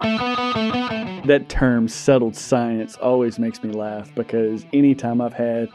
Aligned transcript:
That 0.00 1.46
term, 1.48 1.88
settled 1.88 2.34
science, 2.34 2.96
always 2.96 3.38
makes 3.38 3.62
me 3.62 3.70
laugh 3.70 4.14
because 4.14 4.64
anytime 4.72 5.20
I've 5.20 5.34
had 5.34 5.68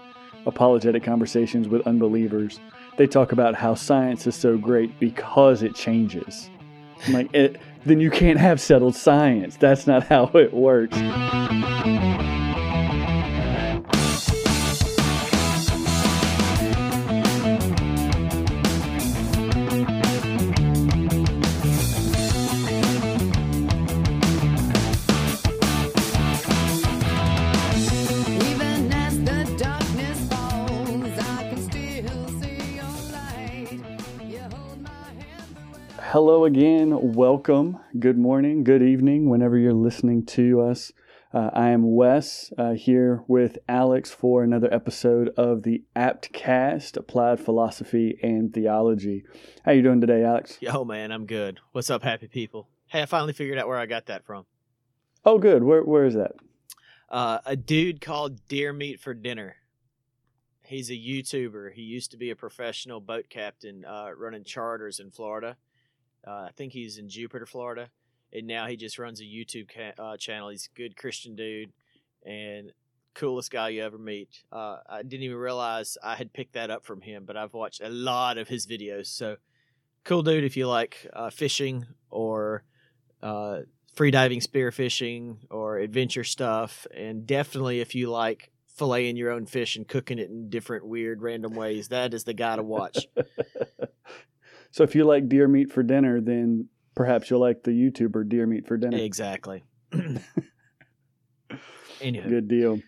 apologetic 0.46 1.04
conversations 1.04 1.67
with 1.67 1.86
unbelievers, 1.88 2.59
they 2.97 3.07
talk 3.07 3.31
about 3.31 3.55
how 3.55 3.75
science 3.75 4.25
is 4.27 4.35
so 4.35 4.57
great 4.57 4.99
because 4.99 5.63
it 5.63 5.75
changes. 5.75 6.49
I'm 7.07 7.13
like, 7.13 7.33
it, 7.33 7.59
then 7.85 7.99
you 7.99 8.09
can't 8.09 8.39
have 8.39 8.59
settled 8.59 8.96
science. 8.96 9.57
That's 9.57 9.85
not 9.85 10.03
how 10.08 10.31
it 10.33 10.53
works. 10.53 10.97
Hello 36.45 36.59
again. 36.59 37.13
Welcome. 37.16 37.80
Good 37.98 38.20
morning, 38.20 38.63
good 38.63 38.84
evening, 38.84 39.31
whenever 39.31 39.58
you're 39.58 39.73
listening 39.73 40.27
to 40.27 40.62
us. 40.62 40.91
Uh, 41.34 41.49
I 41.52 41.70
am 41.70 41.95
Wes 41.95 42.53
uh, 42.55 42.73
here 42.73 43.23
with 43.27 43.58
Alex 43.67 44.12
for 44.12 44.44
another 44.44 44.72
episode 44.72 45.30
of 45.38 45.63
the 45.63 45.84
AptCast, 45.95 46.98
Applied 46.98 47.39
Philosophy 47.39 48.20
and 48.22 48.53
Theology. 48.53 49.23
How 49.63 49.72
you 49.72 49.81
doing 49.81 50.02
today, 50.02 50.23
Alex? 50.23 50.59
Yo, 50.62 50.86
man, 50.86 51.12
I'm 51.12 51.26
good. 51.26 51.62
What's 51.72 51.89
up, 51.89 52.03
happy 52.03 52.27
people? 52.27 52.70
Hey, 52.86 53.02
I 53.02 53.08
finally 53.08 53.34
figured 53.34 53.58
out 53.58 53.67
where 53.67 53.80
I 53.80 53.88
got 53.88 54.05
that 54.05 54.23
from. 54.23 54.45
Oh, 55.25 55.39
good. 55.39 55.64
Where 55.64 55.81
Where 55.81 56.05
is 56.05 56.14
that? 56.14 56.34
Uh, 57.09 57.39
a 57.48 57.55
dude 57.55 58.02
called 58.02 58.48
Deer 58.48 58.72
Meat 58.72 59.00
for 59.00 59.16
Dinner. 59.16 59.55
He's 60.61 60.92
a 60.92 60.94
YouTuber. 60.94 61.73
He 61.73 61.81
used 61.81 62.11
to 62.11 62.17
be 62.17 62.30
a 62.30 62.36
professional 62.36 63.00
boat 63.00 63.30
captain 63.31 63.83
uh, 63.83 64.11
running 64.16 64.44
charters 64.44 65.00
in 65.00 65.09
Florida. 65.09 65.58
Uh, 66.28 66.48
I 66.48 66.52
think 66.56 66.73
he's 66.73 66.98
in 66.98 67.09
Jupiter, 67.09 67.45
Florida. 67.45 67.90
And 68.34 68.48
now 68.48 68.68
he 68.68 68.76
just 68.76 69.00
runs 69.00 69.22
a 69.22 69.23
YouTube 69.23 69.70
ca- 69.73 70.02
uh, 70.02 70.18
channel. 70.18 70.50
He's 70.50 70.70
a 70.73 70.78
good 70.78 70.98
Christian 70.98 71.36
dude 71.36 71.72
and 72.26 72.72
coolest 73.14 73.52
guy 73.52 73.70
you 73.70 73.84
ever 73.84 73.98
meet. 73.98 74.44
Uh, 74.52 74.80
I 74.90 75.04
didn't 75.04 75.23
even 75.23 75.38
realize 75.38 75.98
I 76.04 76.16
had 76.16 76.34
picked 76.34 76.54
that 76.54 76.70
up 76.70 76.86
from 76.86 77.02
him, 77.02 77.23
but 77.26 77.38
I've 77.38 77.54
watched 77.54 77.82
a 77.82 77.90
lot 77.90 78.38
of 78.38 78.48
his 78.48 78.67
videos. 78.67 79.08
So, 79.08 79.38
cool 80.04 80.22
dude 80.22 80.44
if 80.44 80.58
you 80.58 80.67
like 80.67 81.08
uh, 81.14 81.30
fishing 81.30 81.86
or 82.09 82.64
uh, 83.23 83.62
free 83.95 84.12
diving, 84.12 84.42
spear 84.42 84.72
fishing, 84.72 85.39
or 85.50 85.78
adventure 85.78 86.23
stuff, 86.23 86.86
and 86.94 87.26
definitely 87.26 87.80
if 87.80 87.95
you 87.95 88.10
like 88.10 88.52
filleting 88.78 89.17
your 89.17 89.32
own 89.32 89.45
fish 89.45 89.78
and 89.78 89.88
cooking 89.88 90.20
it 90.20 90.30
in 90.30 90.50
different 90.50 90.86
weird 90.86 91.22
random 91.22 91.54
ways, 91.54 91.88
that 91.88 92.14
is 92.14 92.26
the 92.26 92.34
guy 92.34 92.56
to 92.58 92.64
watch. 92.64 93.08
so, 94.76 94.84
if 94.84 94.94
you 94.94 95.06
like 95.06 95.30
deer 95.30 95.48
meat 95.48 95.72
for 95.72 95.84
dinner, 95.84 96.20
then 96.20 96.68
perhaps 96.95 97.30
you'll 97.30 97.40
like 97.40 97.64
the 97.64 97.72
YouTuber 97.72 98.28
Deer 98.28 98.45
Meat 98.45 98.68
for 98.68 98.76
Dinner. 98.76 98.98
exactly. 98.98 99.64
Anywho, 102.02 102.28
Good 102.28 102.50
deal. 102.50 102.82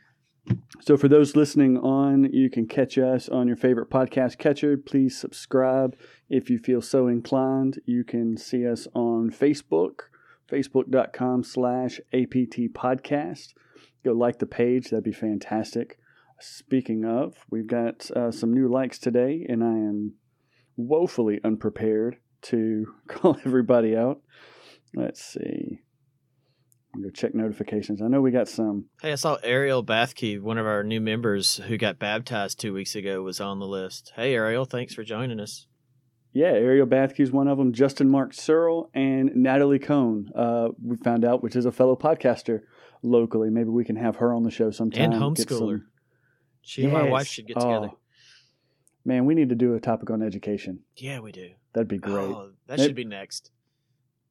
So, 0.82 0.98
for 0.98 1.08
those 1.08 1.38
listening 1.38 1.78
on, 1.78 2.26
you 2.34 2.50
can 2.50 2.68
catch 2.68 2.98
us 2.98 3.30
on 3.30 3.48
your 3.48 3.56
favorite 3.56 3.90
podcast 3.90 4.38
catcher. 4.38 4.76
Please 4.76 5.18
subscribe 5.18 5.96
if 6.30 6.50
you 6.50 6.60
feel 6.60 6.82
so 6.82 7.08
inclined. 7.08 7.80
You 7.86 8.04
can 8.04 8.36
see 8.36 8.68
us 8.68 8.90
on 8.94 9.32
Facebook, 9.32 10.10
facebook.com 10.52 11.46
slash 11.46 12.02
APT 12.12 12.74
podcast. 12.74 13.54
Go 14.04 14.12
like 14.12 14.40
the 14.40 14.46
page, 14.46 14.90
that'd 14.90 15.06
be 15.06 15.14
fantastic. 15.14 16.00
Speaking 16.42 17.06
of, 17.06 17.46
we've 17.50 17.66
got 17.66 18.12
uh, 18.12 18.30
some 18.30 18.54
new 18.54 18.68
likes 18.68 19.00
today, 19.00 19.45
and 19.48 19.64
I 19.64 19.70
am 19.70 20.16
woefully 20.77 21.39
unprepared 21.43 22.17
to 22.43 22.86
call 23.08 23.38
everybody 23.45 23.95
out. 23.95 24.21
Let's 24.95 25.23
see. 25.23 25.80
I'll 26.95 27.02
go 27.02 27.10
check 27.10 27.36
notifications. 27.36 28.02
I 28.02 28.08
know 28.08 28.21
we 28.21 28.32
got 28.32 28.48
some. 28.48 28.86
hey, 29.02 29.11
I 29.11 29.16
saw 29.16 29.37
Ariel 29.43 29.83
Bathke, 29.83 30.42
one 30.42 30.58
of 30.58 30.66
our 30.66 30.83
new 30.83 31.02
members 31.02 31.58
who 31.58 31.77
got 31.77 31.99
baptized 31.99 32.60
two 32.60 32.73
weeks 32.73 32.95
ago, 32.95 33.21
was 33.21 33.42
on 33.42 33.60
the 33.60 33.67
list. 33.67 34.14
Hey, 34.16 34.33
Ariel, 34.33 34.66
thanks 34.66 34.93
for 34.93 35.04
joining 35.04 35.39
us. 35.39 35.67
Yeah, 36.33 36.48
Ariel 36.48 36.87
Bathke's 36.87 37.32
one 37.32 37.48
of 37.48 37.58
them. 37.58 37.73
Justin 37.73 38.10
Mark 38.10 38.33
Searle 38.33 38.89
and 38.93 39.36
Natalie 39.36 39.80
Cohn. 39.80 40.30
Uh, 40.36 40.70
we 40.83 40.95
found 40.98 41.26
out, 41.26 41.42
which 41.43 41.55
is 41.55 41.66
a 41.66 41.71
fellow 41.71 41.95
podcaster 41.95 42.61
locally. 43.02 43.49
Maybe 43.49 43.70
we 43.70 43.83
can 43.83 43.95
have 43.95 44.17
her 44.17 44.33
on 44.33 44.43
the 44.43 44.52
show 44.52 44.71
sometime. 44.71 45.11
And 45.11 45.36
get 45.36 45.49
some- 45.49 45.60
homeschooler. 45.60 45.82
She 46.61 46.83
and 46.83 46.93
my 46.93 47.04
wife 47.04 47.27
should 47.27 47.48
get 47.48 47.55
together. 47.60 47.92
Oh, 47.93 47.98
man, 49.08 49.26
we 49.26 49.34
need 49.34 49.50
to 49.50 49.56
do 49.56 49.73
a 49.73 49.80
topic 49.80 50.12
on 50.12 50.22
education. 50.22 50.82
Yeah, 50.95 51.20
we 51.22 51.32
do. 51.32 51.50
That'd 51.73 51.88
be 51.88 51.98
great. 51.98 52.14
Oh, 52.16 52.52
that 52.68 52.78
Maybe- 52.78 52.88
should 52.90 52.95
be 52.95 53.06
next. 53.06 53.52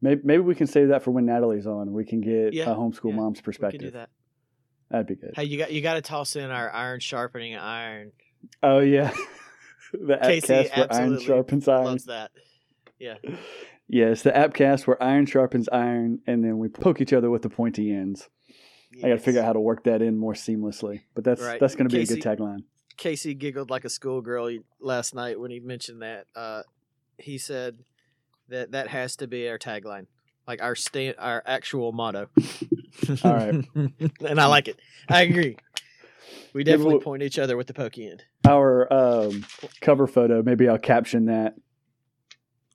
Maybe, 0.02 0.20
maybe 0.24 0.42
we 0.42 0.54
can 0.54 0.66
save 0.66 0.88
that 0.88 1.02
for 1.02 1.10
when 1.10 1.24
Natalie's 1.24 1.66
on. 1.66 1.92
We 1.92 2.04
can 2.04 2.20
get 2.20 2.52
Yeah, 2.52 2.70
a 2.70 2.74
homeschool 2.76 3.10
yeah, 3.10 3.16
mom's 3.16 3.38
We 3.38 3.40
could 3.40 3.44
perspective. 3.44 3.80
do 3.80 3.90
that. 3.92 4.10
That'd 4.90 5.06
be 5.06 5.14
good. 5.16 5.32
Hey, 5.34 5.44
you 5.44 5.56
got 5.58 5.72
you 5.72 5.80
got 5.80 5.94
to 5.94 6.02
toss 6.02 6.36
in 6.36 6.50
our 6.50 6.70
iron 6.70 7.00
sharpening 7.00 7.56
iron. 7.56 8.12
Oh 8.62 8.78
yeah, 8.80 9.12
the 9.92 10.18
Casey 10.22 10.52
AptCast 10.52 10.76
where 10.76 10.92
iron 10.92 11.18
sharpens 11.20 11.66
iron. 11.68 11.84
Loves 11.86 12.04
that. 12.04 12.30
Yeah. 12.98 13.16
Yes, 13.88 14.22
the 14.22 14.32
AptCast 14.32 14.88
where 14.88 15.00
iron 15.00 15.26
sharpens 15.26 15.68
iron, 15.70 16.18
and 16.26 16.42
then 16.42 16.58
we 16.58 16.66
poke 16.68 17.00
each 17.00 17.12
other 17.12 17.30
with 17.30 17.42
the 17.42 17.48
pointy 17.48 17.92
ends. 17.94 18.28
I 18.98 19.02
got 19.02 19.14
to 19.14 19.18
figure 19.18 19.40
out 19.40 19.46
how 19.46 19.52
to 19.52 19.60
work 19.60 19.84
that 19.84 20.02
in 20.02 20.18
more 20.18 20.32
seamlessly. 20.32 21.02
But 21.14 21.22
that's 21.22 21.40
Right. 21.40 21.60
that's 21.60 21.76
going 21.76 21.88
to 21.88 21.94
be 21.96 22.02
a 22.02 22.06
good 22.06 22.20
tagline. 22.20 22.64
Casey 22.96 23.34
giggled 23.34 23.70
like 23.70 23.84
a 23.84 23.88
schoolgirl 23.90 24.58
last 24.80 25.14
night 25.14 25.38
when 25.38 25.50
he 25.50 25.60
mentioned 25.60 26.02
that. 26.02 26.26
Uh, 26.34 26.62
he 27.18 27.38
said 27.38 27.78
that 28.48 28.72
that 28.72 28.88
has 28.88 29.16
to 29.16 29.26
be 29.26 29.48
our 29.48 29.58
tagline, 29.58 30.06
like 30.46 30.62
our 30.62 30.74
sta- 30.74 31.14
our 31.18 31.42
actual 31.46 31.92
motto. 31.92 32.28
All 33.24 33.34
right. 33.34 33.64
and 33.74 34.40
I 34.40 34.46
like 34.46 34.68
it. 34.68 34.78
I 35.08 35.22
agree. 35.22 35.56
We 36.52 36.64
definitely 36.64 37.00
point 37.00 37.22
each 37.22 37.38
other 37.38 37.56
with 37.56 37.66
the 37.66 37.74
pokey 37.74 38.08
end. 38.10 38.24
Our 38.48 38.90
um, 38.92 39.44
cover 39.82 40.06
photo. 40.06 40.42
Maybe 40.42 40.68
I'll 40.68 40.78
caption 40.78 41.26
that 41.26 41.54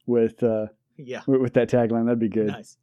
with 0.06 0.44
uh, 0.44 0.68
Yeah. 0.98 1.22
with 1.26 1.42
with 1.42 1.54
that 1.56 1.70
tagline. 1.70 2.06
That'd 2.06 2.20
be 2.20 2.30
good. 2.30 2.48
Nice. 2.48 2.78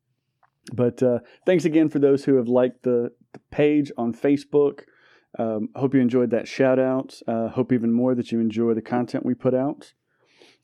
But 0.73 1.03
uh, 1.03 1.21
thanks 1.47 1.65
again 1.65 1.89
for 1.89 1.99
those 1.99 2.25
who 2.25 2.35
have 2.37 2.49
liked 2.49 2.83
the, 2.83 3.13
the 3.33 3.41
page 3.51 3.91
on 3.97 4.13
Facebook. 4.13 4.81
Um, 5.39 5.69
hope 5.77 5.95
you 5.95 6.01
enjoyed 6.01 6.31
that 6.31 6.49
shout 6.49 6.79
out. 6.79 7.21
Uh, 7.27 7.49
hope 7.49 7.73
even 7.73 7.93
more 7.93 8.15
that 8.15 8.33
you 8.33 8.41
enjoy 8.41 8.75
the 8.75 8.83
content 8.83 9.25
we 9.25 9.35
put 9.35 9.55
out. 9.55 9.93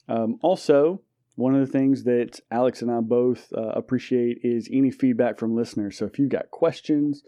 Um, 0.09 0.39
also, 0.43 1.01
one 1.37 1.55
of 1.55 1.61
the 1.61 1.73
things 1.73 2.05
that 2.05 2.41
Alex 2.51 2.83
and 2.83 2.91
I 2.91 3.01
both 3.01 3.53
uh, 3.57 3.69
appreciate 3.69 4.39
is 4.43 4.69
any 4.73 4.91
feedback 4.91 5.39
from 5.39 5.55
listeners. 5.55 5.99
So 5.99 6.07
if 6.07 6.19
you've 6.19 6.29
got 6.29 6.51
questions 6.51 7.23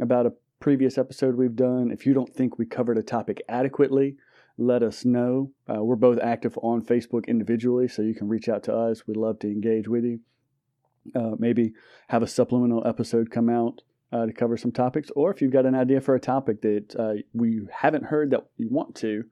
about 0.00 0.26
a 0.26 0.32
previous 0.60 0.96
episode 0.96 1.36
we've 1.36 1.56
done, 1.56 1.90
if 1.90 2.06
you 2.06 2.14
don't 2.14 2.32
think 2.32 2.58
we 2.58 2.66
covered 2.66 2.98
a 2.98 3.02
topic 3.02 3.42
adequately, 3.48 4.16
let 4.58 4.82
us 4.82 5.04
know. 5.04 5.50
Uh, 5.68 5.82
we're 5.82 5.96
both 5.96 6.18
active 6.20 6.58
on 6.62 6.82
Facebook 6.82 7.26
individually, 7.26 7.88
so 7.88 8.02
you 8.02 8.14
can 8.14 8.28
reach 8.28 8.48
out 8.48 8.62
to 8.64 8.74
us. 8.74 9.06
We'd 9.06 9.16
love 9.16 9.38
to 9.40 9.48
engage 9.48 9.88
with 9.88 10.04
you. 10.04 10.20
Uh, 11.16 11.32
maybe 11.38 11.72
have 12.08 12.22
a 12.22 12.28
supplemental 12.28 12.86
episode 12.86 13.30
come 13.30 13.48
out 13.48 13.82
uh, 14.12 14.26
to 14.26 14.32
cover 14.32 14.56
some 14.56 14.72
topics, 14.72 15.10
or 15.16 15.30
if 15.32 15.40
you've 15.40 15.52
got 15.52 15.66
an 15.66 15.74
idea 15.74 16.00
for 16.00 16.14
a 16.14 16.20
topic 16.20 16.60
that 16.62 16.94
uh, 16.98 17.14
we 17.32 17.62
haven't 17.72 18.04
heard 18.04 18.30
that 18.30 18.46
you 18.56 18.68
want 18.70 18.94
to, 18.96 19.24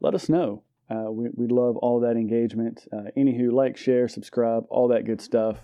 let 0.00 0.14
us 0.14 0.28
know. 0.28 0.62
Uh, 0.90 1.10
we, 1.10 1.28
we 1.34 1.46
love 1.46 1.76
all 1.76 2.00
that 2.00 2.16
engagement. 2.16 2.86
Uh, 2.92 3.10
anywho, 3.16 3.52
like, 3.52 3.76
share, 3.76 4.08
subscribe, 4.08 4.64
all 4.70 4.88
that 4.88 5.04
good 5.04 5.20
stuff. 5.20 5.58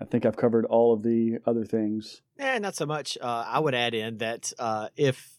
I 0.00 0.04
think 0.04 0.24
I've 0.24 0.36
covered 0.36 0.64
all 0.66 0.94
of 0.94 1.02
the 1.02 1.38
other 1.46 1.64
things. 1.64 2.22
Eh, 2.38 2.58
not 2.58 2.74
so 2.74 2.86
much. 2.86 3.18
Uh, 3.20 3.44
I 3.46 3.58
would 3.58 3.74
add 3.74 3.94
in 3.94 4.18
that 4.18 4.52
uh, 4.58 4.88
if 4.96 5.38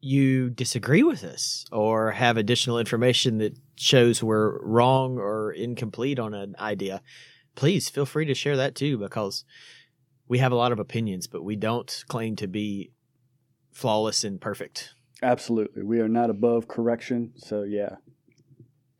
you 0.00 0.50
disagree 0.50 1.02
with 1.02 1.24
us 1.24 1.64
or 1.72 2.12
have 2.12 2.36
additional 2.36 2.78
information 2.78 3.38
that 3.38 3.58
shows 3.76 4.22
we're 4.22 4.62
wrong 4.64 5.18
or 5.18 5.50
incomplete 5.52 6.18
on 6.18 6.34
an 6.34 6.54
idea, 6.60 7.02
please 7.56 7.88
feel 7.88 8.06
free 8.06 8.24
to 8.26 8.34
share 8.34 8.56
that 8.56 8.76
too 8.76 8.96
because 8.96 9.44
we 10.28 10.38
have 10.38 10.52
a 10.52 10.56
lot 10.56 10.72
of 10.72 10.78
opinions, 10.78 11.26
but 11.26 11.42
we 11.42 11.56
don't 11.56 12.04
claim 12.08 12.36
to 12.36 12.46
be 12.46 12.92
flawless 13.72 14.24
and 14.24 14.40
perfect. 14.40 14.94
Absolutely. 15.22 15.82
We 15.82 16.00
are 16.00 16.08
not 16.08 16.30
above 16.30 16.68
correction. 16.68 17.32
So, 17.36 17.62
yeah, 17.62 17.96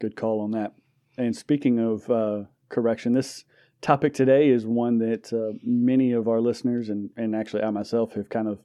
good 0.00 0.16
call 0.16 0.40
on 0.40 0.50
that. 0.52 0.72
And 1.16 1.36
speaking 1.36 1.78
of 1.78 2.10
uh, 2.10 2.44
correction, 2.68 3.12
this 3.12 3.44
topic 3.80 4.14
today 4.14 4.48
is 4.48 4.66
one 4.66 4.98
that 4.98 5.32
uh, 5.32 5.58
many 5.62 6.12
of 6.12 6.28
our 6.28 6.40
listeners 6.40 6.88
and, 6.88 7.10
and 7.16 7.36
actually 7.36 7.62
I 7.62 7.70
myself 7.70 8.14
have 8.14 8.28
kind 8.28 8.48
of 8.48 8.60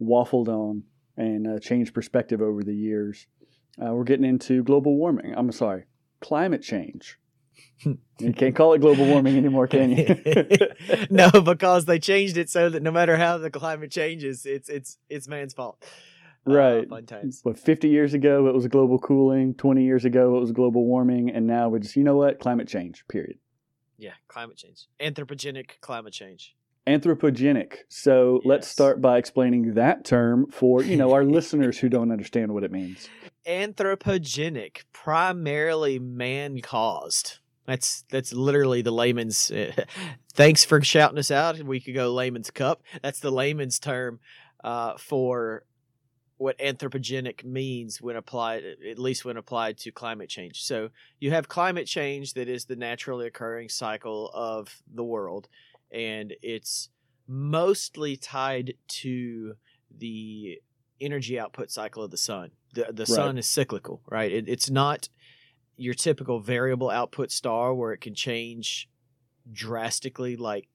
waffled 0.00 0.48
on 0.48 0.84
and 1.16 1.46
uh, 1.46 1.58
changed 1.58 1.94
perspective 1.94 2.40
over 2.40 2.62
the 2.62 2.74
years. 2.74 3.26
Uh, 3.80 3.92
we're 3.94 4.04
getting 4.04 4.24
into 4.24 4.62
global 4.62 4.96
warming. 4.96 5.34
I'm 5.36 5.52
sorry, 5.52 5.84
climate 6.20 6.62
change. 6.62 7.18
You 8.20 8.32
can't 8.32 8.56
call 8.56 8.72
it 8.72 8.80
global 8.80 9.06
warming 9.06 9.36
anymore, 9.36 9.68
can 9.68 9.92
you? 9.92 10.16
no, 11.10 11.30
because 11.30 11.84
they 11.84 12.00
changed 12.00 12.36
it 12.36 12.50
so 12.50 12.68
that 12.68 12.82
no 12.82 12.90
matter 12.90 13.16
how 13.16 13.38
the 13.38 13.48
climate 13.48 13.92
changes, 13.92 14.44
it's 14.44 14.68
it's 14.68 14.98
it's 15.08 15.28
man's 15.28 15.54
fault. 15.54 15.76
Uh, 16.44 16.52
Right. 16.52 16.88
fun 16.88 17.06
times. 17.06 17.40
What, 17.44 17.58
50 17.58 17.88
years 17.88 18.14
ago, 18.14 18.48
it 18.48 18.54
was 18.54 18.66
global 18.66 18.98
cooling. 18.98 19.54
20 19.54 19.84
years 19.84 20.04
ago, 20.04 20.36
it 20.36 20.40
was 20.40 20.50
global 20.50 20.84
warming. 20.84 21.30
And 21.30 21.46
now 21.46 21.68
we 21.68 21.78
just, 21.78 21.94
you 21.94 22.02
know 22.02 22.16
what? 22.16 22.40
Climate 22.40 22.66
change, 22.66 23.04
period. 23.06 23.38
Yeah, 23.98 24.14
climate 24.28 24.56
change, 24.56 24.86
anthropogenic 25.00 25.80
climate 25.80 26.12
change. 26.12 26.56
Anthropogenic. 26.88 27.74
So 27.88 28.40
let's 28.44 28.66
start 28.66 29.00
by 29.02 29.18
explaining 29.18 29.74
that 29.74 30.04
term 30.04 30.46
for, 30.50 30.82
you 30.82 30.96
know, 30.96 31.12
our 31.12 31.24
listeners 31.36 31.78
who 31.78 31.88
don't 31.88 32.10
understand 32.10 32.52
what 32.54 32.64
it 32.64 32.72
means. 32.72 33.08
Anthropogenic, 33.46 34.84
primarily 34.92 35.98
man 35.98 36.60
caused. 36.60 37.38
That's 37.68 38.06
that's 38.10 38.32
literally 38.32 38.80
the 38.80 38.90
layman's. 38.90 39.52
thanks 40.32 40.64
for 40.64 40.80
shouting 40.80 41.18
us 41.18 41.30
out. 41.30 41.58
We 41.58 41.80
could 41.80 41.94
go 41.94 42.14
layman's 42.14 42.50
cup. 42.50 42.82
That's 43.02 43.20
the 43.20 43.30
layman's 43.30 43.78
term 43.78 44.20
uh, 44.64 44.94
for 44.96 45.64
what 46.38 46.58
anthropogenic 46.60 47.44
means 47.44 48.00
when 48.00 48.16
applied, 48.16 48.64
at 48.90 48.98
least 48.98 49.26
when 49.26 49.36
applied 49.36 49.76
to 49.80 49.92
climate 49.92 50.30
change. 50.30 50.62
So 50.62 50.88
you 51.20 51.30
have 51.32 51.50
climate 51.50 51.86
change 51.86 52.32
that 52.34 52.48
is 52.48 52.64
the 52.64 52.76
naturally 52.76 53.26
occurring 53.26 53.68
cycle 53.68 54.30
of 54.32 54.74
the 54.90 55.04
world, 55.04 55.48
and 55.92 56.32
it's 56.40 56.88
mostly 57.26 58.16
tied 58.16 58.76
to 58.88 59.56
the 59.94 60.58
energy 61.02 61.38
output 61.38 61.70
cycle 61.70 62.02
of 62.02 62.10
the 62.10 62.16
sun. 62.16 62.52
The 62.72 62.86
the 62.94 63.04
sun 63.04 63.36
is 63.36 63.46
cyclical, 63.46 64.00
right? 64.08 64.32
It, 64.32 64.48
it's 64.48 64.70
not 64.70 65.10
your 65.78 65.94
typical 65.94 66.40
variable 66.40 66.90
output 66.90 67.30
star 67.30 67.72
where 67.72 67.92
it 67.92 68.00
can 68.00 68.14
change 68.14 68.88
drastically, 69.50 70.36
like 70.36 70.68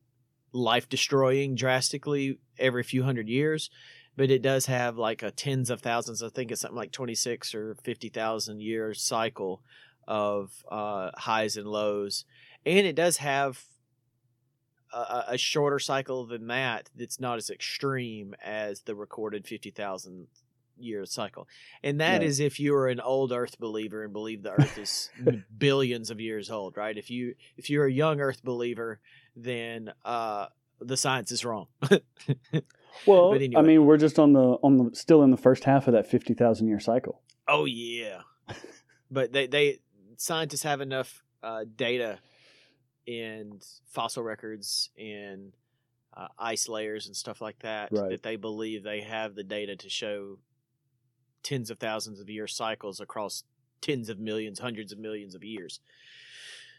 life 0.53 0.88
destroying 0.89 1.55
drastically 1.55 2.39
every 2.57 2.83
few 2.83 3.03
hundred 3.03 3.27
years. 3.27 3.69
But 4.15 4.31
it 4.31 4.41
does 4.41 4.67
have 4.67 4.97
like 4.97 5.21
a 5.21 5.31
tens 5.31 5.69
of 5.69 5.81
thousands. 5.81 6.23
I 6.23 6.29
think 6.29 6.51
it's 6.51 6.61
something 6.61 6.77
like 6.77 6.91
twenty 6.91 7.15
six 7.15 7.53
or 7.53 7.75
fifty 7.83 8.09
thousand 8.09 8.61
year 8.61 8.94
cycle 8.94 9.61
of 10.07 10.51
uh, 10.71 11.11
highs 11.15 11.57
and 11.57 11.67
lows, 11.67 12.25
and 12.65 12.85
it 12.85 12.95
does 12.95 13.17
have 13.17 13.63
a- 14.94 15.25
a, 15.29 15.38
shorter 15.38 15.79
cycle 15.79 16.25
than 16.25 16.47
that. 16.47 16.89
That's 16.95 17.19
not 17.19 17.38
as 17.38 17.50
extreme 17.50 18.35
as 18.44 18.81
the 18.81 18.95
recorded 18.95 19.47
fifty 19.47 19.71
thousand 19.71 20.27
year 20.83 21.06
cycle, 21.06 21.47
and 21.83 22.00
that 22.01 22.21
is 22.21 22.39
if 22.39 22.59
you 22.59 22.75
are 22.75 22.88
an 22.88 23.00
old 23.00 23.31
Earth 23.31 23.57
believer 23.59 24.03
and 24.03 24.13
believe 24.13 24.44
the 24.44 24.51
Earth 24.51 24.77
is 24.77 25.09
billions 25.57 26.12
of 26.12 26.19
years 26.19 26.51
old, 26.51 26.77
right? 26.77 26.97
If 26.97 27.09
you 27.09 27.35
if 27.57 27.69
you're 27.69 27.85
a 27.85 27.91
young 27.91 28.19
Earth 28.19 28.44
believer, 28.44 29.00
then 29.35 29.91
uh, 30.06 30.47
the 30.80 30.97
science 30.97 31.31
is 31.31 31.44
wrong. 31.45 31.68
Well, 33.06 33.31
But 33.31 33.41
I 33.57 33.62
mean, 33.62 33.85
we're 33.85 33.97
just 33.97 34.18
on 34.18 34.33
the 34.33 34.57
on 34.63 34.77
the 34.77 34.95
still 34.95 35.24
in 35.24 35.31
the 35.31 35.38
first 35.38 35.63
half 35.65 35.88
of 35.88 35.94
that 35.94 36.07
50,000 36.07 36.68
year 36.68 36.80
cycle. 36.80 37.21
Oh 37.47 37.65
yeah, 37.65 38.21
but 39.12 39.33
they 39.33 39.47
they 39.47 39.79
scientists 40.18 40.63
have 40.63 40.79
enough 40.79 41.21
uh, 41.41 41.65
data 41.75 42.19
and 43.07 43.62
fossil 43.88 44.24
records 44.24 44.89
and 44.97 45.51
uh, 46.15 46.27
ice 46.39 46.69
layers 46.69 47.07
and 47.07 47.15
stuff 47.15 47.41
like 47.41 47.59
that 47.59 47.91
Right. 47.91 48.12
that 48.12 48.24
they 48.24 48.38
believe 48.38 48.83
they 48.83 49.01
have 49.01 49.36
the 49.36 49.44
data 49.44 49.75
to 49.75 49.89
show 49.89 50.38
tens 51.43 51.69
of 51.69 51.77
thousands 51.79 52.19
of 52.19 52.29
year 52.29 52.47
cycles 52.47 52.99
across 52.99 53.43
tens 53.81 54.09
of 54.09 54.19
millions, 54.19 54.59
hundreds 54.59 54.91
of 54.91 54.99
millions 54.99 55.35
of 55.35 55.43
years. 55.43 55.79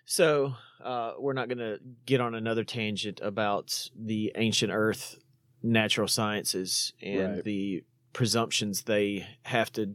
So 0.07 0.55
uh, 0.83 1.13
we're 1.19 1.33
not 1.33 1.49
going 1.49 1.59
to 1.59 1.79
get 2.07 2.21
on 2.21 2.35
another 2.35 2.65
tangent 2.65 3.21
about 3.23 3.89
the 3.99 4.33
ancient 4.37 4.73
Earth 4.73 5.17
natural 5.63 6.09
sciences 6.09 6.93
and 7.03 7.37
Right. 7.37 7.45
the 7.45 7.85
presumptions 8.13 8.83
they 8.83 9.27
have 9.45 9.73
to 9.73 9.95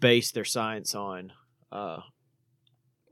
base 0.00 0.30
their 0.30 0.44
science 0.46 0.94
on. 0.94 1.32
Uh, 1.70 2.00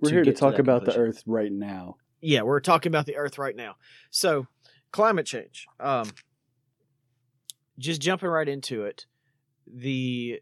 We're 0.01 0.09
to 0.11 0.15
here 0.17 0.25
to 0.25 0.33
to 0.33 0.39
talk 0.39 0.53
that 0.55 0.61
about 0.61 0.85
the. 0.87 0.97
Earth 0.97 1.23
right 1.27 1.53
now. 1.53 1.97
yeah, 2.23 2.41
we're 2.43 2.61
talking 2.61 2.91
about 2.91 3.05
the 3.07 3.17
Earth 3.17 3.37
right 3.39 3.55
now. 3.55 3.77
So, 4.11 4.47
climate 4.93 5.27
change. 5.27 5.67
Um, 5.79 6.11
just 7.79 8.01
jumping 8.01 8.29
right 8.31 8.49
into 8.49 8.85
it, 8.85 9.07
the 9.67 10.41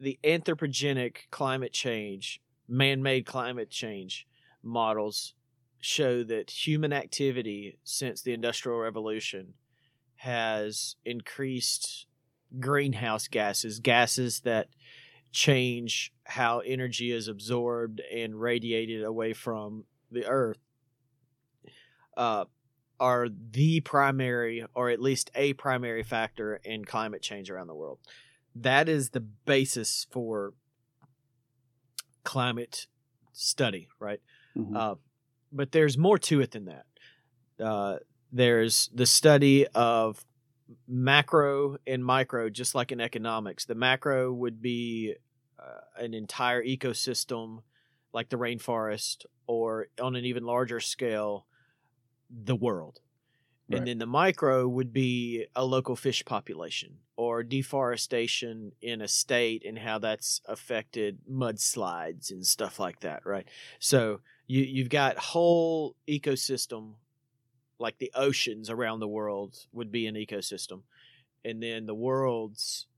the 0.00 0.18
anthropogenic 0.24 1.28
climate 1.30 1.72
change, 1.72 2.40
man-made 2.66 3.26
climate 3.26 3.70
change 3.70 4.26
models 4.62 5.34
show 5.80 6.22
that 6.24 6.50
human 6.50 6.92
activity 6.92 7.78
since 7.84 8.22
the 8.22 8.32
Industrial 8.32 8.78
Revolution 8.78 9.54
has 10.16 10.96
increased 11.04 12.06
greenhouse 12.58 13.28
gases, 13.28 13.78
gases 13.78 14.40
that 14.40 14.68
change 15.32 16.12
how 16.24 16.60
energy 16.60 17.12
is 17.12 17.28
absorbed 17.28 18.00
and 18.12 18.40
radiated 18.40 19.04
away 19.04 19.32
from 19.32 19.84
the 20.10 20.26
earth 20.26 20.58
uh, 22.16 22.44
are 22.98 23.28
the 23.52 23.80
primary 23.80 24.66
or 24.74 24.90
at 24.90 25.00
least 25.00 25.30
a 25.34 25.52
primary 25.54 26.02
factor 26.02 26.56
in 26.64 26.84
climate 26.84 27.22
change 27.22 27.50
around 27.50 27.68
the 27.68 27.74
world 27.74 27.98
that 28.54 28.88
is 28.88 29.10
the 29.10 29.20
basis 29.20 30.06
for 30.10 30.54
climate 32.24 32.86
study 33.32 33.88
right 33.98 34.20
Mhm. 34.56 34.76
uh, 34.76 34.94
but 35.52 35.72
there's 35.72 35.98
more 35.98 36.18
to 36.18 36.40
it 36.40 36.52
than 36.52 36.66
that. 36.66 36.86
Uh, 37.58 37.98
there's 38.32 38.88
the 38.94 39.06
study 39.06 39.66
of 39.68 40.24
macro 40.86 41.76
and 41.86 42.04
micro, 42.04 42.48
just 42.48 42.74
like 42.74 42.92
in 42.92 43.00
economics. 43.00 43.64
The 43.64 43.74
macro 43.74 44.32
would 44.32 44.62
be 44.62 45.16
uh, 45.58 45.80
an 45.96 46.14
entire 46.14 46.62
ecosystem, 46.64 47.62
like 48.12 48.28
the 48.28 48.38
rainforest, 48.38 49.26
or 49.46 49.88
on 50.00 50.14
an 50.16 50.24
even 50.24 50.44
larger 50.44 50.78
scale, 50.80 51.46
the 52.30 52.54
world. 52.56 53.00
Right. 53.70 53.78
And 53.78 53.86
then 53.86 53.98
the 53.98 54.06
micro 54.06 54.66
would 54.66 54.92
be 54.92 55.46
a 55.54 55.64
local 55.64 55.94
fish 55.94 56.24
population 56.24 56.98
or 57.16 57.44
deforestation 57.44 58.72
in 58.82 59.00
a 59.00 59.06
state 59.08 59.64
and 59.64 59.78
how 59.78 59.98
that's 59.98 60.40
affected 60.46 61.20
mudslides 61.30 62.32
and 62.32 62.44
stuff 62.44 62.80
like 62.80 63.00
that, 63.00 63.24
right? 63.24 63.48
So 63.78 64.20
you 64.48 64.62
you've 64.62 64.88
got 64.88 65.16
whole 65.18 65.94
ecosystem 66.08 66.94
like 67.78 67.98
the 67.98 68.10
oceans 68.14 68.68
around 68.68 69.00
the 69.00 69.08
world 69.08 69.66
would 69.72 69.92
be 69.92 70.06
an 70.06 70.16
ecosystem 70.16 70.82
and 71.44 71.62
then 71.62 71.86
the 71.86 71.94
world's 71.94 72.88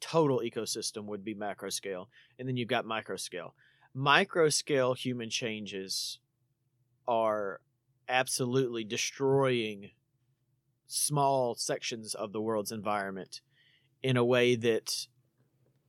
total 0.00 0.40
ecosystem 0.40 1.04
would 1.04 1.24
be 1.24 1.34
macro 1.34 1.70
scale 1.70 2.08
and 2.38 2.48
then 2.48 2.56
you've 2.56 2.68
got 2.68 2.84
micro 2.84 3.16
scale 3.16 3.54
micro 3.94 4.48
scale 4.48 4.94
human 4.94 5.28
changes 5.28 6.20
are 7.08 7.60
absolutely 8.08 8.84
destroying 8.84 9.90
small 10.86 11.54
sections 11.54 12.14
of 12.14 12.32
the 12.32 12.40
world's 12.40 12.72
environment 12.72 13.40
in 14.02 14.16
a 14.16 14.24
way 14.24 14.54
that 14.56 15.06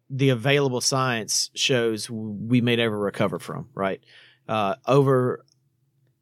the 0.10 0.30
available 0.30 0.82
science 0.82 1.50
shows 1.54 2.10
we 2.10 2.62
may 2.62 2.76
never 2.76 2.98
recover 2.98 3.40
from 3.40 3.70
right? 3.74 4.02
Uh, 4.48 4.76
over 4.86 5.46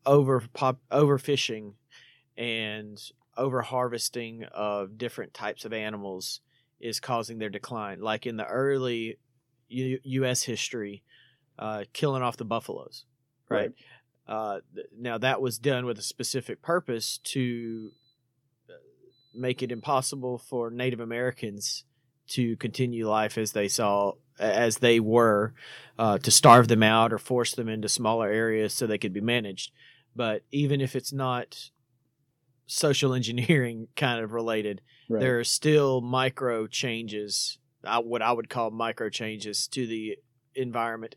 over 0.06 0.44
pop 0.54 0.80
overfishing 0.92 1.74
and 2.38 3.00
over 3.38 3.62
harvesting 3.62 4.44
of 4.46 4.98
different 4.98 5.34
types 5.34 5.66
of 5.66 5.74
animals 5.74 6.42
is 6.80 7.00
causing 7.00 7.38
their 7.38 7.50
decline. 7.50 8.02
Like 8.02 8.26
in 8.26 8.38
the 8.38 8.46
early 8.46 9.18
U- 9.68 10.00
U.S. 10.04 10.44
history 10.44 11.04
uh, 11.60 11.86
killing 11.94 12.22
off 12.22 12.38
the 12.38 12.46
buffaloes 12.46 13.06
right, 13.50 13.72
Uh, 14.28 14.62
th- 14.74 14.88
now 14.98 15.18
that 15.20 15.42
was 15.42 15.60
done 15.60 15.86
with 15.86 16.00
a 16.00 16.04
specific 16.04 16.62
purpose 16.62 17.20
to 17.20 17.92
uh, 17.92 18.05
make 19.38 19.62
it 19.64 19.72
impossible 19.72 20.38
for 20.38 20.70
Native 20.70 21.00
Americans 21.00 21.84
to 22.28 22.56
continue 22.58 23.08
life 23.08 23.38
as 23.38 23.52
they 23.52 23.68
saw 23.68 24.14
as 24.40 24.80
they 24.80 25.00
were 25.00 25.54
uh, 25.98 26.18
to 26.18 26.30
starve 26.32 26.68
them 26.68 26.84
out 26.84 27.14
or 27.14 27.18
force 27.18 27.54
them 27.54 27.70
into 27.70 27.88
smaller 27.88 28.28
areas 28.28 28.74
so 28.74 28.86
they 28.86 28.98
could 28.98 29.14
be 29.14 29.22
managed. 29.22 29.72
But 30.16 30.44
even 30.52 30.82
if 30.82 30.96
it's 30.96 31.14
not 31.14 31.70
social 32.66 33.14
engineering 33.14 33.88
kind 33.96 34.24
of 34.24 34.32
related, 34.34 34.82
Right. 35.08 35.20
there 35.20 35.40
are 35.40 35.44
still 35.44 36.02
micro 36.02 36.66
changes, 36.66 37.60
uh, 37.84 38.02
what 38.02 38.24
I 38.24 38.32
would 38.32 38.50
call 38.50 38.72
micro 38.72 39.10
changes 39.10 39.68
to 39.68 39.86
the 39.86 40.18
environment 40.56 41.16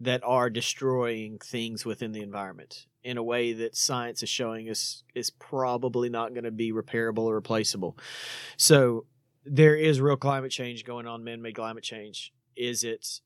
that 0.00 0.22
are 0.24 0.50
destroying 0.50 1.38
things 1.38 1.84
within 1.84 2.10
the 2.10 2.20
environment 2.22 2.86
in 3.08 3.16
a 3.16 3.22
way 3.22 3.54
that 3.54 3.74
science 3.74 4.22
is 4.22 4.28
showing 4.28 4.68
us 4.68 5.02
is 5.14 5.30
probably 5.30 6.10
not 6.10 6.34
going 6.34 6.44
to 6.44 6.50
be 6.50 6.72
repairable 6.72 7.20
or 7.20 7.36
replaceable. 7.36 7.96
So 8.58 9.06
there 9.46 9.74
is 9.74 9.98
real 9.98 10.18
climate 10.18 10.50
change 10.50 10.84
going 10.84 11.06
on, 11.06 11.24
man-made 11.24 11.54
climate 11.54 11.82
change. 11.82 12.34
Is 12.54 12.84
it 12.84 13.20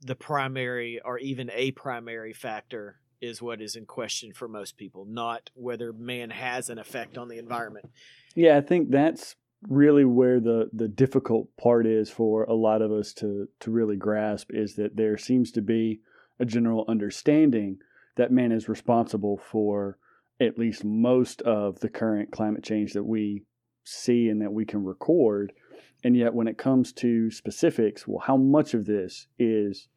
the 0.00 0.16
primary 0.16 1.00
or 1.04 1.20
even 1.20 1.52
a 1.54 1.70
primary 1.70 2.32
factor 2.32 2.96
is 3.20 3.40
what 3.40 3.62
is 3.62 3.76
in 3.76 3.86
question 3.86 4.32
for 4.32 4.48
most 4.48 4.76
people, 4.76 5.04
not 5.04 5.50
whether 5.54 5.92
man 5.92 6.30
has 6.30 6.68
an 6.68 6.80
effect 6.80 7.16
on 7.16 7.28
the 7.28 7.38
environment. 7.38 7.88
Yeah, 8.34 8.56
I 8.56 8.60
think 8.60 8.90
that's 8.90 9.36
really 9.68 10.04
where 10.04 10.40
the 10.40 10.68
the 10.72 10.88
difficult 10.88 11.56
part 11.56 11.86
is 11.86 12.10
for 12.10 12.42
a 12.42 12.54
lot 12.54 12.82
of 12.82 12.90
us 12.90 13.12
to 13.12 13.46
to 13.60 13.70
really 13.70 13.94
grasp 13.94 14.50
is 14.52 14.74
that 14.74 14.96
there 14.96 15.16
seems 15.16 15.52
to 15.52 15.62
be 15.62 16.00
a 16.40 16.44
general 16.44 16.84
understanding 16.88 17.78
that 18.16 18.32
man 18.32 18.52
is 18.52 18.68
responsible 18.68 19.38
for 19.38 19.98
at 20.40 20.58
least 20.58 20.84
most 20.84 21.40
of 21.42 21.80
the 21.80 21.88
current 21.88 22.32
climate 22.32 22.64
change 22.64 22.92
that 22.92 23.04
we 23.04 23.44
see 23.84 24.28
and 24.28 24.40
that 24.42 24.52
we 24.52 24.64
can 24.64 24.84
record. 24.84 25.52
And 26.04 26.16
yet 26.16 26.34
when 26.34 26.48
it 26.48 26.58
comes 26.58 26.92
to 26.94 27.30
specifics 27.30 28.06
well 28.06 28.24
how 28.26 28.36
much 28.36 28.74
of 28.74 28.86
this 28.86 29.26
is 29.38 29.88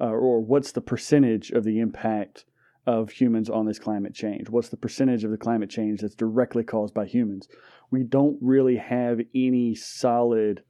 uh, 0.00 0.06
or 0.06 0.40
what's 0.40 0.72
the 0.72 0.80
percentage 0.80 1.50
of 1.50 1.64
the 1.64 1.80
impact 1.80 2.44
of 2.86 3.10
humans 3.10 3.48
on 3.48 3.66
this 3.66 3.78
climate 3.78 4.14
change? 4.14 4.50
What's 4.50 4.68
the 4.68 4.76
percentage 4.76 5.24
of 5.24 5.30
the 5.30 5.38
climate 5.38 5.70
change 5.70 6.00
that's 6.00 6.14
directly 6.14 6.64
caused 6.64 6.94
by 6.94 7.06
humans? 7.06 7.48
We 7.90 8.02
don't 8.02 8.36
really 8.42 8.76
have 8.76 9.20
any 9.34 9.74
solid 9.74 10.62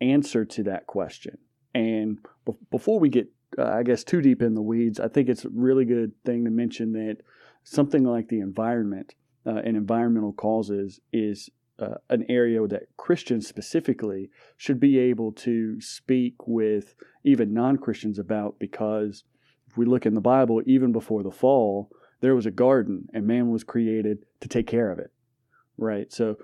answer 0.00 0.44
to 0.44 0.62
that 0.64 0.86
question. 0.86 1.38
And 1.74 2.18
be- 2.46 2.52
before 2.70 3.00
we 3.00 3.08
get, 3.08 3.28
uh, 3.58 3.64
I 3.64 3.82
guess, 3.82 4.04
too 4.04 4.20
deep 4.20 4.42
in 4.42 4.54
the 4.54 4.62
weeds, 4.62 5.00
I 5.00 5.08
think 5.08 5.28
it's 5.28 5.44
a 5.44 5.50
really 5.50 5.84
good 5.84 6.12
thing 6.24 6.44
to 6.44 6.50
mention 6.50 6.92
that 6.92 7.18
something 7.64 8.04
like 8.04 8.28
the 8.28 8.40
environment 8.40 9.14
uh, 9.46 9.60
and 9.64 9.76
environmental 9.76 10.32
causes 10.32 11.00
is 11.12 11.50
uh, 11.78 11.94
an 12.10 12.24
area 12.28 12.66
that 12.66 12.94
Christians 12.96 13.46
specifically 13.46 14.30
should 14.56 14.78
be 14.78 14.98
able 14.98 15.32
to 15.32 15.80
speak 15.80 16.34
with 16.46 16.94
even 17.24 17.54
non 17.54 17.78
Christians 17.78 18.18
about 18.18 18.58
because 18.58 19.24
if 19.68 19.76
we 19.76 19.86
look 19.86 20.04
in 20.04 20.14
the 20.14 20.20
Bible, 20.20 20.60
even 20.66 20.92
before 20.92 21.22
the 21.22 21.30
fall, 21.30 21.90
there 22.20 22.34
was 22.34 22.46
a 22.46 22.50
garden 22.50 23.08
and 23.14 23.26
man 23.26 23.50
was 23.50 23.64
created 23.64 24.24
to 24.40 24.48
take 24.48 24.66
care 24.66 24.90
of 24.90 24.98
it 24.98 25.10
right 25.78 26.12
so 26.12 26.36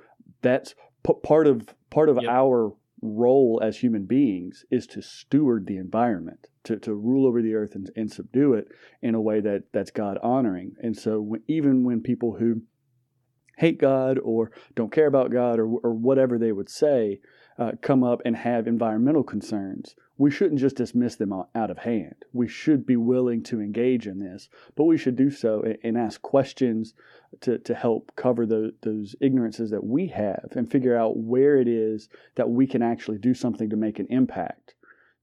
that's 0.43 0.75
p- 1.07 1.13
part 1.23 1.47
of 1.47 1.75
part 1.91 2.09
of 2.09 2.17
Yep. 2.17 2.31
our 2.31 2.73
role 3.03 3.61
as 3.63 3.79
human 3.79 4.05
beings 4.07 4.65
is 4.71 4.87
to 4.87 5.03
steward 5.03 5.67
the 5.67 5.77
environment 5.77 6.49
to, 6.67 6.79
to 6.79 6.95
rule 6.95 7.27
over 7.27 7.43
the 7.43 7.55
earth 7.55 7.75
and, 7.75 7.91
and 7.97 8.13
subdue 8.13 8.55
it 8.55 8.69
in 9.03 9.15
a 9.15 9.21
way 9.21 9.41
that 9.41 9.65
that's 9.73 9.91
god 9.91 10.19
honoring 10.23 10.75
and 10.81 10.97
so 10.97 11.21
when, 11.21 11.43
even 11.49 11.85
when 11.85 12.01
people 12.01 12.37
who 12.39 12.63
hate 13.59 13.79
god 13.79 14.19
or 14.19 14.51
don't 14.75 14.93
care 14.93 15.07
about 15.07 15.33
god 15.33 15.59
or, 15.59 15.67
or 15.67 15.95
whatever 15.95 16.39
they 16.39 16.53
would 16.53 16.69
say 16.69 17.21
uh, 17.59 17.73
come 17.81 18.05
up 18.05 18.21
and 18.27 18.37
have 18.37 18.67
environmental 18.67 19.23
concerns 19.23 19.95
we 20.19 20.31
shouldn't 20.31 20.61
just 20.61 20.77
dismiss 20.77 21.17
them 21.17 21.33
out 21.33 21.71
of 21.71 21.79
hand 21.79 22.17
we 22.33 22.47
should 22.47 22.85
be 22.85 22.97
willing 22.97 23.43
to 23.43 23.61
engage 23.61 24.07
in 24.07 24.19
this 24.19 24.49
but 24.75 24.85
we 24.85 24.99
should 24.99 25.17
do 25.17 25.31
so 25.31 25.63
and, 25.63 25.79
and 25.83 25.97
ask 25.97 26.21
questions 26.21 26.93
to, 27.41 27.59
to 27.59 27.75
help 27.75 28.13
cover 28.17 28.47
the, 28.47 28.73
those 28.83 29.15
ignorances 29.21 29.71
that 29.71 29.85
we 29.85 30.09
have 30.09 30.49
and 30.53 30.71
figure 30.71 30.97
out 30.97 31.17
where 31.17 31.57
it 31.57 31.69
is 31.69 32.09
that 32.35 32.51
we 32.51 32.67
can 32.67 32.83
actually 32.83 33.19
do 33.19 33.35
something 33.35 33.71
to 33.71 33.77
make 33.77 33.99
an 33.99 34.07
impact. 34.11 34.75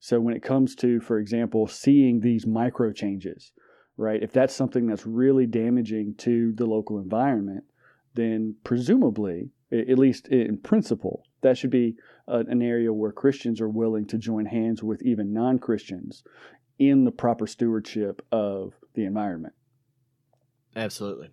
So 0.04 0.20
when 0.20 0.36
it 0.36 0.44
comes 0.44 0.76
to, 0.76 1.00
for 1.00 1.18
example, 1.18 1.66
seeing 1.66 2.20
these 2.20 2.46
micro 2.46 2.92
changes, 2.92 3.54
right? 3.96 4.22
If 4.22 4.34
that's 4.34 4.54
something 4.54 4.86
that's 4.86 5.06
really 5.06 5.46
damaging 5.46 6.16
to 6.16 6.52
the 6.52 6.66
local 6.66 7.00
environment, 7.00 7.64
then 8.14 8.58
presumably, 8.66 9.52
at 9.72 9.98
least 9.98 10.28
in 10.28 10.58
principle, 10.58 11.24
that 11.40 11.58
should 11.58 11.70
be 11.70 11.96
an 12.28 12.62
area 12.62 12.92
where 12.92 13.14
Christians 13.14 13.62
are 13.62 13.70
willing 13.70 14.06
to 14.08 14.18
join 14.18 14.46
hands 14.46 14.84
with 14.84 15.02
even 15.04 15.32
non 15.32 15.58
Christians 15.58 16.26
in 16.78 17.06
the 17.06 17.12
proper 17.12 17.48
stewardship 17.48 18.26
of 18.30 18.74
the 18.96 19.06
environment. 19.06 19.54
Absolutely. 20.76 21.30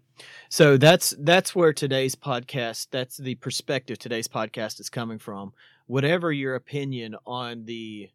So 0.48 0.76
that's 0.76 1.12
that's 1.18 1.56
where 1.56 1.72
today's 1.72 2.14
podcast, 2.14 2.86
that's 2.92 3.16
the 3.16 3.34
perspective 3.34 3.98
today's 3.98 4.28
podcast 4.28 4.78
is 4.78 4.88
coming 4.88 5.18
from. 5.18 5.54
Whatever 5.88 6.30
your 6.30 6.54
opinion 6.54 7.16
on 7.26 7.64
the 7.64 8.10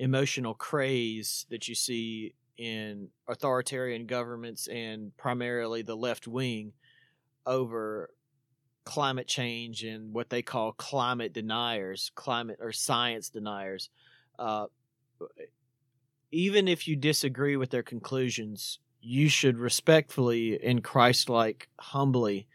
emotional 0.00 0.54
craze 0.54 1.46
that 1.50 1.68
you 1.68 1.74
see 1.74 2.34
in 2.56 3.08
authoritarian 3.28 4.06
governments 4.06 4.66
and 4.66 5.16
primarily 5.16 5.82
the 5.82 5.96
left 5.96 6.26
wing 6.26 6.72
over 7.46 8.10
climate 8.84 9.28
change 9.28 9.84
and 9.84 10.12
what 10.12 10.30
they 10.30 10.42
call 10.42 10.72
climate 10.72 11.32
deniers, 11.32 12.10
climate 12.14 12.58
or 12.60 12.72
science 12.72 13.28
deniers, 13.28 13.90
uh, 14.38 14.66
even 16.32 16.66
if 16.66 16.88
you 16.88 16.96
disagree 16.96 17.56
with 17.56 17.70
their 17.70 17.82
conclusions, 17.82 18.78
you 19.02 19.28
should 19.28 19.58
respectfully 19.58 20.62
and 20.62 20.82
Christ-like, 20.82 21.68
humbly 21.78 22.46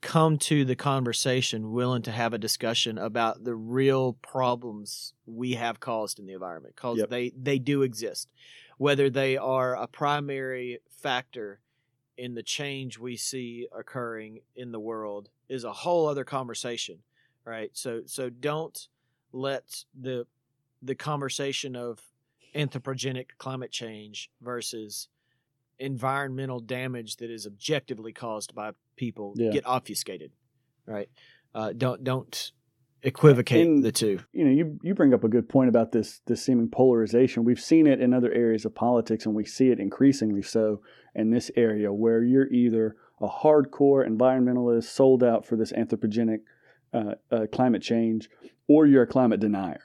come 0.00 0.38
to 0.38 0.64
the 0.64 0.76
conversation 0.76 1.72
willing 1.72 2.02
to 2.02 2.12
have 2.12 2.32
a 2.32 2.38
discussion 2.38 2.98
about 2.98 3.42
the 3.44 3.54
real 3.54 4.12
problems 4.14 5.14
we 5.26 5.52
have 5.54 5.80
caused 5.80 6.18
in 6.18 6.26
the 6.26 6.32
environment 6.34 6.74
because 6.76 6.98
Yep. 6.98 7.08
they 7.10 7.30
they 7.30 7.58
do 7.58 7.82
exist 7.82 8.28
whether 8.78 9.08
they 9.08 9.36
are 9.36 9.74
a 9.74 9.86
primary 9.86 10.80
factor 10.90 11.60
in 12.18 12.34
the 12.34 12.42
change 12.42 12.98
we 12.98 13.16
see 13.16 13.66
occurring 13.76 14.40
in 14.54 14.70
the 14.70 14.80
world 14.80 15.30
is 15.48 15.64
a 15.64 15.72
whole 15.72 16.06
other 16.06 16.24
conversation 16.24 17.02
right 17.44 17.70
so 17.72 18.02
so 18.06 18.28
don't 18.30 18.88
let 19.32 19.84
the 19.98 20.26
the 20.82 20.94
conversation 20.94 21.74
of 21.74 22.00
anthropogenic 22.54 23.28
climate 23.38 23.70
change 23.72 24.30
versus 24.40 25.08
environmental 25.78 26.60
damage 26.60 27.16
that 27.16 27.30
is 27.30 27.46
objectively 27.46 28.12
caused 28.12 28.54
by 28.54 28.72
people 28.96 29.34
Yeah. 29.36 29.50
get 29.50 29.66
obfuscated 29.66 30.32
right 30.86 31.08
uh, 31.54 31.72
don't 31.76 32.02
don't 32.04 32.52
equivocate 33.02 33.66
And- 33.66 33.82
the 33.84 33.92
two 33.92 34.18
you 34.32 34.44
know, 34.44 34.50
you 34.50 34.78
you 34.82 34.94
bring 34.94 35.12
up 35.14 35.22
a 35.24 35.28
good 35.28 35.48
point 35.48 35.68
about 35.68 35.92
this 35.92 36.20
this 36.26 36.42
seeming 36.42 36.68
polarization. 36.68 37.44
We've 37.44 37.60
seen 37.60 37.86
it 37.86 38.00
in 38.00 38.12
other 38.14 38.32
areas 38.32 38.64
of 38.64 38.74
politics, 38.74 39.26
and 39.26 39.34
we 39.34 39.44
see 39.44 39.68
it 39.70 39.78
increasingly 39.78 40.42
so 40.42 40.80
in 41.14 41.30
this 41.30 41.50
area, 41.56 41.92
where 41.92 42.22
you're 42.22 42.50
either 42.52 42.96
a 43.20 43.28
hardcore 43.28 44.06
environmentalist 44.06 44.84
sold 44.84 45.22
out 45.22 45.46
for 45.46 45.56
this 45.56 45.72
anthropogenic 45.72 46.40
uh, 46.92 47.14
uh, 47.30 47.46
climate 47.52 47.82
change, 47.82 48.28
or 48.68 48.86
you're 48.86 49.02
a 49.04 49.06
climate 49.06 49.40
denier, 49.40 49.80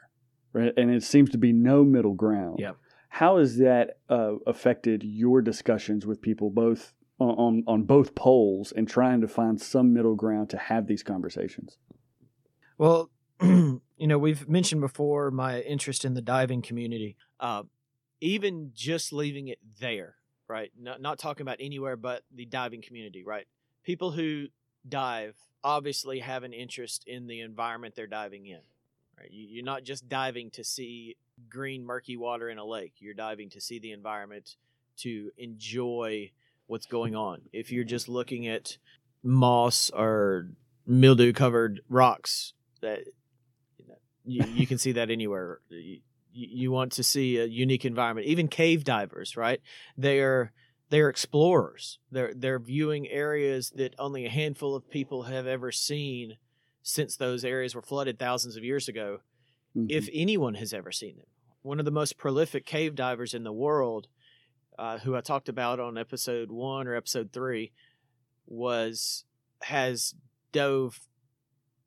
right? 0.54 0.74
And 0.78 0.90
it 0.90 1.04
seems 1.04 1.30
to 1.32 1.38
be 1.38 1.52
no 1.54 1.84
middle 1.84 2.14
ground. 2.14 2.60
Yep. 2.60 2.78
How 3.14 3.40
has 3.40 3.58
that 3.58 3.98
uh, 4.10 4.36
affected 4.48 5.04
your 5.04 5.42
discussions 5.42 6.06
with 6.06 6.22
people, 6.22 6.50
both 6.50 6.94
on, 7.20 7.64
on 7.68 7.84
both 7.84 8.16
poles, 8.16 8.72
and 8.72 8.88
trying 8.88 9.20
to 9.22 9.28
find 9.28 9.62
some 9.62 9.94
middle 9.94 10.16
ground 10.16 10.50
to 10.52 10.58
have 10.58 10.88
these 10.88 11.04
conversations? 11.04 11.78
Well, 12.78 13.12
you 13.42 13.82
know, 14.00 14.18
we've 14.18 14.48
mentioned 14.48 14.80
before 14.80 15.30
my 15.30 15.60
interest 15.60 16.06
in 16.06 16.14
the 16.14 16.22
diving 16.22 16.62
community. 16.62 17.18
Uh, 17.40 17.64
even 18.22 18.72
just 18.74 19.12
leaving 19.12 19.50
it 19.50 19.60
there, 19.80 20.16
right? 20.48 20.72
Not, 20.80 21.02
not 21.02 21.20
talking 21.20 21.42
about 21.42 21.58
anywhere 21.60 21.98
but 21.98 22.24
the 22.34 22.46
diving 22.46 22.82
community, 22.82 23.26
right? 23.26 23.46
People 23.84 24.12
who 24.12 24.48
dive 24.88 25.36
obviously 25.66 26.20
have 26.20 26.44
an 26.44 26.54
interest 26.54 27.04
in 27.06 27.28
the 27.28 27.42
environment 27.42 27.94
they're 27.96 28.08
diving 28.08 28.46
in, 28.46 28.62
right? 29.22 29.32
You, 29.32 29.48
you're 29.50 29.66
not 29.66 29.84
just 29.84 30.10
diving 30.10 30.52
to 30.52 30.64
see 30.64 31.16
green, 31.50 31.86
murky 31.86 32.18
water 32.18 32.50
in 32.50 32.58
a 32.58 32.66
lake. 32.66 32.94
You're 33.00 33.14
diving 33.14 33.50
to 33.52 33.62
see 33.62 33.80
the 33.80 33.92
environment, 33.92 34.56
to 34.98 35.32
enjoy 35.38 36.32
what's 36.68 36.86
going 36.86 37.16
on. 37.16 37.42
If 37.54 37.72
you're 37.72 37.84
just 37.84 38.08
looking 38.08 38.48
at 38.48 38.78
moss 39.24 39.90
or 39.92 40.50
mildew 40.86 41.34
covered 41.34 41.82
rocks, 41.90 42.54
that 42.82 43.02
you, 44.26 44.44
you, 44.54 44.68
can 44.68 44.78
see 44.78 44.94
that 44.94 45.10
anywhere. 45.10 45.60
You, 45.70 46.00
you 46.32 46.72
want 46.72 46.94
to 46.94 47.04
see 47.04 47.38
a 47.38 47.46
unique 47.46 47.86
environment. 47.86 48.28
Even 48.28 48.48
cave 48.48 48.84
divers, 48.84 49.36
right? 49.36 49.62
They're 49.98 50.52
they're 50.90 51.10
explorers. 51.10 52.00
They're 52.12 52.34
they're 52.34 52.60
viewing 52.60 53.08
areas 53.08 53.72
that 53.76 53.96
only 53.98 54.26
a 54.26 54.30
handful 54.30 54.76
of 54.76 54.90
people 54.90 55.24
have 55.24 55.48
ever 55.48 55.72
seen 55.72 56.38
since 56.84 57.16
those 57.16 57.46
areas 57.46 57.76
were 57.76 57.82
flooded 57.82 58.18
thousands 58.18 58.56
of 58.58 58.64
years 58.64 58.88
ago 58.88 59.20
if 59.88 60.10
anyone 60.12 60.56
has 60.56 60.74
ever 60.74 60.92
seen 60.92 61.18
them. 61.18 61.28
One 61.62 61.80
of 61.80 61.86
the 61.86 61.92
most 61.92 62.18
prolific 62.18 62.66
cave 62.66 62.96
divers 62.96 63.34
in 63.34 63.44
the 63.44 63.54
world, 63.54 64.08
uh, 64.78 64.98
who 65.00 65.16
I 65.16 65.22
talked 65.22 65.48
about 65.48 65.80
on 65.80 65.98
episode 65.98 66.52
one 66.52 66.88
or 66.88 66.96
episode 66.96 67.32
three, 67.32 67.72
was 68.48 69.24
has 69.64 70.16
dove 70.52 71.00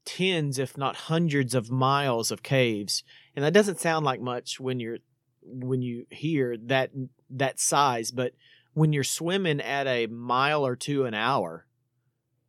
tens, 0.04 0.58
if 0.58 0.78
not 0.78 0.96
hundreds, 0.96 1.54
of 1.54 1.70
miles 1.70 2.30
of 2.30 2.42
caves, 2.42 3.02
and 3.34 3.44
that 3.44 3.52
doesn't 3.52 3.80
sound 3.80 4.04
like 4.06 4.20
much 4.20 4.60
when 4.60 4.80
you're 4.80 4.98
when 5.42 5.82
you 5.82 6.06
hear 6.10 6.56
that 6.56 6.90
that 7.30 7.60
size, 7.60 8.10
but 8.10 8.32
when 8.72 8.92
you're 8.92 9.04
swimming 9.04 9.60
at 9.60 9.86
a 9.86 10.06
mile 10.06 10.66
or 10.66 10.76
two 10.76 11.04
an 11.04 11.14
hour, 11.14 11.66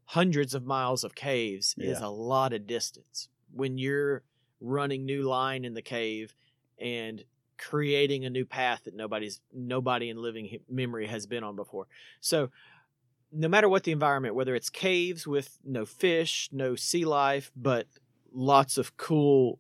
hundreds 0.06 0.54
of 0.54 0.66
miles 0.66 1.04
of 1.04 1.16
caves 1.16 1.76
is 1.78 2.00
a 2.00 2.08
lot 2.08 2.54
of 2.54 2.68
distance. 2.68 3.28
When 3.54 3.78
you're 3.78 4.24
running 4.62 5.06
new 5.06 5.24
line 5.24 5.66
in 5.66 5.74
the 5.74 5.82
cave 5.82 6.36
and 6.80 7.24
creating 7.58 8.26
a 8.26 8.30
new 8.30 8.46
path 8.46 8.84
that 8.86 8.96
nobody's 8.96 9.40
nobody 9.54 10.10
in 10.10 10.18
living 10.18 10.60
memory 10.70 11.08
has 11.08 11.26
been 11.26 11.44
on 11.44 11.56
before. 11.56 11.88
So 12.20 12.50
no 13.32 13.48
matter 13.48 13.70
what 13.70 13.84
the 13.84 13.92
environment, 13.92 14.36
whether 14.36 14.56
it's 14.56 14.70
caves 14.70 15.26
with 15.26 15.58
no 15.64 15.86
fish, 15.86 16.50
no 16.52 16.76
sea 16.76 17.06
life, 17.06 17.52
but 17.56 17.88
lots 18.34 18.78
of 18.78 18.98
cool 18.98 19.60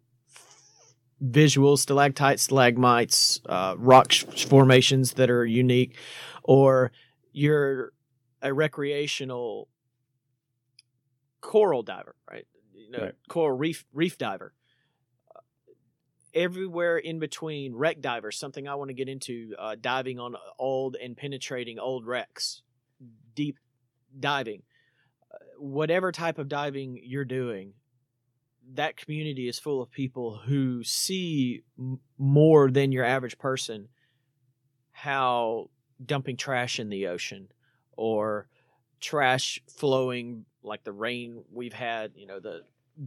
visuals, 1.23 1.79
stalactites, 1.79 2.43
stalagmites, 2.43 3.41
uh, 3.47 3.75
rock 3.77 4.11
sh- 4.11 4.25
formations 4.47 5.13
that 5.13 5.29
are 5.29 5.45
unique, 5.45 5.97
or 6.43 6.91
you're 7.31 7.93
a 8.41 8.53
recreational 8.53 9.67
coral 11.45 11.83
diver, 11.83 12.15
right? 12.29 12.47
You 12.73 12.91
know, 12.91 13.03
Right. 13.03 13.15
coral 13.29 13.55
reef 13.57 13.85
reef 13.93 14.17
diver. 14.17 14.53
Uh, 15.35 15.39
Everywhere 16.33 16.97
in 16.97 17.19
between, 17.19 17.73
wreck 17.75 18.01
divers, 18.01 18.37
something 18.37 18.67
I 18.67 18.75
want 18.75 18.89
to 18.89 18.93
get 18.93 19.07
into, 19.07 19.55
uh, 19.57 19.75
diving 19.79 20.19
on 20.19 20.35
old 20.59 20.95
and 20.97 21.15
penetrating 21.15 21.79
old 21.79 22.05
wrecks, 22.05 22.61
deep 23.35 23.57
diving, 24.19 24.63
uh, 25.31 25.37
whatever 25.59 26.11
type 26.11 26.37
of 26.37 26.49
diving 26.49 26.99
you're 27.01 27.23
doing, 27.25 27.73
that 28.73 28.97
community 28.97 29.47
is 29.47 29.59
full 29.59 29.81
of 29.81 29.91
people 29.91 30.37
who 30.39 30.83
see 30.83 31.63
m- 31.77 31.99
more 32.17 32.69
than 32.71 32.91
your 32.91 33.05
average 33.05 33.37
person 33.37 33.87
how 34.91 35.69
dumping 36.03 36.35
trash 36.37 36.79
in 36.79 36.89
the 36.89 37.07
ocean 37.07 37.47
or 37.95 38.47
trash 38.99 39.61
flowing 39.69 40.45
like 40.65 40.83
the 40.83 40.91
rain 40.91 41.43
we've 41.51 41.73
had, 41.73 42.11
you 42.15 42.27
know, 42.27 42.39
the 42.39 42.61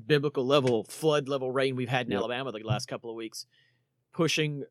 biblical 0.07 0.47
level 0.47 0.85
flood 0.85 1.29
level 1.29 1.50
rain 1.50 1.75
we've 1.77 1.88
had 1.88 2.07
in 2.07 2.12
Yep. 2.12 2.19
Alabama 2.19 2.53
the 2.53 2.62
last 2.62 2.87
couple 2.87 3.11
of 3.11 3.17
weeks 3.17 3.47
pushing 4.12 4.65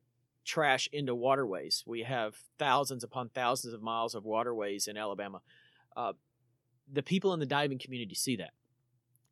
trash 0.44 0.88
into 0.92 1.14
waterways. 1.14 1.84
We 1.86 2.02
have 2.02 2.36
thousands 2.58 3.04
upon 3.04 3.28
thousands 3.30 3.74
of 3.74 3.82
miles 3.82 4.14
of 4.14 4.24
waterways 4.24 4.86
in 4.88 4.96
Alabama. 4.96 5.42
Uh, 5.96 6.12
the 6.90 7.02
people 7.02 7.34
in 7.34 7.40
the 7.40 7.46
diving 7.46 7.78
community 7.78 8.14
see 8.14 8.36
that. 8.36 8.52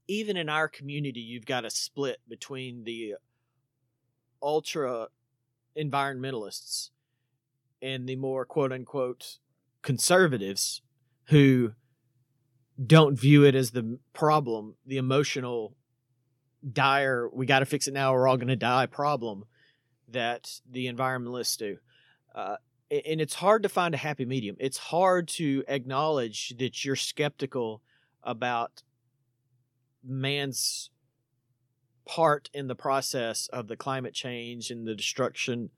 Even 0.09 0.37
in 0.37 0.49
our 0.49 0.69
community, 0.69 1.21
you've 1.21 1.47
got 1.47 1.65
a 1.65 1.71
split 1.71 2.19
between 2.29 2.85
the 2.85 3.15
ultra 4.43 5.09
environmentalists 5.77 6.91
and 7.83 8.09
the 8.09 8.17
more 8.17 8.45
quote 8.45 8.73
unquote 8.73 9.39
conservatives 9.83 10.83
who 11.27 11.73
don't 12.85 13.19
view 13.19 13.45
it 13.45 13.55
as 13.55 13.71
the 13.71 13.99
problem, 14.13 14.75
the 14.87 14.99
emotional, 14.99 15.75
dire, 16.73 17.29
we 17.33 17.47
got 17.47 17.61
to 17.61 17.67
fix 17.67 17.89
it 17.89 17.95
now, 17.95 18.13
we're 18.13 18.29
all 18.29 18.37
going 18.37 18.49
to 18.49 18.57
die 18.57 18.87
problem 18.87 19.45
that 20.09 20.51
the 20.71 20.87
environmentalists 20.87 21.57
do. 21.57 21.79
Uh, 22.35 22.57
and 22.91 23.21
it's 23.21 23.35
hard 23.35 23.63
to 23.63 23.69
find 23.69 23.95
a 23.95 23.99
happy 23.99 24.25
medium. 24.25 24.57
It's 24.61 24.79
hard 24.79 25.29
to 25.29 25.65
acknowledge 25.67 26.55
that 26.59 26.85
you're 26.85 26.97
skeptical 26.97 27.83
about 28.23 28.83
man's 30.05 30.91
part 32.07 32.49
in 32.55 32.69
the 32.69 32.77
process 32.77 33.49
of 33.49 33.67
the 33.67 33.77
climate 33.77 34.15
change 34.15 34.71
and 34.71 34.87
the 34.87 34.95
destruction 34.95 35.71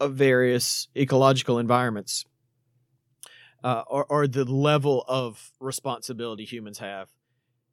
of 0.00 0.14
various 0.14 0.88
ecological 0.96 1.58
environments 1.58 2.24
uh, 3.64 3.82
or, 3.86 4.04
or 4.06 4.26
the 4.26 4.44
level 4.44 5.04
of 5.08 5.52
responsibility 5.60 6.44
humans 6.44 6.78
have 6.78 7.08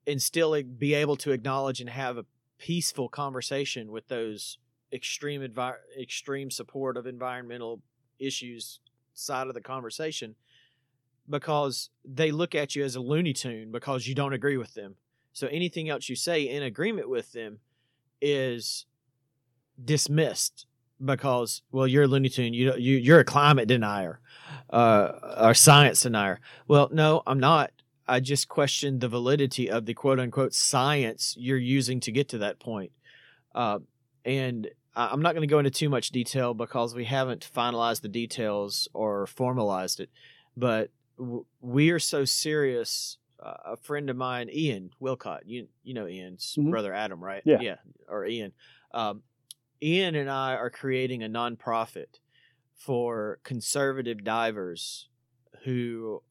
and 0.05 0.21
still 0.21 0.61
be 0.63 0.93
able 0.93 1.15
to 1.15 1.31
acknowledge 1.31 1.79
and 1.79 1.89
have 1.89 2.17
a 2.17 2.25
peaceful 2.57 3.09
conversation 3.09 3.91
with 3.91 4.07
those 4.07 4.57
extreme 4.91 5.45
extreme 5.99 6.49
support 6.51 6.97
of 6.97 7.05
environmental 7.05 7.81
issues 8.17 8.79
side 9.13 9.47
of 9.47 9.53
the 9.53 9.61
conversation 9.61 10.35
because 11.29 11.89
they 12.03 12.31
look 12.31 12.55
at 12.55 12.75
you 12.75 12.83
as 12.83 12.95
a 12.95 12.99
looney 12.99 13.33
tune 13.33 13.71
because 13.71 14.07
you 14.07 14.15
don't 14.15 14.33
agree 14.33 14.57
with 14.57 14.73
them. 14.73 14.95
So 15.31 15.47
anything 15.47 15.89
else 15.89 16.09
you 16.09 16.15
say 16.15 16.43
in 16.43 16.63
agreement 16.63 17.07
with 17.07 17.31
them 17.33 17.59
is 18.19 18.85
dismissed 19.83 20.65
because 21.03 21.61
well 21.71 21.87
you're 21.87 22.03
a 22.03 22.07
Looney 22.07 22.29
Tune 22.29 22.53
you 22.53 22.73
you 22.75 22.97
you're 22.97 23.19
a 23.19 23.25
climate 23.25 23.67
denier 23.67 24.19
uh, 24.71 25.11
or 25.41 25.53
science 25.53 26.01
denier. 26.01 26.39
Well, 26.67 26.89
no, 26.91 27.23
I'm 27.25 27.39
not. 27.39 27.71
I 28.07 28.19
just 28.19 28.47
question 28.49 28.99
the 28.99 29.07
validity 29.07 29.69
of 29.69 29.85
the 29.85 29.93
quote 29.93 30.19
unquote 30.19 30.53
science 30.53 31.35
you're 31.37 31.57
using 31.57 31.99
to 32.01 32.11
get 32.11 32.29
to 32.29 32.39
that 32.39 32.59
point. 32.59 32.91
Uh, 33.53 33.79
and 34.25 34.67
I'm 34.95 35.21
not 35.21 35.33
going 35.33 35.47
to 35.47 35.51
go 35.51 35.59
into 35.59 35.71
too 35.71 35.89
much 35.89 36.09
detail 36.09 36.53
because 36.53 36.93
we 36.95 37.05
haven't 37.05 37.49
finalized 37.55 38.01
the 38.01 38.09
details 38.09 38.87
or 38.93 39.27
formalized 39.27 39.99
it. 40.01 40.09
But 40.57 40.89
w- 41.17 41.45
we 41.61 41.91
are 41.91 41.99
so 41.99 42.25
serious. 42.25 43.17
Uh, 43.41 43.53
a 43.73 43.77
friend 43.77 44.09
of 44.09 44.17
mine, 44.17 44.49
Ian 44.51 44.89
Wilcott, 45.01 45.41
you 45.45 45.67
you 45.83 45.93
know 45.93 46.07
Ian's 46.07 46.55
Mhm. 46.59 46.71
brother 46.71 46.93
Adam, 46.93 47.23
right? 47.23 47.41
Yeah. 47.45 47.61
yeah, 47.61 47.75
or 48.09 48.25
Ian. 48.25 48.51
Um, 48.93 49.21
Ian 49.81 50.15
and 50.15 50.29
I 50.29 50.55
are 50.55 50.69
creating 50.69 51.23
a 51.23 51.29
nonprofit 51.29 52.19
for 52.75 53.39
conservative 53.43 54.23
divers 54.23 55.07
who 55.63 56.21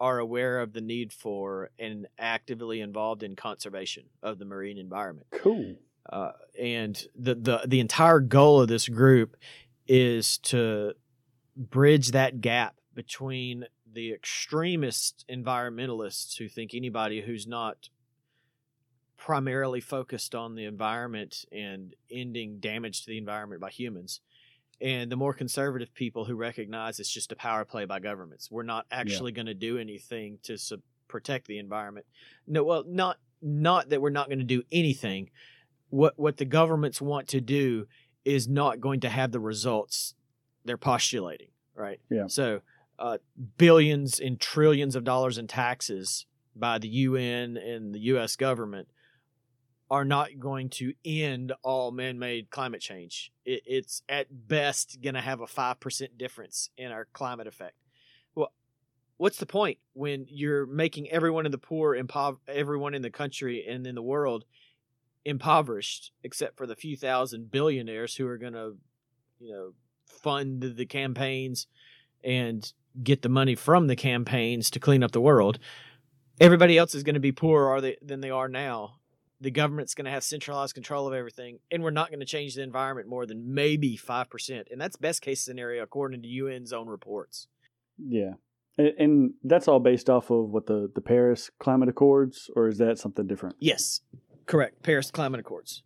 are 0.00 0.18
aware 0.18 0.60
of 0.60 0.72
the 0.72 0.80
need 0.80 1.12
for 1.12 1.70
and 1.78 2.06
actively 2.18 2.80
involved 2.80 3.22
in 3.22 3.36
conservation 3.36 4.04
of 4.22 4.38
the 4.38 4.44
marine 4.44 4.78
environment. 4.78 5.26
Cool. 5.30 5.76
Uh, 6.10 6.32
and 6.60 7.06
the, 7.16 7.34
the 7.34 7.60
the 7.66 7.80
entire 7.80 8.20
goal 8.20 8.60
of 8.60 8.68
this 8.68 8.88
group 8.88 9.36
is 9.86 10.38
to 10.38 10.92
bridge 11.56 12.10
that 12.10 12.40
gap 12.40 12.76
between 12.94 13.64
the 13.90 14.12
extremist 14.12 15.24
environmentalists 15.30 16.36
who 16.36 16.48
think 16.48 16.74
anybody 16.74 17.22
who's 17.22 17.46
not 17.46 17.88
primarily 19.24 19.80
focused 19.80 20.34
on 20.34 20.54
the 20.54 20.66
environment 20.66 21.46
and 21.50 21.94
ending 22.10 22.58
damage 22.58 23.00
to 23.00 23.06
the 23.06 23.16
environment 23.16 23.58
by 23.58 23.70
humans 23.70 24.20
and 24.82 25.10
the 25.10 25.16
more 25.16 25.32
conservative 25.32 25.94
people 25.94 26.26
who 26.26 26.34
recognize 26.34 27.00
it's 27.00 27.08
just 27.08 27.32
a 27.32 27.36
power 27.36 27.64
play 27.64 27.86
by 27.86 27.98
governments. 27.98 28.50
We're 28.50 28.64
not 28.64 28.84
actually 28.90 29.32
going 29.32 29.46
to 29.46 29.54
do 29.54 29.78
anything 29.78 30.40
to 30.42 30.58
sub- 30.58 30.82
protect 31.08 31.46
the 31.46 31.56
environment. 31.56 32.04
No 32.46 32.64
well 32.64 32.84
not 32.86 33.16
not 33.40 33.88
that 33.88 34.02
we're 34.02 34.10
not 34.10 34.28
going 34.28 34.40
to 34.40 34.44
do 34.44 34.62
anything. 34.70 35.30
What 35.88 36.18
what 36.18 36.36
the 36.36 36.44
governments 36.44 37.00
want 37.00 37.28
to 37.28 37.40
do 37.40 37.86
is 38.26 38.46
not 38.46 38.78
going 38.78 39.00
to 39.00 39.08
have 39.08 39.32
the 39.32 39.40
results 39.40 40.14
they're 40.66 40.76
postulating 40.76 41.48
right? 41.74 41.98
Yeah. 42.10 42.26
so 42.26 42.60
uh, 42.98 43.18
billions 43.56 44.20
and 44.20 44.38
trillions 44.38 44.96
of 44.96 45.04
dollars 45.04 45.38
in 45.38 45.46
taxes 45.46 46.26
by 46.54 46.78
the 46.78 46.88
UN 46.88 47.56
and 47.56 47.94
the 47.94 48.00
US 48.00 48.36
government 48.36 48.88
are 49.90 50.04
not 50.04 50.38
going 50.38 50.70
to 50.70 50.94
end 51.04 51.52
all 51.62 51.90
man-made 51.92 52.50
climate 52.50 52.80
change. 52.80 53.32
It, 53.44 53.62
it's 53.66 54.02
at 54.08 54.26
best 54.48 54.98
going 55.02 55.14
to 55.14 55.20
have 55.20 55.40
a 55.40 55.46
5% 55.46 56.18
difference 56.18 56.70
in 56.76 56.90
our 56.90 57.06
climate 57.12 57.46
effect. 57.46 57.74
Well, 58.34 58.52
what's 59.18 59.38
the 59.38 59.46
point 59.46 59.78
when 59.92 60.26
you're 60.28 60.66
making 60.66 61.10
everyone 61.10 61.46
in 61.46 61.52
the 61.52 61.58
poor 61.58 61.96
impov- 61.96 62.38
everyone 62.48 62.94
in 62.94 63.02
the 63.02 63.10
country 63.10 63.64
and 63.68 63.86
in 63.86 63.94
the 63.94 64.02
world 64.02 64.44
impoverished 65.24 66.12
except 66.22 66.56
for 66.56 66.66
the 66.66 66.76
few 66.76 66.96
thousand 66.96 67.50
billionaires 67.50 68.16
who 68.16 68.26
are 68.26 68.38
going 68.38 68.52
to, 68.52 68.76
you 69.38 69.52
know, 69.52 69.72
fund 70.06 70.62
the 70.76 70.86
campaigns 70.86 71.66
and 72.22 72.72
get 73.02 73.22
the 73.22 73.28
money 73.28 73.54
from 73.54 73.86
the 73.86 73.96
campaigns 73.96 74.70
to 74.70 74.80
clean 74.80 75.02
up 75.02 75.12
the 75.12 75.20
world. 75.20 75.58
Everybody 76.40 76.78
else 76.78 76.94
is 76.94 77.02
going 77.02 77.14
to 77.14 77.20
be 77.20 77.32
poorer 77.32 77.80
they, 77.80 77.96
than 78.02 78.20
they 78.20 78.30
are 78.30 78.48
now. 78.48 78.96
The 79.40 79.50
government's 79.50 79.94
going 79.94 80.04
to 80.06 80.10
have 80.10 80.24
centralized 80.24 80.74
control 80.74 81.06
of 81.06 81.12
everything, 81.12 81.58
and 81.70 81.82
we're 81.82 81.90
not 81.90 82.08
going 82.08 82.20
to 82.20 82.26
change 82.26 82.54
the 82.54 82.62
environment 82.62 83.08
more 83.08 83.26
than 83.26 83.54
maybe 83.54 83.96
5%. 83.96 84.64
And 84.70 84.80
that's 84.80 84.96
best 84.96 85.22
case 85.22 85.42
scenario 85.42 85.82
according 85.82 86.22
to 86.22 86.28
UN's 86.28 86.72
own 86.72 86.88
reports. 86.88 87.48
Yeah. 87.98 88.34
And, 88.78 88.92
and 88.98 89.34
that's 89.42 89.68
all 89.68 89.80
based 89.80 90.08
off 90.08 90.30
of 90.30 90.50
what 90.50 90.66
the, 90.66 90.90
the 90.94 91.00
Paris 91.00 91.50
Climate 91.58 91.88
Accords, 91.88 92.50
or 92.56 92.68
is 92.68 92.78
that 92.78 92.98
something 92.98 93.26
different? 93.26 93.56
Yes, 93.58 94.00
correct. 94.46 94.82
Paris 94.82 95.10
Climate 95.10 95.40
Accords. 95.40 95.82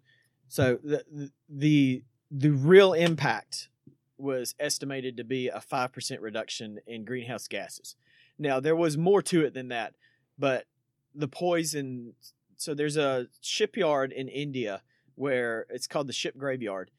So 0.48 0.78
the 0.82 1.04
the 1.10 1.30
the, 1.48 2.04
the 2.30 2.50
real 2.50 2.94
impact 2.94 3.68
was 4.16 4.54
estimated 4.58 5.16
to 5.16 5.24
be 5.24 5.48
a 5.48 5.60
5% 5.60 6.20
reduction 6.20 6.78
in 6.86 7.04
greenhouse 7.04 7.46
gases. 7.46 7.94
Now, 8.38 8.58
there 8.58 8.74
was 8.74 8.98
more 8.98 9.22
to 9.22 9.44
it 9.44 9.54
than 9.54 9.68
that, 9.68 9.94
but 10.38 10.64
the 11.14 11.28
poison. 11.28 12.14
So, 12.58 12.74
there's 12.74 12.96
a 12.96 13.28
shipyard 13.40 14.12
in 14.12 14.28
India 14.28 14.82
where 15.14 15.66
it's 15.70 15.86
called 15.86 16.06
the 16.06 16.12
ship 16.12 16.36
graveyard. 16.36 16.90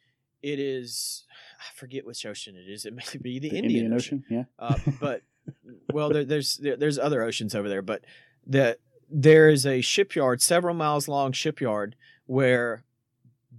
It 0.41 0.59
is, 0.59 1.25
I 1.59 1.77
forget 1.77 2.05
which 2.05 2.25
ocean 2.25 2.55
it 2.55 2.69
is. 2.69 2.85
It 2.85 2.93
may 2.93 3.03
be 3.21 3.39
the, 3.39 3.49
Indian, 3.49 3.93
Ocean. 3.93 4.23
Yeah. 4.29 4.43
Uh, 4.57 4.75
but 4.99 5.21
well, 5.93 6.09
there, 6.09 6.25
there's 6.25 6.57
there, 6.57 6.75
there's 6.75 6.99
other 6.99 7.21
oceans 7.21 7.55
over 7.55 7.69
there, 7.69 7.81
but 7.81 8.03
the 8.45 8.77
there 9.09 9.49
is 9.49 9.65
a 9.65 9.81
shipyard, 9.81 10.41
several 10.41 10.75
miles 10.75 11.07
long 11.07 11.31
shipyard, 11.31 11.95
where 12.25 12.83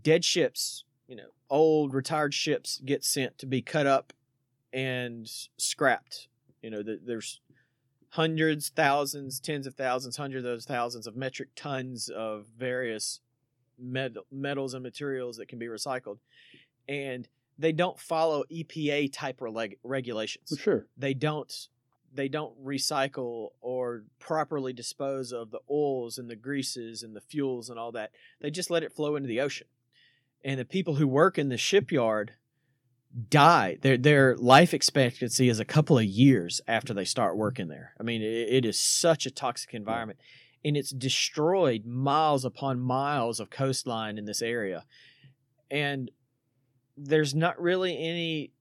dead 0.02 0.24
ships, 0.24 0.84
you 1.08 1.16
know, 1.16 1.28
old 1.48 1.92
retired 1.92 2.32
ships 2.32 2.80
get 2.84 3.04
sent 3.04 3.38
to 3.38 3.46
be 3.46 3.60
cut 3.60 3.86
up 3.86 4.12
and 4.72 5.30
scrapped. 5.56 6.28
You 6.62 6.70
know, 6.70 6.82
th- 6.82 7.00
there's 7.04 7.40
hundreds, 8.10 8.68
thousands, 8.68 9.40
tens 9.40 9.66
of 9.66 9.74
thousands, 9.74 10.16
hundreds 10.16 10.46
of 10.46 10.62
thousands 10.62 11.06
of 11.06 11.16
metric 11.16 11.48
tons 11.54 12.08
of 12.08 12.46
various 12.56 13.20
met- 13.78 14.16
metals 14.30 14.74
and 14.74 14.82
materials 14.82 15.36
that 15.36 15.48
can 15.48 15.58
be 15.58 15.66
recycled, 15.66 16.18
and 16.88 17.28
they 17.58 17.72
don't 17.72 17.98
follow 17.98 18.44
EPA 18.50 19.10
type 19.12 19.36
reg- 19.40 19.78
regulations 19.84 20.48
For 20.50 20.56
sure. 20.56 20.86
they 20.96 21.14
don't 21.14 21.68
they 22.12 22.26
don't 22.28 22.60
recycle 22.64 23.50
or 23.60 24.02
properly 24.18 24.72
dispose 24.72 25.30
of 25.32 25.52
the 25.52 25.60
oils 25.70 26.18
and 26.18 26.28
the 26.28 26.34
greases 26.34 27.04
and 27.04 27.14
the 27.14 27.20
fuels 27.20 27.70
and 27.70 27.78
all 27.78 27.92
that. 27.92 28.10
They 28.40 28.50
just 28.50 28.68
let 28.68 28.82
it 28.82 28.92
flow 28.92 29.14
into 29.14 29.28
the 29.28 29.40
ocean. 29.40 29.68
And 30.44 30.58
the 30.58 30.64
people 30.64 30.96
who 30.96 31.06
work 31.06 31.38
in 31.38 31.50
the 31.50 31.56
shipyard 31.56 32.32
die. 33.28 33.78
Their 33.80 33.96
their 33.96 34.36
life 34.36 34.72
expectancy 34.72 35.48
is 35.48 35.60
a 35.60 35.64
couple 35.64 35.98
of 35.98 36.04
years 36.04 36.60
after 36.68 36.94
they 36.94 37.04
start 37.04 37.36
working 37.36 37.68
there. 37.68 37.92
I 37.98 38.02
mean, 38.02 38.22
it, 38.22 38.48
it 38.48 38.64
is 38.64 38.78
such 38.78 39.26
a 39.26 39.30
toxic 39.30 39.74
environment. 39.74 40.18
And 40.64 40.76
it's 40.76 40.90
destroyed 40.90 41.86
miles 41.86 42.44
upon 42.44 42.80
miles 42.80 43.40
of 43.40 43.48
coastline 43.48 44.18
in 44.18 44.26
this 44.26 44.42
area. 44.42 44.84
And 45.70 46.10
there's 46.96 47.34
not 47.34 47.60
really 47.60 47.96
any 47.96 48.52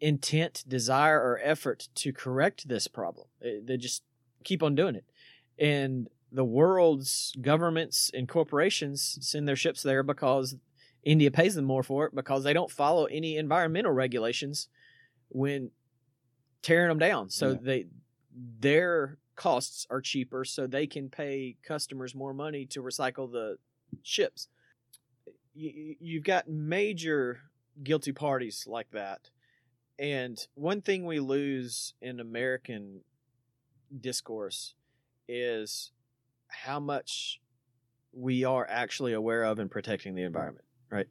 intent, 0.00 0.64
desire, 0.66 1.18
or 1.18 1.40
effort 1.42 1.88
to 1.96 2.12
correct 2.12 2.68
this 2.68 2.88
problem. 2.88 3.28
They 3.40 3.76
just 3.76 4.02
keep 4.42 4.62
on 4.62 4.74
doing 4.74 4.96
it. 4.96 5.04
And 5.58 6.08
the 6.30 6.44
world's 6.44 7.34
governments 7.40 8.10
and 8.12 8.28
corporations 8.28 9.18
send 9.20 9.46
their 9.46 9.56
ships 9.56 9.82
there 9.82 10.02
because 10.02 10.56
India 11.04 11.30
pays 11.30 11.54
them 11.54 11.64
more 11.64 11.82
for 11.82 12.06
it 12.06 12.14
because 12.14 12.44
they 12.44 12.52
don't 12.52 12.70
follow 12.70 13.04
any 13.06 13.36
environmental 13.36 13.92
regulations 13.92 14.68
when 15.28 15.70
tearing 16.62 16.88
them 16.88 16.98
down. 16.98 17.30
So 17.30 17.52
Yeah. 17.52 17.58
they 17.62 17.86
their 18.60 19.18
costs 19.34 19.86
are 19.90 20.00
cheaper 20.00 20.44
so 20.44 20.66
they 20.66 20.86
can 20.86 21.08
pay 21.08 21.56
customers 21.62 22.14
more 22.14 22.32
money 22.34 22.66
to 22.66 22.82
recycle 22.82 23.30
the 23.30 23.58
ships. 24.02 24.48
You, 25.54 25.96
you've 25.98 26.24
got 26.24 26.48
major 26.48 27.40
guilty 27.82 28.12
parties 28.12 28.64
like 28.66 28.90
that. 28.90 29.30
And 29.98 30.38
one 30.54 30.82
thing 30.82 31.04
we 31.04 31.18
lose 31.18 31.94
in 32.00 32.20
American 32.20 33.00
discourse 34.00 34.74
is 35.28 35.90
how 36.48 36.78
much 36.78 37.40
we 38.12 38.44
are 38.44 38.66
actually 38.68 39.12
aware 39.12 39.42
of 39.44 39.58
in 39.58 39.68
protecting 39.68 40.14
the 40.14 40.22
environment, 40.22 40.64
right? 40.90 41.06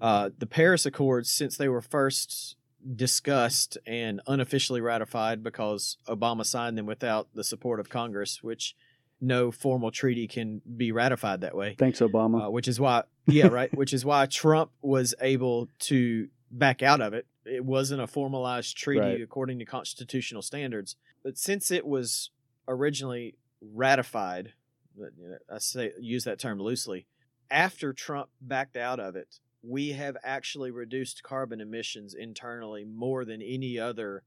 Uh, 0.00 0.30
the 0.38 0.46
Paris 0.46 0.84
Accords, 0.86 1.30
since 1.30 1.56
they 1.56 1.68
were 1.68 1.80
first 1.82 2.56
discussed 2.96 3.78
and 3.86 4.20
unofficially 4.26 4.80
ratified 4.80 5.42
because 5.42 5.96
Obama 6.08 6.44
signed 6.44 6.76
them 6.76 6.86
without 6.86 7.28
the 7.34 7.44
support 7.44 7.78
of 7.80 7.88
Congress, 7.88 8.42
which 8.42 8.74
no 9.20 9.52
formal 9.52 9.90
treaty 9.92 10.26
can 10.26 10.60
be 10.76 10.90
ratified 10.90 11.42
that 11.42 11.54
way 11.56 11.76
Thanks, 11.78 12.00
Obama. 12.00 12.46
uh, 12.46 12.50
which 12.50 12.66
is 12.66 12.80
why 12.80 13.04
yeah 13.28 13.46
right 13.46 13.72
which 13.76 13.92
is 13.92 14.04
why 14.04 14.26
trump 14.26 14.72
was 14.82 15.14
able 15.20 15.68
to 15.78 16.26
back 16.50 16.82
out 16.82 17.00
of 17.00 17.14
it 17.14 17.24
it 17.46 17.64
wasn't 17.64 18.00
a 18.02 18.06
formalized 18.08 18.76
treaty 18.76 18.98
Right. 19.00 19.22
according 19.22 19.60
to 19.60 19.64
constitutional 19.64 20.42
standards 20.42 20.96
but 21.22 21.38
since 21.38 21.70
it 21.70 21.86
was 21.86 22.30
originally 22.66 23.36
ratified 23.60 24.54
but, 24.98 25.10
you 25.16 25.28
know, 25.28 25.36
i 25.54 25.58
say 25.58 25.92
use 26.00 26.24
that 26.24 26.40
term 26.40 26.58
loosely 26.58 27.06
after 27.52 27.92
trump 27.92 28.28
backed 28.40 28.76
out 28.76 28.98
of 28.98 29.14
it 29.14 29.38
we 29.62 29.90
have 29.90 30.16
actually 30.24 30.72
reduced 30.72 31.22
carbon 31.22 31.60
emissions 31.60 32.14
internally 32.14 32.84
more 32.84 33.24
than 33.24 33.40
any 33.40 33.78
other 33.78 34.24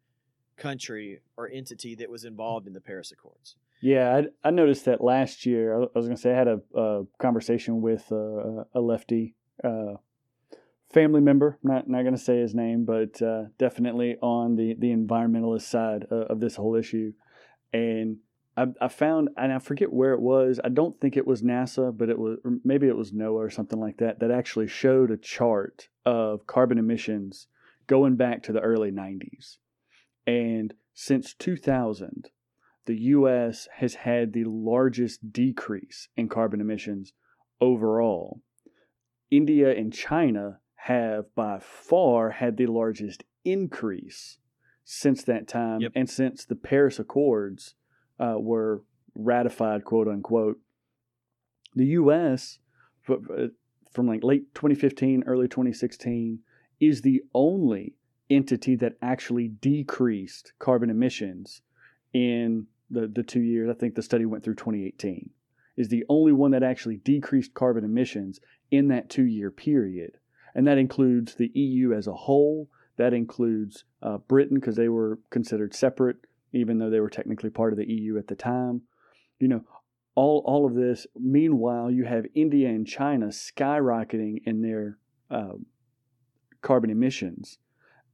country 0.56 1.20
or 1.36 1.50
entity 1.50 1.96
that 1.96 2.10
was 2.10 2.24
involved 2.24 2.68
in 2.68 2.74
the 2.74 2.82
paris 2.82 3.12
accords 3.12 3.56
Yeah, 3.82 4.22
I, 4.44 4.48
I 4.48 4.52
noticed 4.52 4.86
that 4.86 5.04
last 5.04 5.46
year. 5.46 5.76
I 5.76 5.88
was 5.94 6.06
going 6.06 6.16
to 6.16 6.22
say 6.22 6.32
I 6.32 6.38
had 6.38 6.48
a, 6.48 6.60
a 6.74 7.04
conversation 7.20 7.82
with 7.82 8.10
uh, 8.12 8.64
a 8.74 8.80
lefty 8.80 9.36
uh, 9.64 9.96
family 10.94 11.22
member. 11.22 11.60
Not 11.62 11.88
not 11.88 12.04
going 12.04 12.16
to 12.16 12.20
say 12.20 12.40
his 12.40 12.56
name, 12.56 12.86
but 12.86 13.22
uh, 13.22 13.44
definitely 13.58 14.18
on 14.22 14.56
the 14.56 14.76
the 14.80 14.92
environmentalist 14.92 15.64
side 15.64 16.06
of, 16.10 16.32
of 16.32 16.40
this 16.40 16.56
whole 16.56 16.76
issue. 16.76 17.14
And 17.74 18.18
I, 18.58 18.68
I 18.80 18.88
found, 18.88 19.30
and 19.38 19.52
I 19.52 19.60
forget 19.60 19.92
where 19.92 20.14
it 20.14 20.22
was. 20.22 20.60
I 20.64 20.70
don't 20.70 21.00
think 21.00 21.18
it 21.18 21.28
was 21.28 21.42
NASA, 21.42 21.96
but 21.96 22.10
it 22.10 22.18
was 22.18 22.38
or 22.46 22.58
maybe 22.64 22.88
it 22.88 22.96
was 22.96 23.12
NOAA 23.12 23.34
or 23.34 23.50
something 23.50 23.80
like 23.80 23.98
that. 23.98 24.20
That 24.20 24.32
actually 24.32 24.68
showed 24.68 25.12
a 25.12 25.18
chart 25.18 25.90
of 26.06 26.48
carbon 26.48 26.78
emissions 26.78 27.48
going 27.88 28.16
back 28.16 28.44
to 28.44 28.54
the 28.54 28.62
early 28.62 28.92
'90s, 28.92 29.58
and 30.26 30.74
since 30.94 31.34
2000 31.34 32.30
the 32.86 32.96
US 32.96 33.68
has 33.78 33.96
had 33.96 34.32
the 34.32 34.44
largest 34.44 35.34
decrease 35.34 36.08
in 36.16 36.30
carbon 36.30 36.62
emissions 36.62 37.14
overall. 37.60 38.42
India 39.32 39.76
and 39.76 39.92
China 39.92 40.60
have 40.76 41.34
by 41.34 41.58
far 41.60 42.30
had 42.30 42.58
the 42.58 42.68
largest 42.68 43.24
increase 43.44 44.38
since 44.84 45.24
that 45.24 45.48
time 45.48 45.82
Yep. 45.82 45.92
and 45.96 46.10
since 46.10 46.46
the 46.46 46.56
Paris 46.56 47.00
Accords 47.00 47.74
uh, 48.20 48.36
were 48.38 48.84
ratified, 49.16 49.86
quote 49.86 50.08
unquote. 50.08 50.60
The 51.76 51.86
US, 51.88 52.60
from 53.02 54.08
like 54.08 54.24
late 54.24 54.54
2015, 54.56 55.24
early 55.28 55.48
2016, 55.48 56.40
is 56.80 57.02
the 57.02 57.22
only 57.34 57.96
entity 58.30 58.76
that 58.76 58.98
actually 59.02 59.48
decreased 59.48 60.54
carbon 60.60 60.90
emissions 60.90 61.62
in 62.14 62.68
the, 62.90 63.08
the 63.08 63.24
two 63.24 63.42
years. 63.42 63.70
I 63.70 63.78
think 63.78 63.96
the 63.96 64.02
study 64.02 64.26
went 64.26 64.44
through 64.44 64.56
2018. 64.56 65.30
Is 65.78 65.90
the 65.90 66.06
only 66.08 66.32
one 66.32 66.52
that 66.52 66.64
actually 66.64 66.98
decreased 66.98 67.54
carbon 67.54 67.84
emissions 67.84 68.40
in 68.72 68.88
that 68.90 69.10
two 69.10 69.26
year 69.26 69.52
period. 69.52 70.18
And 70.54 70.66
that 70.68 70.78
includes 70.78 71.36
the 71.36 71.52
EU 71.54 71.94
as 71.94 72.08
a 72.08 72.14
whole. 72.14 72.70
That 72.98 73.14
includes 73.14 73.84
uh, 74.02 74.20
Britain 74.20 74.56
because 74.56 74.78
they 74.78 74.88
were 74.88 75.20
considered 75.30 75.76
separate, 75.76 76.18
even 76.54 76.78
though 76.78 76.90
they 76.90 77.00
were 77.00 77.10
technically 77.10 77.50
part 77.50 77.74
of 77.74 77.78
the 77.78 77.90
EU 77.90 78.18
at 78.18 78.28
the 78.28 78.36
time. 78.36 78.82
You 79.40 79.48
know, 79.48 79.62
all, 80.16 80.44
all 80.46 80.66
of 80.66 80.76
this. 80.76 81.06
Meanwhile, 81.16 81.92
you 81.92 82.06
have 82.06 82.26
India 82.34 82.70
and 82.70 82.88
China 82.88 83.28
skyrocketing 83.28 84.42
in 84.46 84.62
their 84.62 84.98
uh, 85.30 85.56
carbon 86.62 86.90
emissions. 86.90 87.60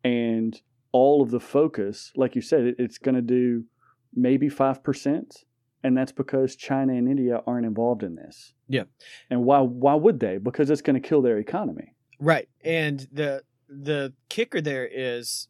And 0.03 0.59
all 0.91 1.21
of 1.21 1.31
the 1.31 1.39
focus, 1.39 2.11
like 2.15 2.35
you 2.35 2.41
said, 2.41 2.61
it, 2.61 2.75
it's 2.79 2.97
going 2.97 3.15
to 3.15 3.21
do 3.21 3.65
maybe 4.13 4.49
5%. 4.49 5.43
And 5.83 5.97
that's 5.97 6.11
because 6.11 6.55
China 6.55 6.93
and 6.93 7.07
India 7.07 7.41
aren't 7.47 7.65
involved 7.65 8.03
in 8.03 8.15
this. 8.15 8.53
Yeah. 8.67 8.83
And 9.29 9.43
why, 9.43 9.59
why 9.59 9.95
would 9.95 10.19
they? 10.19 10.37
Because 10.37 10.69
it's 10.69 10.81
going 10.81 10.99
to 11.01 11.07
kill 11.07 11.21
their 11.21 11.37
economy. 11.37 11.95
Right. 12.19 12.47
And 12.63 13.07
the 13.11 13.43
the 13.71 14.13
kicker 14.29 14.59
there 14.59 14.85
is 14.85 15.47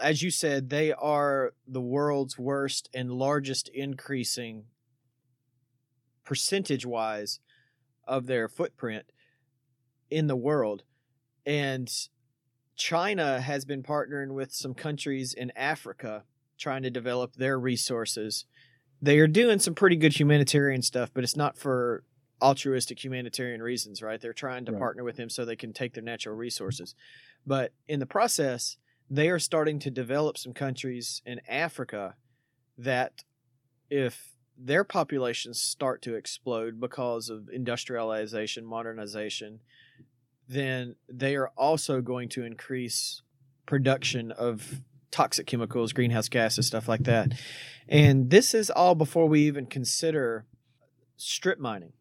as 0.00 0.22
you 0.22 0.30
said, 0.30 0.70
they 0.70 0.92
are 0.92 1.52
the 1.66 1.80
world's 1.80 2.38
worst 2.38 2.88
and 2.94 3.10
largest 3.12 3.68
increasing 3.70 4.64
percentage 6.24 6.86
wise 6.86 7.40
of 8.06 8.26
their 8.26 8.48
footprint 8.48 9.06
in 10.10 10.26
the 10.26 10.36
world. 10.36 10.84
And 11.46 11.90
China 12.76 13.40
has 13.40 13.64
been 13.64 13.82
partnering 13.82 14.34
with 14.34 14.52
some 14.52 14.74
countries 14.74 15.32
in 15.32 15.52
Africa 15.56 16.24
trying 16.58 16.82
to 16.82 16.90
develop 16.90 17.34
their 17.34 17.58
resources. 17.58 18.44
They 19.02 19.18
are 19.18 19.26
doing 19.26 19.58
some 19.58 19.74
pretty 19.74 19.96
good 19.96 20.18
humanitarian 20.18 20.82
stuff, 20.82 21.10
but 21.12 21.24
it's 21.24 21.36
not 21.36 21.56
for 21.56 22.04
altruistic 22.42 23.02
humanitarian 23.02 23.62
reasons, 23.62 24.02
right? 24.02 24.20
They're 24.20 24.32
trying 24.32 24.64
to 24.66 24.72
Right. 24.72 24.78
partner 24.78 25.04
with 25.04 25.16
them 25.16 25.28
so 25.30 25.44
they 25.44 25.56
can 25.56 25.72
take 25.72 25.94
their 25.94 26.02
natural 26.02 26.36
resources. 26.36 26.94
But 27.46 27.72
in 27.88 28.00
the 28.00 28.06
process, 28.06 28.76
they 29.10 29.28
are 29.28 29.38
starting 29.38 29.78
to 29.80 29.90
develop 29.90 30.38
some 30.38 30.52
countries 30.52 31.20
in 31.26 31.40
Africa 31.48 32.14
that 32.78 33.24
if 33.90 34.36
their 34.56 34.84
populations 34.84 35.60
start 35.60 36.00
to 36.02 36.14
explode 36.14 36.80
because 36.80 37.28
of 37.28 37.48
industrialization, 37.52 38.64
modernization, 38.64 39.60
then 40.48 40.94
they 41.08 41.34
are 41.34 41.50
also 41.56 42.00
going 42.00 42.28
to 42.28 42.44
increase 42.44 43.22
production 43.66 44.32
of 44.32 44.80
toxic 45.10 45.46
chemicals, 45.46 45.92
greenhouse 45.92 46.28
gases, 46.28 46.66
stuff 46.66 46.88
like 46.88 47.04
that. 47.04 47.32
And 47.88 48.30
this 48.30 48.54
is 48.54 48.70
all 48.70 48.94
before 48.94 49.26
we 49.26 49.40
even 49.42 49.66
consider 49.66 50.44
strip 51.16 51.58
mining, 51.58 51.92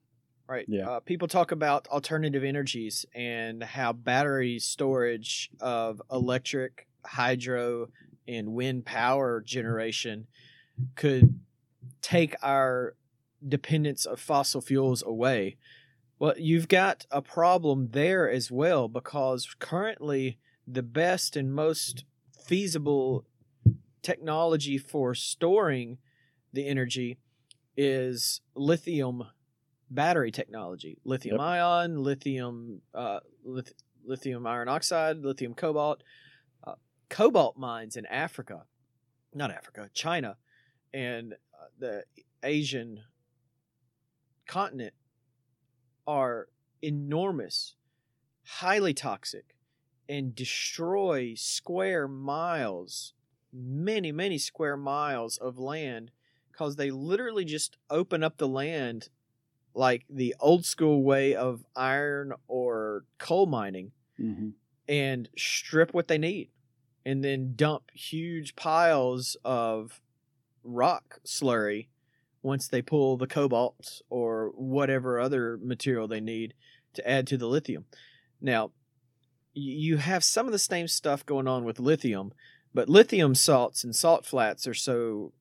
right? 0.48 0.66
Yeah. 0.68 0.90
Uh, 0.90 1.00
people 1.00 1.28
talk 1.28 1.52
about 1.52 1.88
alternative 1.88 2.44
energies 2.44 3.06
and 3.16 3.64
how 3.64 3.94
battery 3.94 4.60
storage 4.60 5.50
of 5.60 6.02
electric, 6.12 6.88
hydro, 7.10 7.90
and 8.28 8.54
wind 8.54 8.86
power 8.86 9.42
generation 9.42 10.28
could 10.96 11.40
take 12.02 12.36
our 12.44 12.96
dependence 13.48 14.06
of 14.06 14.20
fossil 14.20 14.62
fuels 14.62 15.02
away. 15.04 15.58
Well, 16.20 16.34
you've 16.38 16.68
got 16.68 17.06
a 17.12 17.22
problem 17.22 17.90
there 17.92 18.30
as 18.30 18.52
well 18.52 18.88
because 18.88 19.56
currently 19.60 20.38
the 20.68 20.84
best 20.84 21.36
and 21.36 21.54
most 21.54 22.04
feasible 22.46 23.26
technology 24.02 24.78
for 24.78 25.16
storing 25.16 25.98
the 26.54 26.68
energy 26.68 27.18
is 27.78 28.42
lithium 28.56 29.24
battery 29.90 30.32
technology 30.32 30.98
lithium 31.04 31.36
Yep. 31.36 31.42
ion 31.42 32.04
lithium 32.04 32.82
uh, 32.94 33.20
lith- 33.44 33.74
lithium 34.06 34.46
iron 34.46 34.68
oxide 34.68 35.18
lithium 35.18 35.54
cobalt 35.54 36.04
cobalt 37.10 37.58
mines 37.58 37.96
in 37.96 38.06
africa 38.08 38.66
not 39.34 39.52
africa 39.52 39.90
china 39.94 40.38
and 40.94 41.34
uh, 41.34 41.66
the 41.80 42.04
asian 42.44 43.02
continent 44.48 44.94
are 46.08 46.48
enormous 46.82 47.76
highly 48.44 48.94
toxic 48.94 49.56
and 50.08 50.34
destroy 50.34 51.34
square 51.36 52.08
miles 52.08 53.14
many 53.54 54.12
many 54.12 54.38
square 54.38 54.78
miles 54.78 55.38
of 55.38 55.58
land 55.58 56.12
because 56.52 56.76
they 56.76 56.92
literally 56.92 57.46
just 57.46 57.78
open 57.90 58.24
up 58.24 58.38
the 58.38 58.48
land 58.48 59.10
like 59.74 60.06
the 60.10 60.36
old 60.40 60.66
school 60.66 61.04
way 61.04 61.36
of 61.36 61.64
iron 61.76 62.34
or 62.48 63.06
coal 63.18 63.46
mining 63.46 63.92
hmm 64.18 64.50
and 64.88 65.30
strip 65.38 65.94
what 65.94 66.08
they 66.08 66.18
need 66.18 66.50
and 67.10 67.24
then 67.24 67.54
dump 67.56 67.90
huge 67.92 68.56
piles 68.56 69.36
of 69.44 70.00
rock 70.64 71.20
slurry 71.26 71.88
once 72.44 72.68
they 72.68 72.84
pull 72.84 73.18
the 73.18 73.26
cobalt 73.26 74.04
or 74.12 74.52
whatever 74.54 75.20
other 75.20 75.58
material 75.60 76.08
they 76.08 76.22
need 76.22 76.54
to 76.94 77.10
add 77.10 77.26
to 77.26 77.36
the 77.36 77.48
lithium. 77.48 77.86
Now, 78.40 78.74
you 79.56 79.98
have 79.98 80.24
some 80.24 80.46
of 80.46 80.52
the 80.52 80.60
same 80.60 80.88
stuff 80.88 81.26
going 81.26 81.48
on 81.48 81.66
with 81.66 81.80
lithium, 81.80 82.32
but 82.76 82.88
lithium 82.88 83.34
salts 83.34 83.84
and 83.84 83.96
salt 83.96 84.24
flats 84.24 84.68
are 84.68 84.76
so 84.76 85.34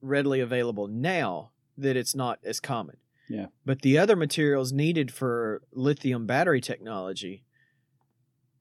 readily 0.00 0.38
available 0.38 0.86
now 0.86 1.50
that 1.76 1.96
it's 1.96 2.14
not 2.14 2.38
as 2.44 2.60
common. 2.60 2.98
Yeah. 3.28 3.46
But 3.66 3.82
the 3.82 3.98
other 3.98 4.14
materials 4.14 4.72
needed 4.72 5.12
for 5.12 5.62
lithium 5.72 6.26
battery 6.26 6.60
technology 6.60 7.42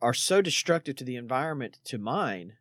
are 0.02 0.14
so 0.14 0.42
destructive 0.42 0.96
to 0.98 1.04
the 1.04 1.16
environment 1.16 1.80
to 1.86 1.98
mine 1.98 2.54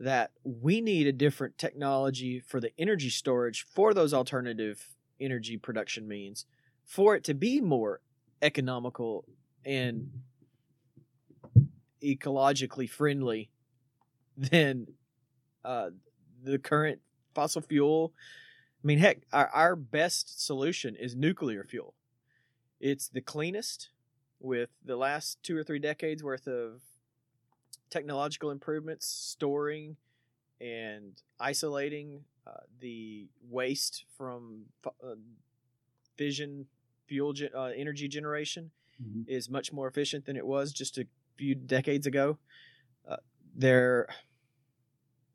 that 0.00 0.30
we 0.44 0.80
need 0.80 1.06
a 1.06 1.12
different 1.12 1.58
technology 1.58 2.40
for 2.40 2.60
the 2.60 2.72
energy 2.78 3.10
storage 3.10 3.66
for 3.74 3.92
those 3.92 4.14
alternative 4.14 4.96
energy 5.20 5.56
production 5.56 6.06
means 6.06 6.46
for 6.84 7.14
it 7.16 7.24
to 7.24 7.34
be 7.34 7.60
more 7.60 8.00
economical 8.40 9.24
and 9.64 10.10
ecologically 12.02 12.88
friendly 12.88 13.50
than 14.36 14.86
uh, 15.64 15.90
the 16.42 16.58
current 16.58 17.00
fossil 17.34 17.60
fuel. 17.62 18.12
I 18.82 18.86
mean, 18.86 18.98
heck, 18.98 19.22
our, 19.32 19.48
our 19.48 19.76
best 19.76 20.44
solution 20.44 20.94
is 20.94 21.16
nuclear 21.16 21.64
fuel. 21.64 21.94
It's 22.80 23.08
the 23.08 23.20
cleanest 23.20 23.90
with 24.40 24.70
the 24.84 24.96
last 24.96 25.42
two 25.42 25.56
or 25.56 25.64
three 25.64 25.78
decades 25.78 26.22
worth 26.22 26.46
of 26.46 26.82
technological 27.90 28.50
improvements, 28.50 29.06
storing 29.06 29.96
and 30.60 31.22
isolating 31.40 32.24
uh, 32.46 32.62
the 32.80 33.28
waste 33.48 34.04
from 34.16 34.64
uh, 34.86 35.14
fission 36.16 36.66
fuel 37.06 37.32
ge- 37.32 37.50
uh, 37.54 37.70
energy 37.76 38.08
generation 38.08 38.70
hmm 39.02 39.22
is 39.26 39.50
much 39.50 39.72
more 39.74 39.86
efficient 39.88 40.24
than 40.24 40.36
it 40.36 40.46
was 40.46 40.72
just 40.72 40.96
a 40.98 41.06
few 41.36 41.54
decades 41.54 42.06
ago. 42.06 42.38
Uh, 43.08 43.16
there, 43.54 44.06
I 44.10 44.14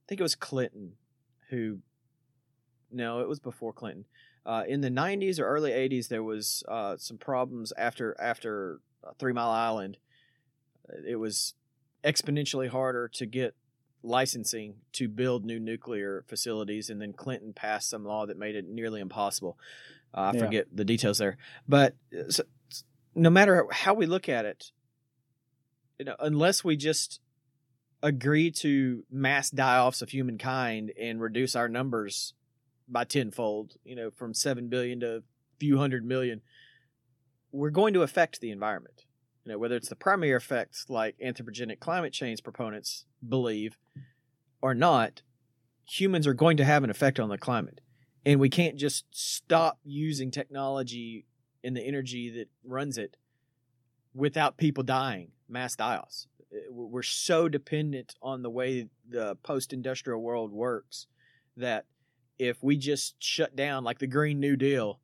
think 0.08 0.20
it 0.20 0.24
was 0.24 0.36
Clinton 0.36 0.94
who, 1.50 1.80
no, 2.92 3.20
it 3.22 3.28
was 3.28 3.40
before 3.40 3.74
Clinton. 3.74 4.06
Uh, 4.46 4.64
in 4.68 4.82
the 4.82 4.90
90s 4.90 5.40
or 5.40 5.46
early 5.46 5.72
80s, 5.74 6.10
there 6.10 6.24
was 6.24 6.64
uh, 6.68 6.98
some 6.98 7.18
problems 7.18 7.72
after 7.78 8.20
after 8.20 8.82
Three 9.20 9.34
Mile 9.34 9.50
Island. 9.50 9.98
It 11.08 11.16
was 11.16 11.54
exponentially 12.04 12.68
harder 12.68 13.08
to 13.10 13.26
get 13.26 13.56
licensing 14.04 14.76
to 14.94 15.08
build 15.08 15.46
new 15.46 15.60
nuclear 15.60 16.26
facilities, 16.28 16.90
and 16.90 17.02
then 17.02 17.14
Clinton 17.14 17.54
passed 17.54 17.90
some 17.90 18.04
law 18.04 18.26
that 18.26 18.38
made 18.38 18.56
it 18.56 18.68
nearly 18.68 19.00
impossible. 19.00 19.58
Uh, 20.14 20.22
I 20.22 20.34
Yeah. 20.34 20.40
forget 20.40 20.68
the 20.72 20.86
details 20.86 21.18
there, 21.18 21.38
but 21.68 21.96
uh, 22.14 22.30
so, 22.30 22.44
no 23.16 23.30
matter 23.30 23.66
how 23.72 23.94
we 23.94 24.06
look 24.06 24.28
at 24.28 24.46
it, 24.46 24.72
you 25.98 26.06
know, 26.06 26.16
unless 26.20 26.64
we 26.64 26.76
just 26.76 27.20
agree 28.02 28.52
to 28.52 29.06
mass 29.10 29.50
die-offs 29.50 30.02
of 30.02 30.10
humankind 30.10 30.92
and 31.00 31.22
reduce 31.22 31.56
our 31.56 31.70
numbers 31.70 32.34
by 32.88 33.06
tenfold, 33.06 33.76
you 33.86 33.96
know, 33.96 34.12
from 34.12 34.34
seven 34.34 34.68
billion 34.68 35.00
to 35.00 35.16
a 35.18 35.22
few 35.60 35.78
hundred 35.78 36.04
million, 36.04 36.42
we're 37.54 37.70
going 37.70 37.94
to 37.94 38.02
affect 38.02 38.42
the 38.42 38.52
environment. 38.52 39.06
You 39.46 39.54
know, 39.54 39.60
whether 39.60 39.76
it's 39.76 39.90
the 39.90 39.96
primary 39.96 40.32
effects 40.32 40.88
like 40.90 41.16
anthropogenic 41.24 41.80
climate 41.80 42.12
change 42.12 42.44
proponents 42.44 43.06
believe 43.28 43.78
or 44.62 44.74
not, 44.74 45.22
humans 45.86 46.26
are 46.26 46.34
going 46.34 46.58
to 46.58 46.66
have 46.66 46.84
an 46.84 46.90
effect 46.90 47.20
on 47.20 47.30
the 47.30 47.38
climate. 47.38 47.80
And 48.26 48.40
we 48.40 48.50
can't 48.50 48.78
just 48.78 49.06
stop 49.12 49.80
using 49.84 50.32
technology 50.32 51.26
and 51.64 51.78
the 51.78 51.84
energy 51.86 52.30
that 52.38 52.50
runs 52.66 52.98
it 52.98 53.18
without 54.14 54.58
people 54.58 54.84
dying, 54.84 55.32
mass 55.48 55.76
die-offs. 55.76 56.28
We're 56.72 57.04
so 57.04 57.50
dependent 57.50 58.16
on 58.22 58.42
the 58.42 58.50
way 58.50 58.88
the 59.08 59.36
post-industrial 59.44 60.22
world 60.22 60.52
works 60.52 61.08
that 61.58 61.86
if 62.40 62.64
we 62.64 62.78
just 62.78 63.16
shut 63.20 63.56
down, 63.56 63.84
like 63.84 64.00
the 64.00 64.08
Green 64.08 64.40
New 64.40 64.56
Deal, 64.56 65.00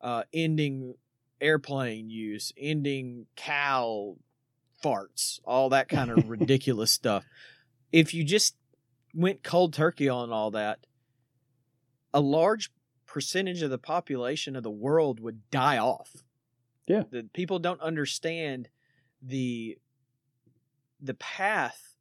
uh, 0.00 0.22
ending 0.32 0.94
airplane 1.42 2.08
use, 2.08 2.52
ending 2.56 3.26
cow 3.36 4.16
farts, 4.82 5.40
all 5.44 5.70
that 5.70 5.88
kind 5.88 6.10
of 6.10 6.28
ridiculous 6.28 6.90
stuff. 6.90 7.24
If 7.90 8.14
you 8.14 8.24
just 8.24 8.56
went 9.14 9.42
cold 9.42 9.74
turkey 9.74 10.08
on 10.08 10.32
all 10.32 10.50
that, 10.52 10.86
a 12.14 12.20
large 12.20 12.70
percentage 13.06 13.62
of 13.62 13.70
the 13.70 13.78
population 13.78 14.56
of 14.56 14.62
the 14.62 14.70
world 14.70 15.20
would 15.20 15.50
die 15.50 15.78
off. 15.78 16.22
Yeah. 16.86 17.04
The 17.10 17.28
people 17.32 17.58
don't 17.58 17.80
understand 17.80 18.68
the 19.20 19.78
the 21.00 21.14
path 21.14 21.96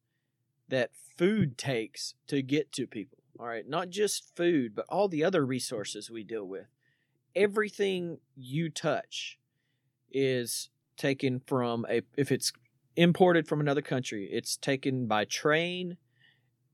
that 0.69 0.91
food 1.17 1.57
takes 1.57 2.13
to 2.27 2.41
get 2.41 2.71
to 2.73 2.87
people. 2.87 3.17
All 3.39 3.47
right, 3.47 3.67
not 3.67 3.89
just 3.89 4.35
food, 4.35 4.75
but 4.75 4.85
all 4.87 5.07
the 5.07 5.23
other 5.23 5.45
resources 5.45 6.11
we 6.11 6.23
deal 6.23 6.45
with. 6.45 6.67
Everything 7.35 8.19
you 8.35 8.69
touch 8.69 9.39
is 10.11 10.69
taken 10.97 11.41
from 11.45 11.85
a 11.89 12.01
if 12.17 12.31
it's 12.31 12.51
imported 12.95 13.47
from 13.47 13.59
another 13.61 13.81
country, 13.81 14.29
it's 14.31 14.57
taken 14.57 15.07
by 15.07 15.25
train 15.25 15.97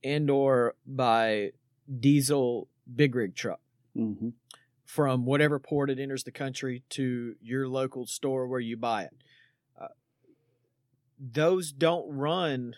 and 0.03 0.29
or 0.29 0.75
by 0.85 1.51
diesel 1.99 2.67
big 2.95 3.15
rig 3.15 3.35
truck 3.35 3.59
hmm 3.95 4.29
from 4.87 5.25
whatever 5.25 5.59
port 5.59 5.89
it 5.89 5.99
enters 5.99 6.23
the 6.23 6.31
country 6.31 6.81
to 6.89 7.35
your 7.41 7.67
local 7.67 8.07
store 8.07 8.47
where 8.47 8.61
you 8.61 8.77
buy 8.77 9.03
it. 9.03 9.13
Uh, 9.79 9.87
those 11.19 11.73
don't 11.73 12.09
run 12.09 12.73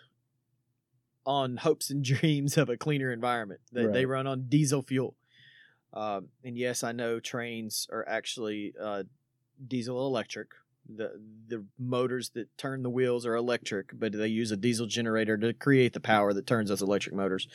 on 1.24 1.58
hopes 1.58 1.92
and 1.92 2.04
dreams 2.20 2.58
of 2.58 2.68
a 2.68 2.76
cleaner 2.76 3.14
environment. 3.14 3.62
They, 3.72 3.86
they 3.86 4.06
run 4.06 4.26
on 4.26 4.48
diesel 4.50 4.82
fuel. 4.82 5.16
Um, 5.94 6.28
and 6.44 6.58
yes, 6.58 6.84
I 6.84 6.92
know 6.92 7.20
trains 7.20 7.88
are 7.92 8.08
actually 8.08 8.74
uh, 8.80 9.04
diesel 9.68 10.06
electric. 10.06 10.50
The 10.96 11.20
the 11.48 11.66
motors 11.78 12.30
that 12.32 12.56
turn 12.58 12.82
the 12.82 12.90
wheels 12.90 13.26
are 13.26 13.36
electric, 13.36 13.92
but 14.00 14.12
they 14.14 14.28
use 14.28 14.52
a 14.52 14.58
diesel 14.58 14.88
generator 14.88 15.38
to 15.38 15.54
create 15.54 15.94
the 15.94 16.00
power 16.00 16.34
that 16.34 16.48
turns 16.48 16.70
those 16.70 16.82
electric 16.82 17.16
motors. 17.16 17.48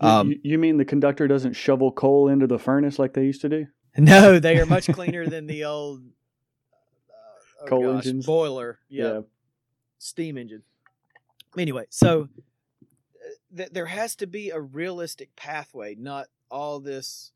Um, 0.00 0.30
you, 0.30 0.40
you 0.42 0.58
mean 0.58 0.78
the 0.78 0.84
conductor 0.84 1.28
doesn't 1.28 1.52
shovel 1.52 1.92
coal 1.92 2.28
into 2.28 2.46
the 2.48 2.58
furnace 2.58 2.98
like 2.98 3.14
they 3.14 3.24
used 3.24 3.40
to 3.42 3.48
do? 3.48 3.66
No, 3.98 4.38
they 4.38 4.58
are 4.58 4.64
much 4.64 4.86
cleaner 4.88 5.26
than 5.26 5.46
the 5.46 5.64
old 5.64 6.00
uh, 6.00 7.64
oh 7.64 7.66
Coal 7.66 7.82
gosh, 7.82 8.06
engines? 8.06 8.24
boiler. 8.24 8.78
Yeah, 8.88 9.20
steam 9.98 10.38
engine. 10.38 10.62
Anyway, 11.58 11.84
so 11.90 12.28
uh, 12.82 13.56
th- 13.56 13.68
there 13.70 13.84
has 13.86 14.16
to 14.16 14.26
be 14.26 14.48
a 14.48 14.58
realistic 14.58 15.36
pathway, 15.36 15.94
not 15.94 16.28
all 16.50 16.80
this 16.80 17.32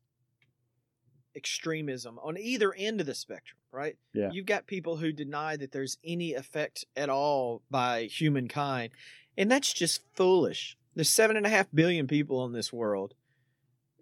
extremism 1.37 2.19
on 2.21 2.37
either 2.37 2.73
end 2.73 2.99
of 2.99 3.07
the 3.07 3.15
spectrum, 3.15 3.59
right? 3.71 3.95
Yeah. 4.13 4.29
You've 4.31 4.45
got 4.45 4.67
people 4.67 4.97
who 4.97 5.11
deny 5.13 5.55
that 5.55 5.71
there's 5.71 5.97
any 6.03 6.33
effect 6.33 6.85
at 6.95 7.09
all 7.09 7.61
by 7.71 8.05
humankind, 8.05 8.91
and 9.37 9.49
that's 9.49 9.71
just 9.71 10.01
foolish. 10.15 10.77
There's 10.95 11.09
seven 11.09 11.37
and 11.37 11.45
a 11.45 11.49
half 11.49 11.67
billion 11.73 12.07
people 12.07 12.43
in 12.45 12.51
this 12.51 12.73
world. 12.73 13.13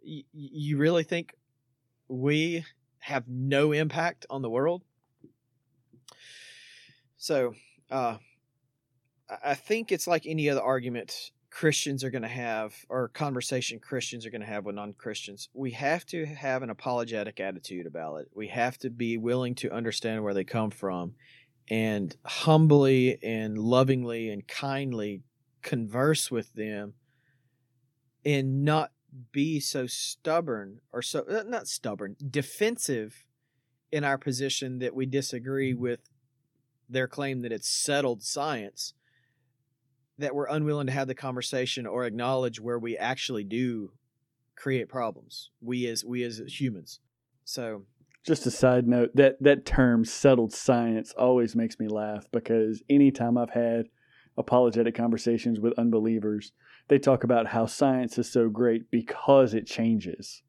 Y- 0.04 0.24
you 0.34 0.78
really 0.78 1.04
think 1.04 1.36
we 2.08 2.65
have 3.00 3.28
no 3.28 3.71
impact 3.71 4.26
on 4.30 4.41
the 4.41 4.50
world? 4.50 4.82
So, 7.17 7.54
uh, 7.91 8.17
I 9.43 9.56
think 9.56 9.91
it's 9.91 10.08
like 10.08 10.26
any 10.26 10.50
other 10.50 10.62
argument 10.62 11.32
Christians 11.56 12.04
are 12.04 12.10
going 12.10 12.22
to 12.22 12.28
have, 12.28 12.76
or 12.89 13.08
conversation 13.08 13.80
Christians 13.80 14.26
are 14.26 14.30
going 14.30 14.41
to 14.41 14.48
have 14.48 14.65
with 14.65 14.76
non 14.76 14.91
Christians. 14.91 15.48
We 15.54 15.72
have 15.72 16.06
to 16.08 16.26
have 16.26 16.63
an 16.63 16.70
apologetic 16.70 17.39
attitude 17.39 17.86
about 17.86 18.18
it. 18.18 18.28
We 18.36 18.50
have 18.50 18.78
to 18.80 18.89
be 18.89 19.18
willing 19.18 19.56
to 19.56 19.72
understand 19.72 20.22
where 20.22 20.34
they 20.34 20.44
come 20.44 20.70
from 20.70 21.13
and 21.70 22.13
humbly 22.26 23.24
and 23.24 23.58
lovingly 23.58 24.30
and 24.32 24.46
kindly 24.46 25.22
converse 25.62 26.30
with 26.30 26.54
them 26.56 26.96
and 28.26 28.65
not 28.65 28.91
be 29.32 29.62
so 29.62 29.88
stubborn 29.88 30.82
or 30.91 31.02
so, 31.02 31.22
uh, 31.22 31.44
not 31.48 31.70
stubborn, 31.70 32.18
defensive 32.30 33.28
in 33.94 34.04
our 34.04 34.18
position 34.18 34.80
that 34.80 34.94
we 34.94 35.06
disagree 35.06 35.74
with 35.74 36.02
their 36.89 37.08
claim 37.08 37.44
that 37.44 37.54
it's 37.54 37.70
settled 37.70 38.24
science 38.24 38.94
that 40.17 40.34
we're 40.34 40.47
unwilling 40.47 40.88
to 40.88 40.93
have 40.93 41.08
the 41.08 41.15
conversation 41.15 41.86
or 41.86 42.06
acknowledge 42.06 42.60
where 42.60 42.80
we 42.80 42.97
actually 42.97 43.43
do 43.43 43.91
create 44.56 44.88
problems 44.88 45.49
we 45.62 45.86
as 45.88 46.06
we 46.06 46.23
as 46.23 46.41
humans 46.47 46.99
so 47.43 47.84
Just 48.25 48.45
a 48.47 48.51
side 48.51 48.88
note 48.88 49.12
that 49.15 49.38
that 49.41 49.65
term 49.65 50.04
"settled 50.06 50.51
science" 50.54 51.13
always 51.17 51.56
makes 51.56 51.80
me 51.80 51.88
laugh 51.88 52.25
because 52.32 52.82
anytime 52.89 53.38
I've 53.38 53.51
had 53.51 53.86
apologetic 54.38 54.95
conversations 54.95 55.60
with 55.60 55.78
unbelievers, 55.78 56.51
they 56.88 56.99
talk 56.99 57.23
about 57.23 57.47
how 57.47 57.65
science 57.65 58.17
is 58.17 58.32
so 58.32 58.49
great 58.49 58.89
because 58.91 59.54
it 59.54 59.67
changes. 59.67 60.41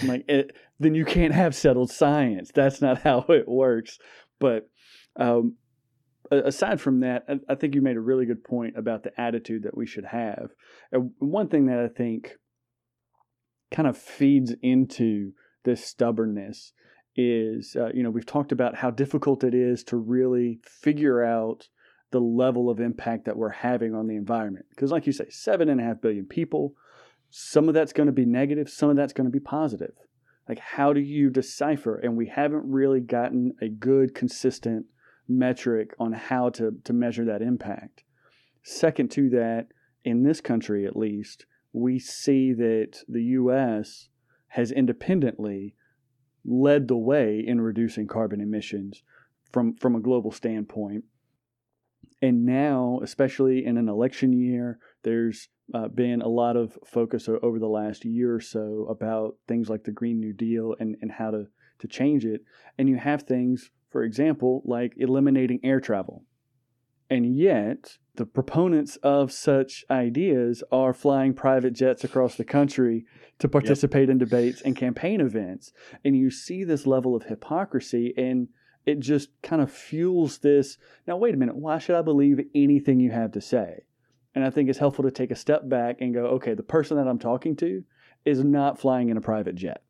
I'm 0.00 0.08
like, 0.08 0.24
it, 0.28 0.56
then 0.78 0.94
you 0.94 1.04
can't 1.04 1.34
have 1.34 1.54
settled 1.54 1.90
science. 1.90 2.50
That's 2.54 2.80
not 2.80 3.02
how 3.02 3.24
it 3.28 3.48
works. 3.48 3.98
But 4.38 4.68
um, 5.16 5.56
aside 6.30 6.80
from 6.80 7.00
that, 7.00 7.26
I, 7.48 7.54
think 7.54 7.74
you 7.74 7.82
made 7.82 7.96
a 7.96 8.00
really 8.00 8.26
good 8.26 8.44
point 8.44 8.76
about 8.76 9.02
the 9.02 9.18
attitude 9.20 9.62
that 9.64 9.76
we 9.76 9.86
should 9.86 10.04
have. 10.06 10.50
And 10.92 11.12
one 11.18 11.48
thing 11.48 11.66
that 11.66 11.78
I 11.78 11.88
think 11.88 12.32
kind 13.70 13.88
of 13.88 13.96
feeds 13.96 14.54
into 14.62 15.32
this 15.64 15.84
stubbornness 15.84 16.72
is, 17.16 17.76
uh, 17.78 17.88
you 17.92 18.02
know, 18.02 18.10
we've 18.10 18.26
talked 18.26 18.52
about 18.52 18.76
how 18.76 18.90
difficult 18.90 19.44
it 19.44 19.54
is 19.54 19.82
to 19.84 19.96
really 19.96 20.60
figure 20.64 21.24
out 21.24 21.68
the 22.10 22.20
level 22.20 22.70
of 22.70 22.80
impact 22.80 23.26
that 23.26 23.36
we're 23.36 23.50
having 23.50 23.94
on 23.94 24.06
the 24.06 24.16
environment. 24.16 24.66
Because, 24.70 24.90
like 24.90 25.06
you 25.06 25.12
say, 25.12 25.28
seven 25.28 25.68
and 25.68 25.80
a 25.80 25.84
half 25.84 26.00
billion 26.00 26.24
people, 26.24 26.74
some 27.30 27.68
of 27.68 27.74
that's 27.74 27.92
going 27.92 28.06
to 28.06 28.12
be 28.12 28.24
negative, 28.24 28.70
some 28.70 28.88
of 28.88 28.96
that's 28.96 29.12
going 29.12 29.26
to 29.26 29.32
be 29.32 29.40
positive. 29.40 29.92
Like, 30.48 30.58
how 30.58 30.94
do 30.94 31.00
you 31.00 31.28
decipher? 31.28 31.98
And 31.98 32.16
we 32.16 32.28
haven't 32.28 32.64
really 32.64 33.00
gotten 33.00 33.52
a 33.60 33.68
good, 33.68 34.14
consistent 34.14 34.86
metric 35.28 35.94
on 35.98 36.12
how 36.12 36.48
to, 36.50 36.72
to 36.84 36.92
measure 36.92 37.24
that 37.26 37.42
impact. 37.42 38.02
Second 38.62 39.10
to 39.12 39.30
that, 39.30 39.68
in 40.04 40.22
this 40.22 40.40
country 40.40 40.86
at 40.86 40.96
least, 40.96 41.46
we 41.72 41.98
see 41.98 42.52
that 42.52 42.98
the 43.08 43.22
U.S. 43.22 44.08
has 44.48 44.72
independently 44.72 45.74
led 46.44 46.88
the 46.88 46.96
way 46.96 47.42
in 47.46 47.60
reducing 47.60 48.06
carbon 48.06 48.40
emissions 48.40 49.02
from, 49.52 49.76
from 49.76 49.94
a 49.94 50.00
global 50.00 50.32
standpoint. 50.32 51.04
And 52.20 52.44
now, 52.44 53.00
especially 53.02 53.64
in 53.64 53.76
an 53.76 53.88
election 53.88 54.32
year, 54.32 54.78
there's 55.04 55.48
uh, 55.72 55.88
been 55.88 56.22
a 56.22 56.28
lot 56.28 56.56
of 56.56 56.78
focus 56.84 57.28
over 57.28 57.58
the 57.58 57.68
last 57.68 58.04
year 58.04 58.34
or 58.34 58.40
so 58.40 58.86
about 58.90 59.36
things 59.46 59.68
like 59.68 59.84
the 59.84 59.92
Green 59.92 60.18
New 60.18 60.32
Deal 60.32 60.74
and, 60.80 60.96
and 61.00 61.12
how 61.12 61.30
to, 61.30 61.46
to 61.80 61.86
change 61.86 62.24
it. 62.24 62.42
And 62.78 62.88
you 62.88 62.96
have 62.96 63.22
things, 63.22 63.70
for 63.90 64.02
example, 64.02 64.62
like 64.64 64.94
eliminating 64.96 65.60
air 65.62 65.80
travel. 65.80 66.24
And 67.10 67.36
yet, 67.36 67.96
the 68.16 68.26
proponents 68.26 68.96
of 68.96 69.32
such 69.32 69.84
ideas 69.90 70.62
are 70.70 70.92
flying 70.92 71.32
private 71.32 71.72
jets 71.72 72.04
across 72.04 72.34
the 72.34 72.44
country 72.44 73.06
to 73.38 73.48
participate 73.48 74.10
in 74.10 74.18
debates 74.18 74.60
and 74.60 74.76
campaign 74.76 75.20
events. 75.20 75.72
And 76.04 76.16
you 76.16 76.30
see 76.30 76.64
this 76.64 76.86
level 76.86 77.16
of 77.16 77.24
hypocrisy, 77.24 78.12
and 78.16 78.48
it 78.84 79.00
just 79.00 79.30
kind 79.42 79.62
of 79.62 79.72
fuels 79.72 80.38
this. 80.38 80.76
Now, 81.06 81.16
wait 81.16 81.34
a 81.34 81.38
minute, 81.38 81.56
why 81.56 81.78
should 81.78 81.96
I 81.96 82.02
believe 82.02 82.40
anything 82.54 83.00
you 83.00 83.10
have 83.10 83.32
to 83.32 83.40
say? 83.40 83.84
And 84.34 84.44
I 84.44 84.50
think 84.50 84.68
it's 84.68 84.78
helpful 84.78 85.04
to 85.04 85.10
take 85.10 85.30
a 85.30 85.36
step 85.36 85.68
back 85.68 86.00
and 86.00 86.12
go, 86.12 86.26
okay, 86.26 86.54
the 86.54 86.62
person 86.62 86.96
that 86.96 87.08
I'm 87.08 87.18
talking 87.18 87.56
to 87.56 87.84
is 88.24 88.44
not 88.44 88.78
flying 88.78 89.08
in 89.08 89.16
a 89.16 89.22
private 89.22 89.54
jet. 89.54 89.82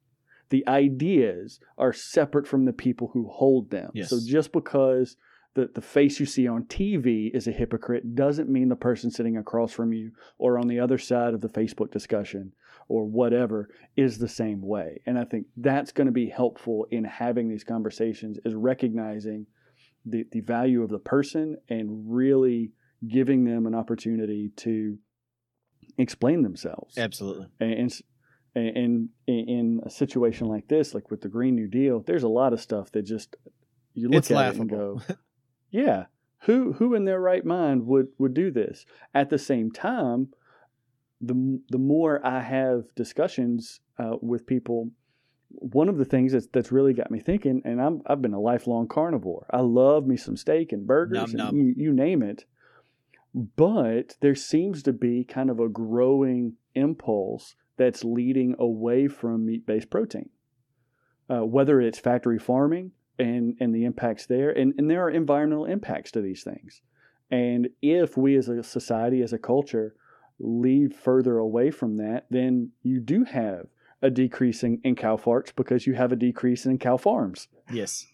The 0.51 0.67
ideas 0.67 1.61
are 1.77 1.93
separate 1.93 2.47
from 2.47 2.65
the 2.65 2.73
people 2.73 3.11
who 3.13 3.29
hold 3.29 3.71
them. 3.71 3.91
Yes. 3.95 4.11
So 4.11 4.19
just 4.25 4.53
because 4.53 5.17
the, 5.55 5.69
the 5.75 5.83
face 5.83 6.21
you 6.21 6.27
see 6.27 6.47
on 6.47 6.65
TV 6.65 7.35
is 7.35 7.47
a 7.49 7.53
hypocrite 7.53 8.15
doesn't 8.15 8.49
mean 8.49 8.69
the 8.69 8.77
person 8.77 9.11
sitting 9.11 9.37
across 9.37 9.73
from 9.73 9.93
you 9.93 10.13
or 10.39 10.59
on 10.59 10.69
the 10.69 10.81
other 10.81 10.99
side 10.99 11.35
of 11.35 11.41
the 11.41 11.49
Facebook 11.49 11.91
discussion 11.91 12.53
or 12.89 13.05
whatever 13.05 13.69
is 13.97 14.19
the 14.19 14.29
same 14.29 14.63
way. 14.63 15.01
And 15.05 15.19
I 15.19 15.25
think 15.25 15.47
that's 15.57 15.93
going 15.93 16.07
to 16.07 16.13
be 16.13 16.29
helpful 16.29 16.87
in 16.91 17.05
having 17.05 17.49
these 17.49 17.65
conversations 17.65 18.39
is 18.45 18.55
recognizing 18.55 19.47
the, 20.07 20.25
the 20.33 20.41
value 20.41 20.83
of 20.83 20.91
the 20.91 20.99
person 20.99 21.57
and 21.69 22.05
really 22.07 22.71
giving 23.07 23.45
them 23.45 23.67
an 23.67 23.75
opportunity 23.75 24.51
to 24.57 24.99
explain 25.99 26.43
themselves. 26.43 26.97
absolutely 26.97 27.47
And, 27.61 27.73
and, 27.73 28.01
and 28.55 29.09
in 29.27 29.81
a 29.85 29.91
situation 29.91 30.47
like 30.49 30.69
this, 30.69 30.95
like 30.95 31.11
with 31.11 31.21
the 31.21 31.29
Green 31.29 31.55
New 31.55 31.69
Deal, 31.69 32.01
there's 32.01 32.23
a 32.23 32.29
lot 32.29 32.53
of 32.53 32.61
stuff 32.61 32.91
that 32.93 33.03
just 33.03 33.37
you 33.95 34.09
look 34.09 34.19
It's 34.19 34.31
at 34.31 34.55
it 34.55 34.61
and 34.61 34.71
go, 34.71 35.01
yeah, 35.71 36.07
who 36.43 36.73
who 36.75 36.95
in 36.95 37.05
their 37.05 37.21
right 37.21 37.45
mind 37.45 37.87
would 37.87 38.09
would 38.19 38.35
do 38.35 38.51
this? 38.51 38.87
At 39.15 39.31
the 39.31 39.39
same 39.39 39.71
time, 39.71 40.29
the 41.21 41.61
the 41.69 41.79
more 41.79 42.25
I 42.25 42.41
have 42.41 42.95
discussions 42.95 43.81
uh, 43.99 44.17
with 44.21 44.47
people, 44.47 44.91
one 45.51 45.89
of 45.89 45.99
the 45.99 46.05
things 46.05 46.33
that's 46.33 46.47
that's 46.53 46.73
really 46.73 46.95
got 46.95 47.11
me 47.11 47.21
thinking, 47.21 47.63
and 47.65 47.81
I'm 47.81 48.03
I've 48.07 48.23
been 48.23 48.35
a 48.35 48.41
lifelong 48.41 48.89
carnivore. 48.89 49.47
I 49.51 49.61
love 49.61 50.07
me 50.07 50.17
some 50.17 50.37
steak 50.37 50.73
and 50.73 50.87
burgers, 50.87 51.35
Nom 51.35 51.51
and 51.51 51.57
nom. 51.57 51.57
You, 51.57 51.75
you 51.77 51.93
name 51.93 52.23
it. 52.23 52.45
But 53.35 54.17
there 54.21 54.35
seems 54.35 54.83
to 54.85 54.93
be 54.93 55.23
kind 55.23 55.51
of 55.51 55.61
a 55.61 55.69
growing 55.69 56.55
impulse 56.75 57.55
that's 57.79 58.05
leading 58.05 58.55
away 58.59 59.09
from 59.09 59.47
meat 59.47 59.65
based 59.67 59.89
protein, 59.91 60.29
uh, 61.31 61.45
whether 61.45 61.81
it's 61.81 61.99
factory 61.99 62.39
farming 62.39 62.93
and, 63.19 63.57
and 63.61 63.75
the 63.75 63.85
impacts 63.85 64.27
there, 64.27 64.51
and, 64.51 64.75
and 64.79 64.91
there 64.91 65.03
are 65.03 65.11
environmental 65.11 65.65
impacts 65.65 66.11
to 66.13 66.21
these 66.21 66.43
things. 66.45 66.83
And 67.31 67.69
if 67.83 68.17
we 68.17 68.37
as 68.37 68.49
a 68.49 68.63
society, 68.63 69.23
as 69.23 69.33
a 69.33 69.39
culture, 69.39 69.95
lead 70.39 70.95
further 70.95 71.39
away 71.39 71.71
from 71.71 71.97
that, 71.99 72.27
then 72.31 72.71
you 72.83 73.01
do 73.01 73.25
have 73.25 73.67
a 74.03 74.11
decrease 74.11 74.63
in, 74.63 74.81
in 74.85 74.95
cow 74.95 75.17
farts 75.17 75.53
because 75.55 75.87
you 75.87 75.95
have 75.95 76.13
a 76.13 76.17
decrease 76.17 76.65
in 76.67 76.79
cow 76.79 76.97
farms. 76.97 77.49
yes 77.73 78.07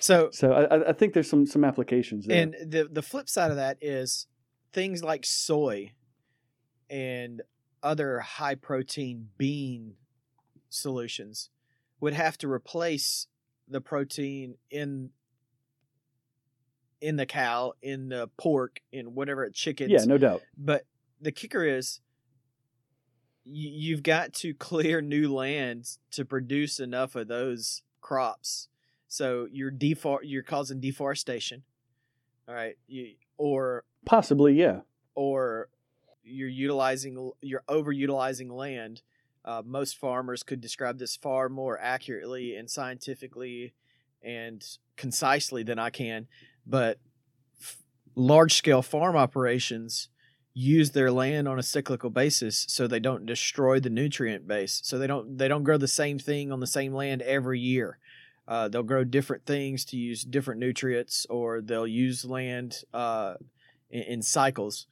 so 0.00 0.28
So 0.32 0.52
I, 0.52 0.62
I- 0.76 0.88
I 0.90 0.92
think 0.92 1.12
there's 1.14 1.28
some 1.28 1.46
some 1.46 1.64
applications 1.64 2.26
there. 2.26 2.42
And 2.42 2.54
the 2.66 2.88
the 2.90 3.02
flip 3.02 3.28
side 3.28 3.50
of 3.50 3.56
that 3.56 3.76
is 3.80 4.26
things 4.72 5.02
like 5.04 5.24
soy 5.26 5.92
and 6.90 7.42
other 7.84 8.20
high 8.20 8.54
protein 8.56 9.28
bean 9.38 9.94
solutions 10.70 11.50
would 12.00 12.14
have 12.14 12.36
to 12.38 12.50
replace 12.50 13.28
the 13.68 13.80
protein 13.80 14.56
in 14.70 15.10
in 17.00 17.16
the 17.16 17.26
cow, 17.26 17.74
in 17.82 18.08
the 18.08 18.28
pork, 18.38 18.80
in 18.90 19.14
whatever 19.14 19.48
chickens. 19.50 19.90
yeah, 19.92 20.04
no 20.06 20.16
doubt. 20.16 20.40
But 20.56 20.86
the 21.20 21.32
kicker 21.32 21.62
is 21.64 22.00
you, 23.44 23.70
you've 23.70 24.02
got 24.02 24.32
to 24.34 24.54
clear 24.54 25.02
new 25.02 25.32
land 25.32 25.98
to 26.12 26.24
produce 26.24 26.80
enough 26.80 27.14
of 27.14 27.28
those 27.28 27.82
crops. 28.00 28.68
So 29.06 29.46
you're 29.52 29.70
defor- 29.70 30.20
you're 30.22 30.42
causing 30.42 30.80
deforestation. 30.80 31.62
All 32.48 32.54
right, 32.54 32.76
you, 32.86 33.14
or 33.36 33.84
Possibly, 34.04 34.54
yeah. 34.54 34.80
or 35.14 35.68
you're 36.24 36.48
utilizing 36.48 37.32
you're 37.40 37.64
overutilizing 37.68 38.50
land. 38.50 39.02
Uh, 39.44 39.62
most 39.64 39.98
farmers 39.98 40.42
could 40.42 40.60
describe 40.60 40.98
this 40.98 41.16
far 41.16 41.48
more 41.48 41.78
accurately 41.78 42.56
and 42.56 42.70
scientifically 42.70 43.74
and 44.22 44.64
concisely 44.96 45.62
than 45.62 45.78
I 45.78 45.90
can. 45.90 46.26
But 46.66 46.98
f- 47.60 47.76
large 48.14 48.54
scale 48.54 48.80
farm 48.80 49.16
operations 49.16 50.08
use 50.54 50.92
their 50.92 51.10
land 51.10 51.48
on 51.48 51.58
a 51.58 51.62
cyclical 51.62 52.10
basis 52.10 52.64
so 52.68 52.86
they 52.86 53.00
don't 53.00 53.26
destroy 53.26 53.80
the 53.80 53.90
nutrient 53.90 54.46
base. 54.46 54.80
So 54.84 54.98
they 54.98 55.06
don't 55.06 55.36
they 55.36 55.48
don't 55.48 55.64
grow 55.64 55.76
the 55.76 55.88
same 55.88 56.18
thing 56.18 56.50
on 56.50 56.60
the 56.60 56.66
same 56.66 56.94
land 56.94 57.22
every 57.22 57.60
year. 57.60 57.98
Uh, 58.46 58.68
they'll 58.68 58.82
grow 58.82 59.04
different 59.04 59.46
things 59.46 59.84
to 59.86 59.96
use 59.96 60.22
different 60.22 60.60
nutrients, 60.60 61.26
or 61.30 61.62
they'll 61.62 61.86
use 61.86 62.24
land 62.24 62.82
uh, 62.92 63.34
in, 63.90 64.02
in 64.02 64.22
cycles. 64.22 64.86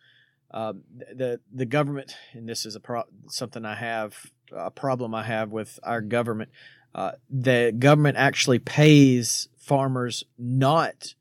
Um, 0.54 0.82
the 1.14 1.40
the 1.52 1.64
government, 1.66 2.14
and 2.32 2.48
this 2.48 2.66
is 2.66 2.76
a 2.76 2.80
pro- 2.80 3.04
something 3.28 3.64
I 3.64 3.74
have 3.74 4.14
a 4.54 4.70
problem 4.70 5.14
I 5.14 5.22
have 5.24 5.50
with 5.50 5.78
our 5.82 6.00
government. 6.02 6.50
Uh, 6.94 7.12
the 7.30 7.74
government 7.76 8.18
actually 8.18 8.58
pays 8.58 9.48
farmers 9.56 10.24
not 10.36 11.14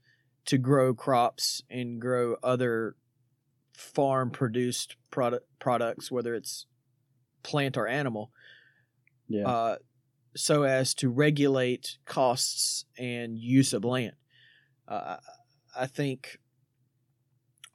to 0.46 0.58
grow 0.58 0.94
crops 0.94 1.62
and 1.70 2.02
grow 2.02 2.36
other 2.44 2.96
farm 3.74 4.32
produced 4.32 4.96
product 5.12 5.46
products, 5.60 6.12
whether 6.12 6.36
it's 6.36 6.66
plant 7.44 7.78
or 7.78 7.88
animal, 7.88 8.32
Yeah. 9.30 9.48
uh, 9.48 9.76
so 10.36 10.64
as 10.64 10.94
to 10.96 11.10
regulate 11.10 11.98
costs 12.06 12.86
and 12.98 13.38
use 13.40 13.72
of 13.74 13.86
land. 13.86 14.16
Uh, 14.88 15.18
I 15.76 15.88
think 15.88 16.40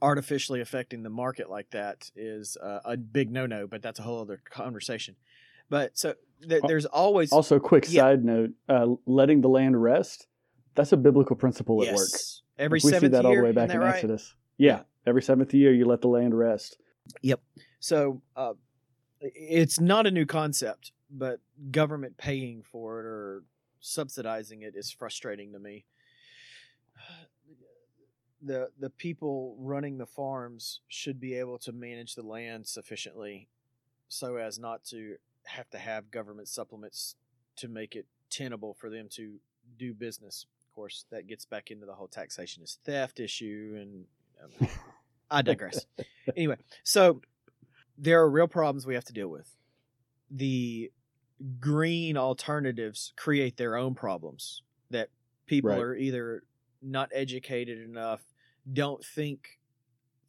artificially 0.02 0.60
affecting 0.60 1.02
the 1.02 1.10
market 1.10 1.50
like 1.50 1.70
that 1.70 2.10
is 2.14 2.56
uh, 2.62 2.80
a 2.84 2.96
big 2.96 3.30
no-no, 3.30 3.66
but 3.66 3.82
that's 3.82 3.98
a 3.98 4.02
whole 4.02 4.20
other 4.20 4.40
conversation. 4.50 5.16
But 5.68 5.98
so 5.98 6.14
th- 6.48 6.62
there's 6.66 6.86
always 6.86 7.32
also, 7.32 7.56
a 7.56 7.60
quick 7.60 7.86
yeah. 7.88 8.02
side 8.02 8.24
note: 8.24 8.50
uh, 8.68 8.86
letting 9.06 9.40
the 9.40 9.48
land 9.48 9.80
rest. 9.80 10.26
That's 10.74 10.92
a 10.92 10.96
biblical 10.96 11.36
principle 11.36 11.82
at 11.82 11.94
work. 11.94 12.08
yes, 12.12 12.42
every 12.58 12.76
we 12.76 12.80
see 12.80 12.90
seventh 12.90 13.12
that 13.12 13.24
all 13.24 13.34
the 13.34 13.42
way 13.42 13.52
back 13.52 13.70
in 13.70 13.80
right? 13.80 13.94
Exodus. 13.94 14.34
Yeah, 14.58 14.82
every 15.06 15.22
seventh 15.22 15.54
year 15.54 15.72
you 15.72 15.86
let 15.86 16.02
the 16.02 16.08
land 16.08 16.36
rest. 16.36 16.78
Yep. 17.22 17.40
So 17.80 18.22
uh, 18.36 18.54
it's 19.20 19.80
not 19.80 20.06
a 20.06 20.10
new 20.10 20.26
concept, 20.26 20.92
but 21.10 21.40
government 21.70 22.16
paying 22.16 22.62
for 22.62 23.00
it 23.00 23.06
or 23.06 23.42
subsidizing 23.80 24.62
it 24.62 24.74
is 24.76 24.90
frustrating 24.90 25.52
to 25.52 25.58
me. 25.58 25.84
The 28.42 28.70
the 28.78 28.90
people 28.90 29.56
running 29.58 29.98
the 29.98 30.06
farms 30.06 30.80
should 30.88 31.18
be 31.20 31.34
able 31.34 31.58
to 31.60 31.72
manage 31.72 32.14
the 32.14 32.22
land 32.22 32.66
sufficiently 32.66 33.48
so 34.08 34.36
as 34.36 34.58
not 34.58 34.84
to 34.86 35.16
have 35.44 35.68
to 35.70 35.78
have 35.78 36.10
government 36.10 36.48
supplements 36.48 37.16
to 37.56 37.68
make 37.68 37.96
it 37.96 38.06
tenable 38.30 38.74
for 38.74 38.90
them 38.90 39.08
to 39.12 39.36
do 39.78 39.94
business. 39.94 40.44
Of 40.68 40.74
course, 40.74 41.06
that 41.10 41.26
gets 41.26 41.44
back 41.46 41.70
into 41.70 41.86
the 41.86 41.94
whole 41.94 42.08
taxation 42.08 42.62
is 42.62 42.78
theft 42.84 43.20
issue 43.20 43.78
and 43.80 44.04
um, 44.62 44.68
I 45.30 45.42
digress. 45.42 45.86
anyway, 46.36 46.56
so 46.84 47.22
there 47.96 48.20
are 48.20 48.28
real 48.30 48.46
problems 48.48 48.86
we 48.86 48.94
have 48.94 49.04
to 49.06 49.12
deal 49.14 49.28
with. 49.28 49.56
The 50.30 50.92
green 51.60 52.16
alternatives 52.16 53.12
create 53.16 53.56
their 53.56 53.76
own 53.76 53.94
problems 53.94 54.62
that 54.90 55.08
people 55.46 55.70
Right. 55.70 55.78
are 55.80 55.94
either 55.96 56.42
not 56.86 57.10
educated 57.12 57.78
enough, 57.78 58.22
don't 58.70 59.04
think 59.04 59.58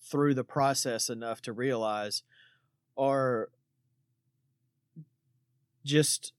through 0.01 0.33
the 0.33 0.43
process 0.43 1.09
enough 1.09 1.41
to 1.41 1.53
realize, 1.53 2.23
or 2.95 3.49
just 5.83 6.33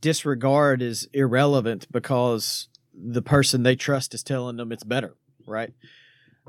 disregard 0.00 0.82
is 0.82 1.08
irrelevant 1.12 1.86
because 1.90 2.68
the 2.94 3.22
person 3.22 3.62
they 3.62 3.76
trust 3.76 4.14
is 4.14 4.22
telling 4.22 4.56
them 4.56 4.72
it's 4.72 4.84
better, 4.84 5.16
right? 5.46 5.72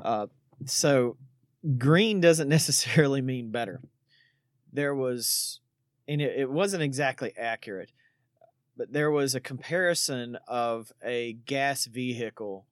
Uh, 0.02 0.26
so 0.66 1.16
green 1.78 2.20
doesn't 2.20 2.48
necessarily 2.58 3.20
mean 3.20 3.50
better. 3.50 3.80
There 4.72 4.94
was, 4.94 5.60
and 6.08 6.20
it, 6.20 6.38
it 6.38 6.50
wasn't 6.50 6.82
exactly 6.82 7.32
accurate, 7.38 7.92
but 8.76 8.92
there 8.92 9.10
was 9.10 9.34
a 9.34 9.40
comparison 9.40 10.36
of 10.48 10.92
a 11.04 11.34
gas 11.46 11.86
vehicle 11.86 12.66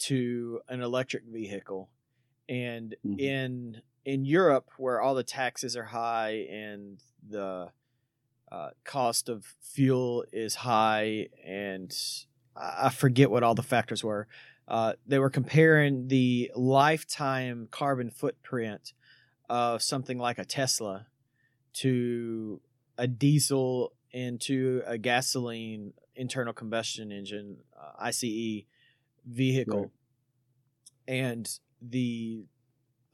to 0.00 0.60
an 0.68 0.80
electric 0.80 1.24
vehicle, 1.24 1.90
and 2.48 2.94
Mhm. 3.04 3.20
in 3.20 3.82
in 4.06 4.24
Europe, 4.24 4.70
where 4.78 5.00
all 5.00 5.14
the 5.14 5.22
taxes 5.22 5.76
are 5.76 5.84
high 5.84 6.46
and 6.50 7.02
the 7.28 7.70
uh, 8.50 8.70
cost 8.82 9.28
of 9.28 9.44
fuel 9.60 10.24
is 10.32 10.56
high, 10.56 11.28
and 11.44 11.96
I 12.56 12.88
forget 12.90 13.30
what 13.30 13.42
all 13.44 13.54
the 13.54 13.62
factors 13.62 14.02
were. 14.02 14.26
Uh, 14.66 14.94
they 15.06 15.18
were 15.20 15.30
comparing 15.30 16.08
the 16.08 16.50
lifetime 16.56 17.68
carbon 17.70 18.10
footprint 18.10 18.92
of 19.48 19.82
something 19.82 20.18
like 20.18 20.38
a 20.38 20.44
Tesla 20.44 21.06
to 21.74 22.60
a 22.98 23.06
diesel 23.06 23.92
into 24.10 24.82
a 24.86 24.98
gasoline 24.98 25.92
internal 26.16 26.52
combustion 26.52 27.12
engine 27.12 27.58
uh, 27.78 27.92
ICE 28.00 28.64
vehicle, 29.26 29.80
Right. 29.80 29.90
and 31.08 31.58
the 31.82 32.44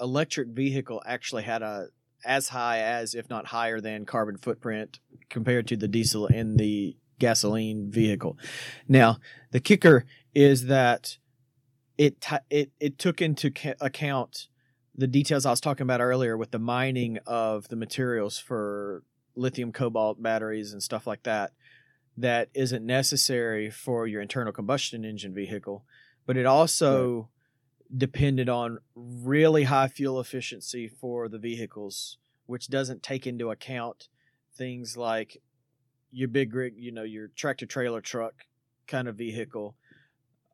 electric 0.01 0.49
vehicle 0.49 1.03
actually 1.07 1.43
had 1.45 1.63
a 1.63 1.89
as 2.25 2.49
high 2.49 2.81
as, 2.81 3.15
if 3.15 3.31
not 3.31 3.47
higher 3.47 3.81
than, 3.81 4.05
carbon 4.05 4.37
footprint 4.37 4.99
compared 5.29 5.67
to 5.69 5.77
the 5.77 5.87
diesel 5.87 6.27
and 6.27 6.59
the 6.59 6.97
gasoline 7.19 7.91
vehicle. 7.91 8.37
Now, 8.89 9.19
the 9.53 9.61
kicker 9.61 10.05
is 10.35 10.67
that 10.67 11.19
it 11.97 12.21
ti 12.21 12.37
it 12.51 12.73
it 12.81 12.99
took 12.99 13.23
into 13.23 13.51
ca- 13.51 13.75
account 13.81 14.49
the 14.95 15.07
details 15.07 15.47
I 15.47 15.51
was 15.51 15.61
talking 15.61 15.85
about 15.85 16.01
earlier 16.01 16.37
with 16.37 16.51
the 16.51 16.59
mining 16.59 17.19
of 17.27 17.69
the 17.69 17.77
materials 17.77 18.39
for 18.39 19.03
lithium 19.35 19.71
cobalt 19.73 20.21
batteries 20.23 20.73
and 20.73 20.83
stuff 20.83 21.07
like 21.07 21.23
that 21.25 21.53
that 22.17 22.49
isn't 22.55 22.85
necessary 22.85 23.71
for 23.71 24.07
your 24.07 24.21
internal 24.23 24.53
combustion 24.53 25.05
engine 25.05 25.35
vehicle 25.35 25.85
but 26.27 26.37
it 26.37 26.47
also 26.47 27.29
depended 27.97 28.49
on 28.49 28.79
really 28.95 29.65
high 29.65 29.87
fuel 29.89 30.19
efficiency 30.21 30.89
for 30.89 31.29
the 31.29 31.39
vehicles 31.39 32.19
which 32.47 32.69
doesn't 32.69 33.03
take 33.03 33.27
into 33.27 33.51
account 33.51 34.09
things 34.55 34.97
like 34.97 35.41
your 36.11 36.29
big 36.29 36.55
rig 36.55 36.75
you 36.77 36.91
know 36.91 37.03
your 37.03 37.29
tractor 37.37 37.67
trailer 37.67 38.01
truck 38.01 38.35
kind 38.87 39.07
of 39.09 39.17
vehicle 39.17 39.77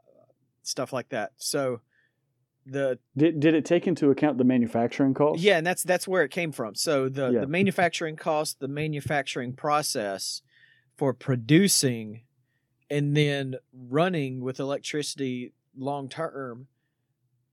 uh, 0.08 0.32
stuff 0.62 0.92
like 0.92 1.08
that 1.10 1.32
so 1.36 1.80
the 2.66 2.98
Did 3.16 3.40
did 3.40 3.54
it 3.54 3.64
take 3.64 3.86
into 3.88 4.10
account 4.10 4.38
the 4.38 4.44
manufacturing 4.44 5.14
cost? 5.14 5.40
yeah, 5.40 5.58
and 5.58 5.66
that's 5.66 5.82
that's 5.82 6.06
where 6.06 6.22
it 6.22 6.30
came 6.30 6.52
from. 6.52 6.76
So 6.76 7.08
the 7.08 7.30
Yeah. 7.30 7.40
the 7.40 7.46
manufacturing 7.48 8.14
cost, 8.14 8.60
the 8.60 8.68
manufacturing 8.68 9.52
process 9.54 10.42
for 11.02 11.12
producing 11.12 12.20
and 12.88 13.16
then 13.16 13.56
running 13.72 14.40
with 14.40 14.60
electricity 14.60 15.52
long 15.76 16.08
term 16.08 16.68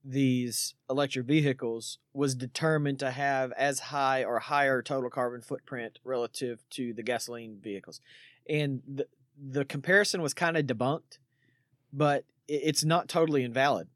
these 0.05 0.75
electric 0.87 1.25
vehicles 1.25 1.97
was 2.13 2.35
determined 2.35 2.99
to 2.99 3.09
have 3.09 3.51
as 3.53 3.79
high 3.79 4.23
or 4.23 4.37
higher 4.37 4.83
total 4.83 5.09
carbon 5.09 5.41
footprint 5.41 5.97
relative 6.03 6.59
to 6.69 6.93
the 6.93 7.01
gasoline 7.01 7.57
vehicles. 7.59 8.01
And 8.47 8.83
the 8.87 9.07
the 9.35 9.65
comparison 9.65 10.21
was 10.21 10.35
kind 10.35 10.55
of 10.55 10.67
debunked, 10.67 11.17
but 11.91 12.25
it- 12.47 12.61
it's 12.65 12.85
not 12.85 13.09
totally 13.09 13.43
invalid 13.43 13.87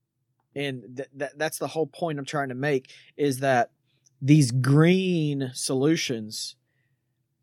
and 0.56 0.98
th- 0.98 1.10
that 1.14 1.38
that's 1.38 1.60
the 1.60 1.68
whole 1.68 1.86
point 1.86 2.18
I'm 2.18 2.26
trying 2.26 2.50
to 2.50 2.56
make 2.56 2.90
is 3.18 3.38
that 3.42 3.70
these 4.20 4.50
green 4.50 5.52
solutions 5.54 6.56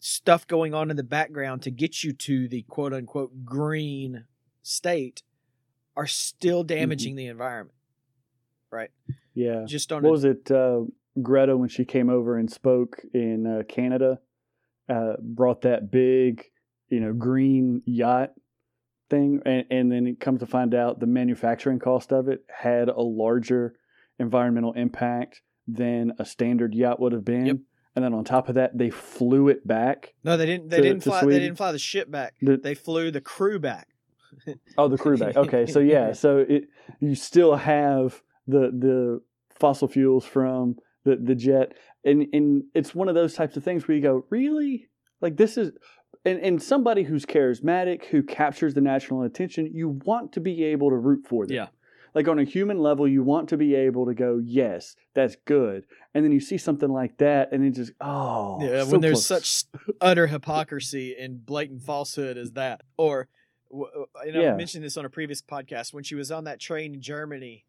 stuff 0.00 0.46
going 0.46 0.74
on 0.74 0.90
in 0.90 0.96
the 0.96 1.02
background 1.04 1.62
to 1.62 1.70
get 1.70 2.02
you 2.02 2.12
to 2.12 2.48
the 2.48 2.62
quote 2.62 2.92
unquote 2.92 3.44
green 3.44 4.24
state 4.62 5.22
are 5.96 6.06
still 6.06 6.64
damaging 6.64 7.14
the 7.16 7.26
environment 7.26 7.76
right 8.70 8.90
Yeah. 9.34 9.64
just 9.66 9.92
on 9.92 10.02
What 10.02 10.08
a, 10.08 10.12
was 10.12 10.24
it? 10.24 10.50
Uh, 10.50 10.82
Greta 11.20 11.56
when 11.56 11.68
she 11.68 11.84
came 11.84 12.08
over 12.08 12.36
and 12.38 12.50
spoke 12.50 13.02
in 13.12 13.46
uh, 13.46 13.62
Canada, 13.68 14.20
uh, 14.88 15.14
brought 15.20 15.62
that 15.62 15.90
big, 15.90 16.44
you 16.88 17.00
know, 17.00 17.12
green 17.12 17.82
yacht 17.84 18.30
thing, 19.10 19.42
and, 19.44 19.64
and 19.70 19.90
then 19.92 20.06
it 20.06 20.20
comes 20.20 20.40
to 20.40 20.46
find 20.46 20.72
out 20.74 21.00
the 21.00 21.06
manufacturing 21.06 21.78
cost 21.80 22.12
of 22.12 22.28
it 22.28 22.44
had 22.48 22.88
a 22.88 23.00
larger 23.00 23.74
environmental 24.20 24.72
impact 24.74 25.42
than 25.66 26.12
a 26.18 26.24
standard 26.24 26.74
yacht 26.74 27.00
would 27.00 27.12
have 27.12 27.24
been. 27.24 27.46
Yep. 27.46 27.56
And 27.96 28.04
then 28.04 28.14
on 28.14 28.22
top 28.24 28.48
of 28.48 28.54
that, 28.54 28.78
they 28.78 28.90
flew 28.90 29.48
it 29.48 29.66
back. 29.66 30.14
no 30.24 30.36
they 30.36 30.46
didn't 30.46 30.68
they 30.68 30.76
to- 30.78 30.82
didn't 30.82 31.02
fly 31.02 31.24
they 31.24 31.38
didn't 31.40 31.56
fly 31.56 31.72
the 31.72 31.78
ship 31.78 32.10
back 32.10 32.34
The- 32.40 32.56
they 32.56 32.74
flew 32.74 33.10
the 33.10 33.20
crew 33.20 33.58
back 33.58 33.88
Oh, 34.78 34.86
the 34.88 34.96
crew 34.96 35.16
back. 35.18 35.36
Okay, 35.36 35.66
so 35.66 35.80
yeah, 35.80 36.12
so 36.24 36.38
it 36.38 36.64
you 37.00 37.14
still 37.16 37.56
have 37.56 38.22
the 38.46 38.70
the 38.70 39.20
fossil 39.58 39.88
fuels 39.88 40.24
from 40.24 40.76
the 41.04 41.16
the 41.16 41.34
jet, 41.34 41.72
and 42.04 42.26
and 42.32 42.62
it's 42.74 42.94
one 42.94 43.08
of 43.08 43.14
those 43.16 43.34
types 43.34 43.56
of 43.56 43.64
things 43.64 43.88
where 43.88 43.96
you 43.96 44.02
go, 44.02 44.24
really, 44.30 44.88
like 45.20 45.36
this 45.36 45.58
is, 45.58 45.72
and 46.24 46.38
and 46.40 46.62
somebody 46.62 47.02
who's 47.02 47.26
charismatic 47.26 48.04
who 48.06 48.22
captures 48.22 48.72
the 48.74 48.80
national 48.80 49.22
attention, 49.24 49.68
you 49.74 50.00
want 50.04 50.32
to 50.34 50.40
be 50.40 50.62
able 50.62 50.90
to 50.90 50.96
root 50.96 51.26
for 51.26 51.44
them. 51.46 51.56
Yeah. 51.56 51.66
Like 52.14 52.28
on 52.28 52.38
a 52.38 52.44
human 52.44 52.78
level, 52.78 53.06
you 53.06 53.22
want 53.22 53.48
to 53.50 53.56
be 53.56 53.74
able 53.74 54.06
to 54.06 54.14
go, 54.14 54.40
yes, 54.42 54.96
that's 55.14 55.36
good, 55.44 55.84
and 56.14 56.24
then 56.24 56.32
you 56.32 56.40
see 56.40 56.58
something 56.58 56.88
like 56.88 57.18
that, 57.18 57.52
and 57.52 57.64
it 57.64 57.70
just, 57.70 57.92
oh, 58.00 58.58
yeah, 58.60 58.84
so 58.84 58.90
when 58.90 59.00
there's 59.00 59.26
close. 59.26 59.26
such 59.26 59.64
utter 60.00 60.26
hypocrisy 60.26 61.16
and 61.18 61.44
blatant 61.46 61.82
falsehood 61.82 62.36
as 62.36 62.52
that. 62.52 62.82
Or, 62.96 63.28
and 63.70 64.36
I 64.36 64.40
Yeah. 64.40 64.54
mentioned 64.56 64.84
this 64.84 64.96
on 64.96 65.04
a 65.04 65.10
previous 65.10 65.40
podcast 65.40 65.94
when 65.94 66.02
she 66.02 66.14
was 66.16 66.32
on 66.32 66.44
that 66.44 66.58
train 66.58 66.94
in 66.94 67.00
Germany 67.00 67.64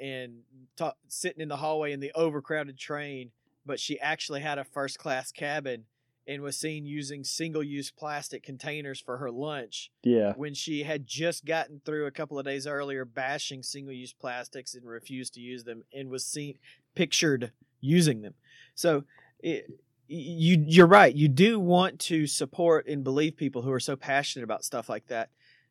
and 0.00 0.40
ta- 0.76 0.94
sitting 1.08 1.40
in 1.40 1.48
the 1.48 1.56
hallway 1.58 1.92
in 1.92 2.00
the 2.00 2.10
overcrowded 2.14 2.76
train, 2.78 3.30
but 3.64 3.78
she 3.78 4.00
actually 4.00 4.40
had 4.40 4.58
a 4.58 4.64
first 4.64 4.98
class 4.98 5.30
cabin 5.30 5.84
and 6.26 6.42
was 6.42 6.56
seen 6.56 6.86
using 6.86 7.24
single-use 7.24 7.90
plastic 7.90 8.42
containers 8.42 9.00
for 9.00 9.16
her 9.16 9.30
lunch 9.30 9.90
Yeah. 10.02 10.34
when 10.36 10.54
she 10.54 10.82
had 10.82 11.06
just 11.06 11.44
gotten 11.44 11.80
through 11.84 12.06
a 12.06 12.10
couple 12.10 12.38
of 12.38 12.44
days 12.44 12.66
earlier 12.66 13.04
bashing 13.04 13.62
single-use 13.62 14.12
plastics 14.12 14.74
and 14.74 14.86
refused 14.86 15.34
to 15.34 15.40
use 15.40 15.64
them 15.64 15.82
and 15.92 16.10
was 16.10 16.24
seen 16.24 16.58
pictured 16.94 17.52
using 17.80 18.22
them. 18.22 18.34
So 18.74 19.04
it, 19.40 19.70
you 20.06 20.64
you're 20.66 20.86
right. 20.86 21.14
You 21.14 21.28
do 21.28 21.58
want 21.58 21.98
to 22.00 22.26
support 22.26 22.86
and 22.86 23.04
believe 23.04 23.36
people 23.36 23.62
who 23.62 23.72
are 23.72 23.80
so 23.80 23.96
passionate 23.96 24.44
about 24.44 24.64
stuff 24.64 24.88
like 24.88 25.06
that. 25.06 25.30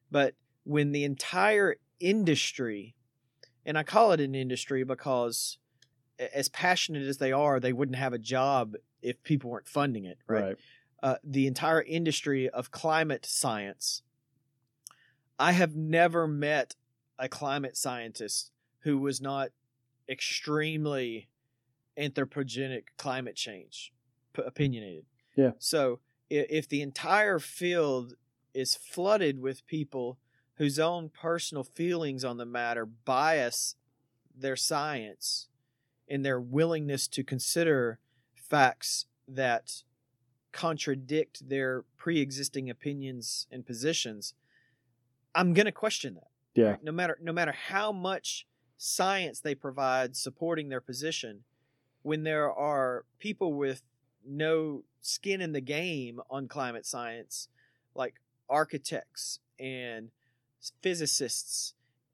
But 0.10 0.34
when 0.64 0.92
the 0.92 1.04
entire 1.04 1.76
industry 2.00 2.96
and 3.66 3.78
I 3.78 3.84
call 3.84 4.14
it 4.14 4.22
an 4.22 4.34
industry 4.36 4.84
because 4.84 5.58
as 6.34 6.50
passionate 6.50 7.04
as 7.08 7.18
they 7.18 7.32
are, 7.32 7.60
they 7.60 7.74
wouldn't 7.74 7.98
have 7.98 8.14
a 8.14 8.18
job 8.18 8.76
if 9.02 9.22
people 9.24 9.50
weren't 9.50 9.68
funding 9.68 10.06
it, 10.06 10.18
right? 10.28 10.44
Right. 10.44 10.58
uh, 11.02 11.16
the 11.24 11.48
entire 11.48 11.82
industry 11.82 12.50
of 12.50 12.72
climate 12.72 13.26
science. 13.26 14.02
I 15.38 15.54
have 15.54 15.76
never 15.76 16.28
met 16.28 16.76
a 17.18 17.30
climate 17.30 17.78
scientist 17.78 18.52
who 18.82 18.98
was 18.98 19.22
not 19.22 19.50
extremely 20.10 21.28
anthropogenic 21.98 22.84
climate 22.98 23.36
change 23.36 23.92
p- 24.34 24.42
opinionated. 24.46 25.06
Yeah. 25.36 25.52
So 25.60 26.00
i- 26.32 26.46
if 26.50 26.68
the 26.68 26.82
entire 26.82 27.40
field 27.40 28.14
is 28.54 28.76
flooded 28.76 29.40
with 29.40 29.66
people 29.66 30.18
whose 30.56 30.78
own 30.80 31.10
personal 31.10 31.64
feelings 31.64 32.24
on 32.26 32.38
the 32.38 32.46
matter 32.46 32.86
bias 32.86 33.76
their 34.36 34.56
science 34.56 35.48
and 36.08 36.26
their 36.26 36.40
willingness 36.40 37.08
to 37.10 37.24
consider 37.24 38.00
facts 38.50 39.06
that 39.28 39.84
contradict 40.52 41.48
their 41.48 41.84
pre-existing 41.98 42.70
opinions 42.70 43.46
and 43.52 43.66
positions 43.66 44.34
i'm 45.36 45.54
going 45.54 45.68
to 45.68 45.72
question 45.72 46.16
that 46.16 46.28
Yeah. 46.56 46.78
no 46.82 46.92
matter 46.92 47.18
no 47.22 47.32
matter 47.32 47.52
how 47.52 47.92
much 47.92 48.48
science 48.78 49.40
they 49.42 49.54
provide 49.54 50.16
supporting 50.16 50.70
their 50.70 50.82
position 50.82 51.44
when 52.02 52.24
there 52.24 52.52
are 52.52 53.06
people 53.20 53.54
with 53.54 53.84
no 54.26 54.84
skin 55.02 55.40
in 55.42 55.52
the 55.52 55.62
game 55.62 56.20
on 56.30 56.48
climate 56.48 56.86
science 56.86 57.48
like 57.94 58.16
architects 58.50 59.40
and 59.60 60.10
physicists 60.82 61.74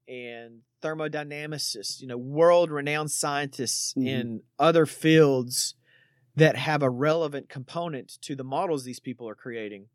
and 0.09 0.61
thermodynamicists 0.81 2.01
you 2.01 2.07
know 2.07 2.17
world 2.17 2.69
renowned 2.69 3.11
scientists 3.11 3.93
Mhm. 3.93 4.07
in 4.07 4.43
other 4.59 4.85
fields 4.85 5.75
that 6.35 6.57
have 6.57 6.83
a 6.83 6.89
relevant 6.89 7.49
component 7.49 8.21
to 8.21 8.35
the 8.35 8.43
models 8.43 8.83
these 8.83 8.99
people 8.99 9.27
are 9.27 9.35
creating. 9.35 9.87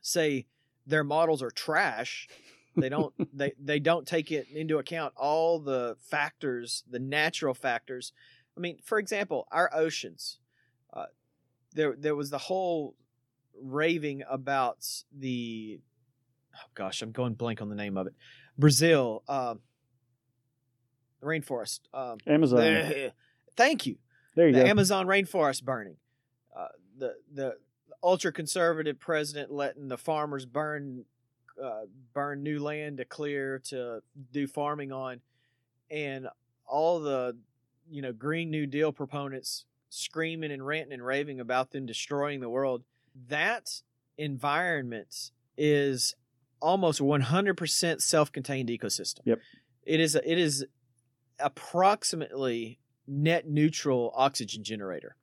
Say 0.00 0.46
their 0.86 1.04
models 1.04 1.42
are 1.42 1.50
trash. 1.50 2.28
They 2.76 2.88
don't 2.88 3.12
they, 3.36 3.52
they 3.58 3.80
don't 3.80 4.06
take 4.06 4.30
it 4.30 4.46
into 4.54 4.78
account 4.78 5.14
all 5.16 5.58
the 5.58 5.96
factors 6.00 6.84
the 6.88 6.98
natural 6.98 7.54
factors. 7.54 8.12
I 8.56 8.60
mean 8.60 8.78
for 8.82 8.98
example 8.98 9.48
our 9.50 9.70
oceans. 9.74 10.38
Uh, 10.92 11.06
there 11.72 11.94
there 11.98 12.14
was 12.14 12.30
the 12.30 12.38
whole 12.38 12.94
raving 13.60 14.22
about 14.28 14.86
the 15.16 15.80
oh 16.54 16.68
gosh 16.74 17.00
i'm 17.00 17.10
going 17.10 17.32
blank 17.32 17.60
on 17.60 17.68
the 17.68 17.74
name 17.74 17.96
of 17.96 18.06
it. 18.06 18.14
Brazil 18.56 19.22
um 19.28 19.60
rainforest 21.22 21.80
um 21.92 22.18
Amazon. 22.26 23.10
thank 23.56 23.86
you 23.86 23.96
There 24.36 24.48
you 24.48 24.54
the 24.54 24.62
go. 24.62 24.66
Amazon 24.66 25.06
rainforest 25.06 25.64
burning, 25.64 25.96
uh, 26.56 26.68
the 26.96 27.14
the 27.32 27.56
ultra 28.02 28.32
conservative 28.32 29.00
president 29.00 29.50
letting 29.50 29.88
the 29.88 29.98
farmers 29.98 30.46
burn 30.46 31.04
uh, 31.62 31.86
burn 32.12 32.42
new 32.42 32.60
land 32.60 32.98
to 32.98 33.04
clear 33.04 33.58
to 33.70 34.02
do 34.32 34.46
farming 34.46 34.92
on, 34.92 35.20
and 35.90 36.28
all 36.66 37.00
the 37.00 37.36
you 37.90 38.02
know 38.02 38.12
Green 38.12 38.50
New 38.50 38.66
Deal 38.66 38.92
proponents 38.92 39.64
screaming 39.88 40.52
and 40.52 40.64
ranting 40.64 40.92
and 40.92 41.04
raving 41.04 41.40
about 41.40 41.70
them 41.70 41.86
destroying 41.86 42.40
the 42.40 42.50
world. 42.50 42.84
That 43.28 43.80
environment 44.18 45.30
is 45.56 46.14
almost 46.60 47.00
100% 47.00 48.00
self-contained 48.02 48.68
ecosystem. 48.68 49.20
Yep. 49.24 49.40
It 49.84 50.00
is 50.00 50.14
it 50.14 50.38
is 50.38 50.66
approximately 51.38 52.78
net 53.06 53.48
neutral 53.48 54.12
oxygen 54.14 54.64
generator. 54.64 55.16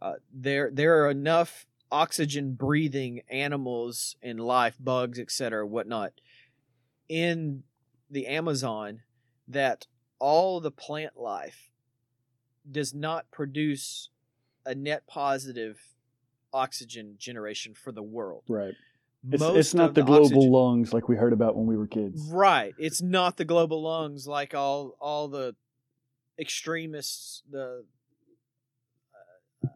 Uh, 0.00 0.14
there 0.32 0.70
there 0.70 1.04
are 1.04 1.10
enough 1.10 1.66
oxygen 1.90 2.52
breathing 2.52 3.22
animals 3.30 4.16
in 4.22 4.38
life, 4.38 4.76
bugs, 4.78 5.18
etc., 5.18 5.66
whatnot, 5.66 6.12
in 7.08 7.62
the 8.10 8.26
Amazon 8.26 9.00
that 9.48 9.86
all 10.18 10.60
the 10.60 10.70
plant 10.70 11.16
life 11.16 11.70
does 12.70 12.92
not 12.92 13.30
produce 13.30 14.10
a 14.64 14.74
net 14.74 15.06
positive 15.06 15.78
oxygen 16.52 17.14
generation 17.18 17.74
for 17.74 17.92
the 17.92 18.02
world. 18.02 18.42
Right. 18.48 18.74
It's, 19.30 19.42
it's 19.42 19.74
not 19.74 19.90
of 19.90 19.94
the, 19.94 20.02
global 20.02 20.26
oxygen- 20.26 20.52
lungs 20.52 20.92
like 20.92 21.08
we 21.08 21.16
heard 21.16 21.32
about 21.32 21.56
when 21.56 21.66
we 21.66 21.76
were 21.76 21.86
kids. 21.86 22.28
Right. 22.30 22.74
It's 22.78 23.02
not 23.02 23.36
the 23.36 23.44
global 23.44 23.82
lungs 23.82 24.26
like 24.26 24.54
all 24.54 24.96
all 25.00 25.28
the 25.28 25.54
extremists. 26.38 27.42
The 27.50 27.84
uh, 29.64 29.68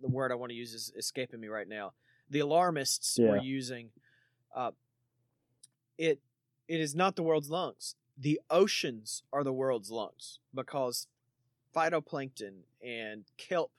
the 0.00 0.08
word 0.08 0.32
I 0.32 0.34
want 0.34 0.50
to 0.50 0.56
use 0.56 0.74
is 0.74 0.92
escaping 0.96 1.40
me 1.40 1.48
right 1.48 1.68
now. 1.68 1.92
The 2.30 2.40
alarmists 2.40 3.18
were 3.30 3.36
using. 3.38 3.90
Uh, 4.54 4.72
it 5.98 6.20
it 6.68 6.80
is 6.80 6.94
not 6.94 7.16
the 7.16 7.22
world's 7.22 7.50
lungs. 7.50 7.94
The 8.18 8.40
oceans 8.50 9.22
are 9.32 9.42
the 9.42 9.52
world's 9.52 9.90
lungs 9.90 10.38
because 10.54 11.06
phytoplankton 11.74 12.64
and 12.84 13.24
kelp 13.38 13.72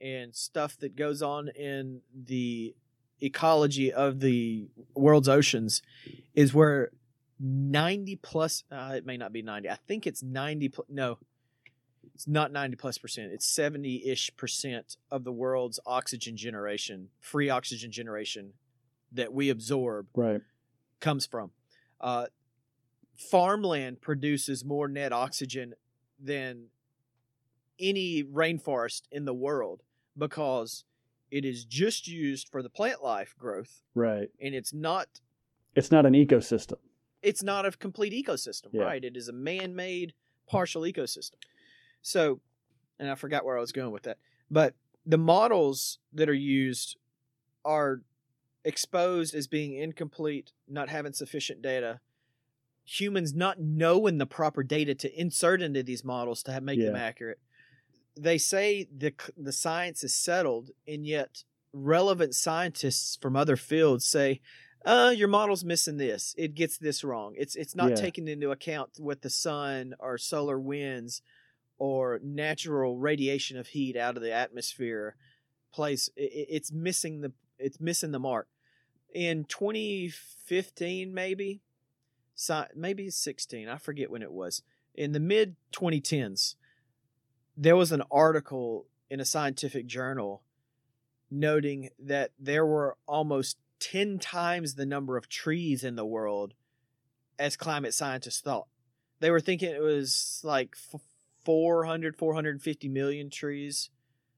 and 0.00 0.34
stuff 0.34 0.76
that 0.78 0.96
goes 0.96 1.22
on 1.22 1.48
in 1.48 2.00
the 2.14 2.74
ecology 3.20 3.92
of 3.92 4.20
the 4.20 4.68
world's 4.94 5.28
oceans 5.28 5.82
is 6.34 6.52
where 6.52 6.90
90 7.40 8.16
plus 8.16 8.64
uh, 8.70 8.92
it 8.94 9.06
may 9.06 9.16
not 9.16 9.32
be 9.32 9.40
90 9.40 9.70
i 9.70 9.78
think 9.86 10.06
it's 10.06 10.22
90 10.22 10.68
pl- 10.68 10.84
no 10.90 11.18
it's 12.14 12.26
not 12.28 12.52
90 12.52 12.76
plus 12.76 12.98
percent 12.98 13.32
it's 13.32 13.46
70-ish 13.56 14.30
percent 14.36 14.96
of 15.10 15.24
the 15.24 15.32
world's 15.32 15.78
oxygen 15.86 16.36
generation 16.36 17.08
free 17.20 17.48
oxygen 17.50 17.90
generation 17.90 18.52
that 19.12 19.32
we 19.32 19.50
absorb 19.50 20.06
Right. 20.14 20.40
comes 21.00 21.26
from 21.26 21.50
uh, 22.00 22.26
farmland 23.16 24.00
produces 24.00 24.64
more 24.64 24.88
net 24.88 25.12
oxygen 25.12 25.74
than 26.18 26.66
any 27.78 28.22
rainforest 28.24 29.02
in 29.10 29.24
the 29.24 29.34
world 29.34 29.82
because 30.16 30.84
it 31.30 31.44
is 31.44 31.64
just 31.64 32.08
used 32.08 32.48
for 32.48 32.62
the 32.62 32.70
plant 32.70 33.02
life 33.02 33.34
growth 33.38 33.82
Right. 33.94 34.30
and 34.40 34.54
it's 34.54 34.72
not 34.72 35.08
It's 35.74 35.90
not 35.90 36.06
an 36.06 36.14
ecosystem. 36.14 36.76
it's 37.22 37.42
not 37.42 37.66
a 37.66 37.70
complete 37.72 38.12
ecosystem, 38.12 38.68
Yeah. 38.72 38.82
right? 38.84 39.04
It 39.04 39.16
is 39.16 39.28
a 39.28 39.32
man-made 39.32 40.14
partial 40.48 40.82
ecosystem. 40.82 41.34
So, 42.06 42.40
and 43.00 43.10
I 43.10 43.16
forgot 43.16 43.44
where 43.44 43.58
I 43.58 43.60
was 43.60 43.72
going 43.72 43.90
with 43.90 44.04
that. 44.04 44.18
But 44.48 44.74
the 45.04 45.18
models 45.18 45.98
that 46.12 46.28
are 46.28 46.34
used 46.34 46.96
are 47.64 48.02
exposed 48.64 49.34
as 49.34 49.48
being 49.48 49.74
incomplete, 49.74 50.52
not 50.68 50.88
having 50.88 51.12
sufficient 51.12 51.62
data. 51.62 51.98
Humans 52.84 53.34
not 53.34 53.58
knowing 53.60 54.18
the 54.18 54.26
proper 54.26 54.62
data 54.62 54.94
to 54.94 55.20
insert 55.20 55.60
into 55.60 55.82
these 55.82 56.04
models 56.04 56.44
to 56.44 56.52
have, 56.52 56.62
make 56.62 56.78
them 56.78 56.94
accurate. 56.94 57.40
They 58.16 58.38
say 58.38 58.86
the 58.96 59.12
the 59.36 59.52
science 59.52 60.04
is 60.04 60.14
settled, 60.14 60.70
and 60.86 61.04
yet 61.04 61.42
relevant 61.72 62.36
scientists 62.36 63.18
from 63.20 63.34
other 63.34 63.56
fields 63.56 64.04
say, 64.06 64.40
uh, 64.84 65.12
your 65.14 65.26
model's 65.26 65.64
missing 65.64 65.96
this. 65.96 66.36
It 66.38 66.54
gets 66.54 66.78
this 66.78 67.02
wrong. 67.02 67.34
It's 67.36 67.56
it's 67.56 67.74
not 67.74 67.90
Yeah. 67.90 67.96
taking 67.96 68.28
into 68.28 68.52
account 68.52 68.90
what 68.98 69.22
the 69.22 69.30
sun 69.30 69.94
or 69.98 70.18
solar 70.18 70.60
winds 70.60 71.20
or 71.78 72.20
natural 72.22 72.96
radiation 72.98 73.56
of 73.58 73.68
heat 73.68 73.96
out 73.96 74.16
of 74.16 74.22
the 74.22 74.32
atmosphere 74.32 75.16
i- 76.16 76.46
It's 76.48 76.72
missing 76.72 77.20
the 77.20 77.32
it's 77.58 77.80
missing 77.80 78.10
the 78.10 78.18
mark. 78.18 78.48
In 79.14 79.44
2015, 79.44 81.14
maybe, 81.14 81.62
maybe 82.74 83.08
16. 83.08 83.68
I 83.68 83.78
forget 83.78 84.10
when 84.10 84.22
it 84.22 84.32
was. 84.32 84.62
In 84.94 85.12
the 85.12 85.20
mid 85.20 85.56
2010s, 85.72 86.56
there 87.56 87.76
was 87.76 87.92
an 87.92 88.02
article 88.10 88.86
in 89.08 89.20
a 89.20 89.24
scientific 89.24 89.86
journal 89.86 90.42
noting 91.30 91.90
that 91.98 92.32
there 92.38 92.66
were 92.66 92.96
almost 93.06 93.58
10 93.78 94.18
times 94.18 94.74
the 94.74 94.86
number 94.86 95.16
of 95.16 95.28
trees 95.28 95.84
in 95.84 95.96
the 95.96 96.06
world 96.06 96.54
as 97.38 97.56
climate 97.56 97.94
scientists 97.94 98.40
thought. 98.40 98.68
They 99.20 99.30
were 99.30 99.40
thinking 99.40 99.70
it 99.70 99.82
was 99.82 100.40
like 100.44 100.76
400, 101.46 102.16
450 102.16 102.88
million 102.88 103.30
trees. 103.30 103.90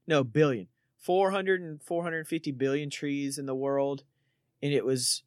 No, 0.07 0.23
billion. 0.23 0.67
400 0.99 1.61
and 1.61 1.81
450 1.81 2.51
billion 2.51 2.89
trees 2.89 3.39
in 3.39 3.47
the 3.47 3.55
world, 3.55 4.03
and 4.61 4.73
it 4.73 4.85
was 4.85 5.23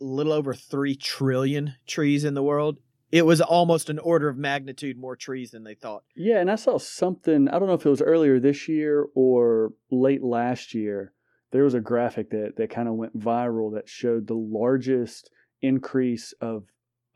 a 0.00 0.04
little 0.04 0.32
over 0.32 0.54
3 0.54 0.94
trillion 0.94 1.74
trees 1.86 2.24
in 2.24 2.34
the 2.34 2.42
world. 2.42 2.78
It 3.10 3.26
was 3.26 3.40
almost 3.40 3.90
an 3.90 3.98
order 3.98 4.28
of 4.28 4.36
magnitude 4.36 4.96
more 4.96 5.16
trees 5.16 5.50
than 5.50 5.64
they 5.64 5.74
thought. 5.74 6.04
Yeah, 6.14 6.38
and 6.38 6.50
I 6.50 6.56
saw 6.56 6.78
something. 6.78 7.48
I 7.48 7.58
don't 7.58 7.68
know 7.68 7.74
if 7.74 7.86
it 7.86 7.90
was 7.90 8.02
earlier 8.02 8.38
this 8.38 8.68
year 8.68 9.06
or 9.14 9.72
late 9.90 10.22
last 10.22 10.74
year. 10.74 11.12
There 11.52 11.64
was 11.64 11.74
a 11.74 11.80
graphic 11.80 12.30
that 12.30 12.56
that 12.56 12.70
kind 12.70 12.88
of 12.88 12.94
went 12.94 13.18
viral 13.18 13.74
that 13.74 13.88
showed 13.88 14.26
the 14.26 14.34
largest 14.34 15.30
increase 15.62 16.32
of 16.40 16.64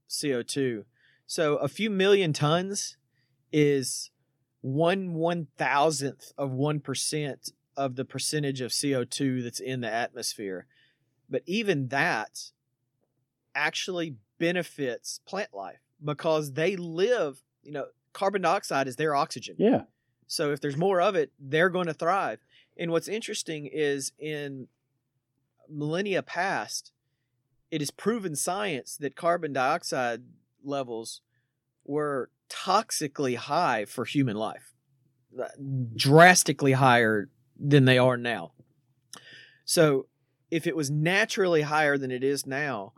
CO2. 0.08 0.84
So 1.26 1.56
a 1.56 1.68
few 1.68 1.90
million 1.90 2.32
tons 2.32 2.96
is 3.52 4.10
one 4.60 5.14
one 5.14 5.48
thousandth 5.56 6.32
of 6.38 6.50
one 6.52 6.80
percent 6.80 7.50
of 7.76 7.96
the 7.96 8.04
percentage 8.04 8.60
of 8.60 8.70
CO2 8.70 9.42
that's 9.42 9.60
in 9.60 9.80
the 9.80 9.92
atmosphere. 9.92 10.66
But 11.28 11.42
even 11.46 11.88
that 11.88 12.50
actually 13.54 14.16
benefits 14.38 15.20
plant 15.26 15.54
life 15.54 15.80
because 16.02 16.52
they 16.52 16.76
live, 16.76 17.42
you 17.62 17.72
know, 17.72 17.86
carbon 18.12 18.42
dioxide 18.42 18.86
is 18.88 18.96
their 18.96 19.14
oxygen. 19.14 19.56
yeah, 19.58 19.82
So 20.26 20.52
if 20.52 20.60
there's 20.60 20.76
more 20.76 21.00
of 21.00 21.14
it, 21.14 21.32
they're 21.38 21.70
going 21.70 21.86
to 21.86 21.94
thrive. 21.94 22.38
And 22.76 22.90
what's 22.90 23.08
interesting 23.08 23.66
is 23.66 24.12
in 24.18 24.68
millennia 25.68 26.22
past, 26.22 26.92
it 27.70 27.82
is 27.82 27.90
proven 27.90 28.36
science 28.36 28.96
that 28.98 29.16
carbon 29.16 29.52
dioxide 29.52 30.22
levels 30.64 31.20
were 31.84 32.30
toxically 32.48 33.36
high 33.36 33.84
for 33.84 34.04
human 34.04 34.36
life, 34.36 34.72
uh, 35.40 35.48
drastically 35.94 36.72
higher 36.72 37.28
than 37.58 37.84
they 37.84 37.98
are 37.98 38.16
now. 38.16 38.52
So 39.64 40.06
if 40.50 40.66
it 40.66 40.76
was 40.76 40.90
naturally 40.90 41.62
higher 41.62 41.96
than 41.98 42.10
it 42.10 42.22
is 42.22 42.46
now, 42.46 42.92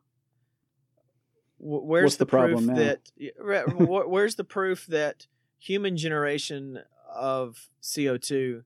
where's 1.58 2.04
What's 2.04 2.16
the, 2.16 2.24
the 2.24 2.30
problem 2.30 2.66
proof 2.66 2.76
now? 2.76 2.82
that 2.82 3.00
yeah, 3.16 3.30
right, 3.40 3.64
wh- 3.64 4.08
where's 4.08 4.34
the 4.34 4.44
proof 4.44 4.86
that 4.86 5.26
human 5.58 5.96
generation 5.96 6.80
of 7.14 7.68
CO2 7.82 8.62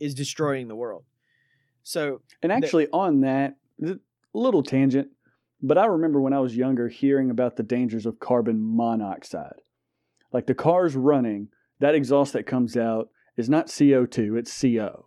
is 0.00 0.14
destroying 0.14 0.68
the 0.68 0.76
world? 0.76 1.04
So 1.82 2.22
And 2.42 2.50
actually, 2.50 2.88
on 2.92 3.20
that, 3.20 3.56
th- 3.80 3.98
little 4.32 4.62
tangent, 4.62 5.08
but 5.66 5.78
I 5.78 5.86
remember 5.86 6.20
when 6.20 6.34
I 6.34 6.40
was 6.40 6.56
younger 6.56 6.88
hearing 6.88 7.30
about 7.30 7.56
the 7.56 7.62
dangers 7.62 8.04
of 8.04 8.20
carbon 8.20 8.58
monoxide. 8.60 9.62
Like 10.30 10.46
the 10.46 10.54
cars 10.54 10.94
running, 10.94 11.48
that 11.80 11.94
exhaust 11.94 12.34
that 12.34 12.44
comes 12.46 12.76
out 12.76 13.08
is 13.36 13.48
not 13.48 13.68
CO2, 13.68 14.38
it's 14.38 14.60
CO. 14.60 15.06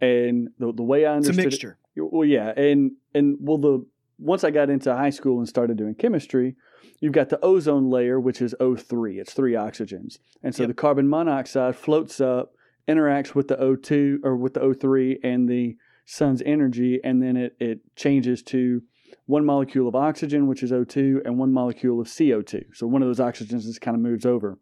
And 0.00 0.50
the, 0.58 0.72
the 0.72 0.82
way 0.82 1.06
I 1.06 1.16
it's 1.16 1.28
a 1.28 1.32
mixture. 1.32 1.78
it, 1.96 2.02
well, 2.12 2.26
yeah, 2.26 2.50
and 2.56 2.92
and 3.14 3.38
well, 3.40 3.58
the 3.58 3.86
once 4.18 4.44
I 4.44 4.50
got 4.50 4.68
into 4.70 4.94
high 4.94 5.10
school 5.10 5.38
and 5.38 5.48
started 5.48 5.76
doing 5.78 5.94
chemistry, 5.94 6.56
you've 7.00 7.12
got 7.12 7.30
the 7.30 7.42
ozone 7.42 7.88
layer, 7.90 8.20
which 8.20 8.42
is 8.42 8.54
O3. 8.60 9.18
It's 9.18 9.32
three 9.32 9.52
oxygens, 9.54 10.18
and 10.42 10.54
so 10.54 10.62
Yep. 10.64 10.68
the 10.68 10.74
carbon 10.74 11.08
monoxide 11.08 11.76
floats 11.76 12.20
up, 12.20 12.52
interacts 12.86 13.34
with 13.34 13.48
the 13.48 13.56
O2 13.56 14.24
or 14.24 14.36
with 14.36 14.54
the 14.54 14.60
O3 14.60 15.18
and 15.22 15.48
the 15.48 15.76
sun's 16.04 16.42
energy, 16.44 17.00
and 17.02 17.22
then 17.22 17.36
it, 17.36 17.56
it 17.60 17.80
changes 17.96 18.42
to 18.42 18.82
one 19.30 19.44
molecule 19.44 19.86
of 19.86 19.94
oxygen, 19.94 20.48
which 20.48 20.64
is 20.64 20.72
O2, 20.72 21.24
and 21.24 21.38
one 21.38 21.52
molecule 21.52 22.00
of 22.00 22.08
CO2. 22.08 22.64
So 22.74 22.88
one 22.88 23.00
of 23.00 23.08
those 23.08 23.20
oxygens 23.20 23.62
just 23.62 23.80
kind 23.80 23.94
of 23.94 24.02
moves 24.02 24.26
over. 24.26 24.58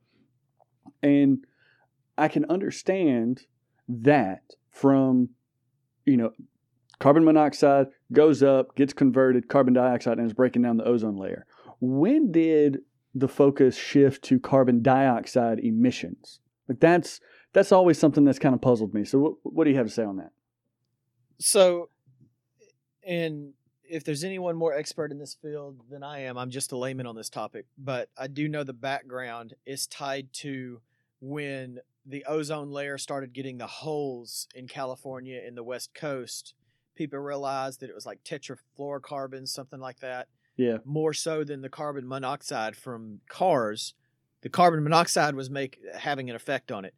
And 1.02 1.38
I 2.18 2.28
can 2.28 2.44
understand 2.50 3.46
that 3.88 4.42
from, 4.70 5.30
you 6.04 6.18
know, 6.18 6.32
carbon 6.98 7.24
monoxide 7.24 7.86
goes 8.12 8.42
up, 8.42 8.76
gets 8.76 8.92
converted, 8.92 9.48
carbon 9.48 9.72
dioxide, 9.72 10.18
and 10.18 10.26
is 10.26 10.34
breaking 10.34 10.62
down 10.62 10.76
the 10.76 10.84
ozone 10.84 11.16
layer. 11.16 11.46
When 11.80 12.30
did 12.30 12.80
the 13.14 13.28
focus 13.28 13.74
shift 13.74 14.22
to 14.24 14.38
carbon 14.38 14.82
dioxide 14.82 15.60
emissions? 15.60 16.40
Like 16.68 16.80
that's 16.80 17.20
that's 17.54 17.72
always 17.72 17.98
something 17.98 18.24
that's 18.24 18.38
kind 18.38 18.54
of 18.54 18.60
puzzled 18.60 18.92
me. 18.92 19.06
So 19.06 19.18
what, 19.18 19.32
what 19.44 19.64
do 19.64 19.70
you 19.70 19.76
have 19.78 19.86
to 19.86 19.92
say 19.92 20.04
on 20.04 20.18
that? 20.18 20.32
So, 21.38 21.88
and 23.06 23.54
if 23.88 24.04
there's 24.04 24.24
anyone 24.24 24.56
more 24.56 24.74
expert 24.74 25.10
in 25.10 25.18
this 25.18 25.36
field 25.40 25.80
than 25.90 26.02
I 26.02 26.20
am, 26.20 26.36
I'm 26.38 26.50
just 26.50 26.72
a 26.72 26.76
layman 26.76 27.06
on 27.06 27.16
this 27.16 27.30
topic. 27.30 27.66
But 27.76 28.08
I 28.16 28.26
do 28.26 28.48
know 28.48 28.64
the 28.64 28.72
background 28.72 29.54
is 29.66 29.86
tied 29.86 30.32
to 30.34 30.80
when 31.20 31.80
the 32.06 32.24
ozone 32.26 32.70
layer 32.70 32.96
started 32.98 33.32
getting 33.32 33.58
the 33.58 33.66
holes 33.66 34.48
in 34.54 34.66
California 34.66 35.40
in 35.46 35.54
the 35.54 35.64
West 35.64 35.94
Coast. 35.94 36.54
People 36.94 37.18
realized 37.18 37.80
that 37.80 37.90
it 37.90 37.94
was 37.94 38.06
like 38.06 38.24
tetrafluorocarbons, 38.24 39.48
something 39.48 39.80
like 39.80 40.00
that. 40.00 40.28
Yeah. 40.56 40.78
more 40.84 41.14
so 41.14 41.44
than 41.44 41.62
the 41.62 41.68
carbon 41.68 42.08
monoxide 42.08 42.74
from 42.74 43.20
cars. 43.28 43.94
The 44.42 44.48
carbon 44.48 44.82
monoxide 44.82 45.36
was 45.36 45.48
make 45.48 45.78
having 45.96 46.30
an 46.30 46.34
effect 46.34 46.72
on 46.72 46.84
it, 46.84 46.94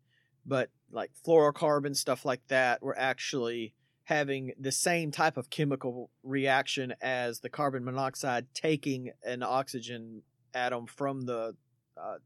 but 0.46 0.70
like 0.90 1.10
fluorocarbon 1.26 1.94
stuff 1.94 2.24
like 2.24 2.40
that 2.48 2.82
were 2.82 2.98
actually 2.98 3.74
having 4.10 4.52
the 4.58 4.72
same 4.72 5.12
type 5.12 5.36
of 5.36 5.48
chemical 5.50 6.10
reaction 6.24 6.92
as 7.00 7.38
the 7.38 7.48
carbon 7.48 7.84
monoxide 7.84 8.44
taking 8.52 9.12
an 9.22 9.40
oxygen 9.40 10.20
atom 10.52 10.84
from 10.84 11.20
the 11.20 11.54
uh, 11.96 12.16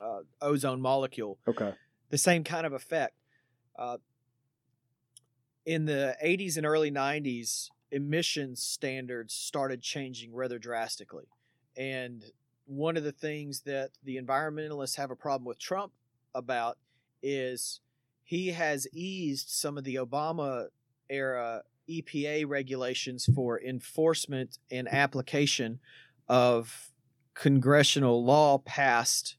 uh, 0.00 0.20
ozone 0.42 0.80
molecule 0.80 1.38
Okay. 1.46 1.72
the 2.10 2.18
same 2.18 2.42
kind 2.42 2.66
of 2.66 2.72
effect. 2.72 3.14
Uh, 3.78 3.98
in 5.64 5.84
the 5.84 6.16
80s 6.22 6.56
and 6.56 6.66
early 6.66 6.90
90s, 6.90 7.68
emissions 7.92 8.60
standards 8.60 9.32
started 9.32 9.80
changing 9.80 10.34
rather 10.34 10.58
drastically. 10.58 11.28
And 11.76 12.24
one 12.66 12.96
of 12.96 13.04
the 13.04 13.12
things 13.12 13.60
that 13.60 13.90
the 14.02 14.16
environmentalists 14.16 14.96
have 14.96 15.12
a 15.12 15.16
problem 15.16 15.44
with 15.46 15.60
Trump 15.60 15.92
about 16.34 16.76
is 17.22 17.80
he 18.24 18.48
has 18.48 18.88
eased 18.92 19.48
some 19.48 19.78
of 19.78 19.84
the 19.84 19.94
Obama 19.94 20.70
era 21.10 21.62
EPA 21.88 22.48
regulations 22.48 23.28
for 23.34 23.60
enforcement 23.60 24.58
and 24.70 24.88
application 24.88 25.80
of 26.28 26.90
congressional 27.34 28.24
law 28.24 28.58
passed 28.58 29.36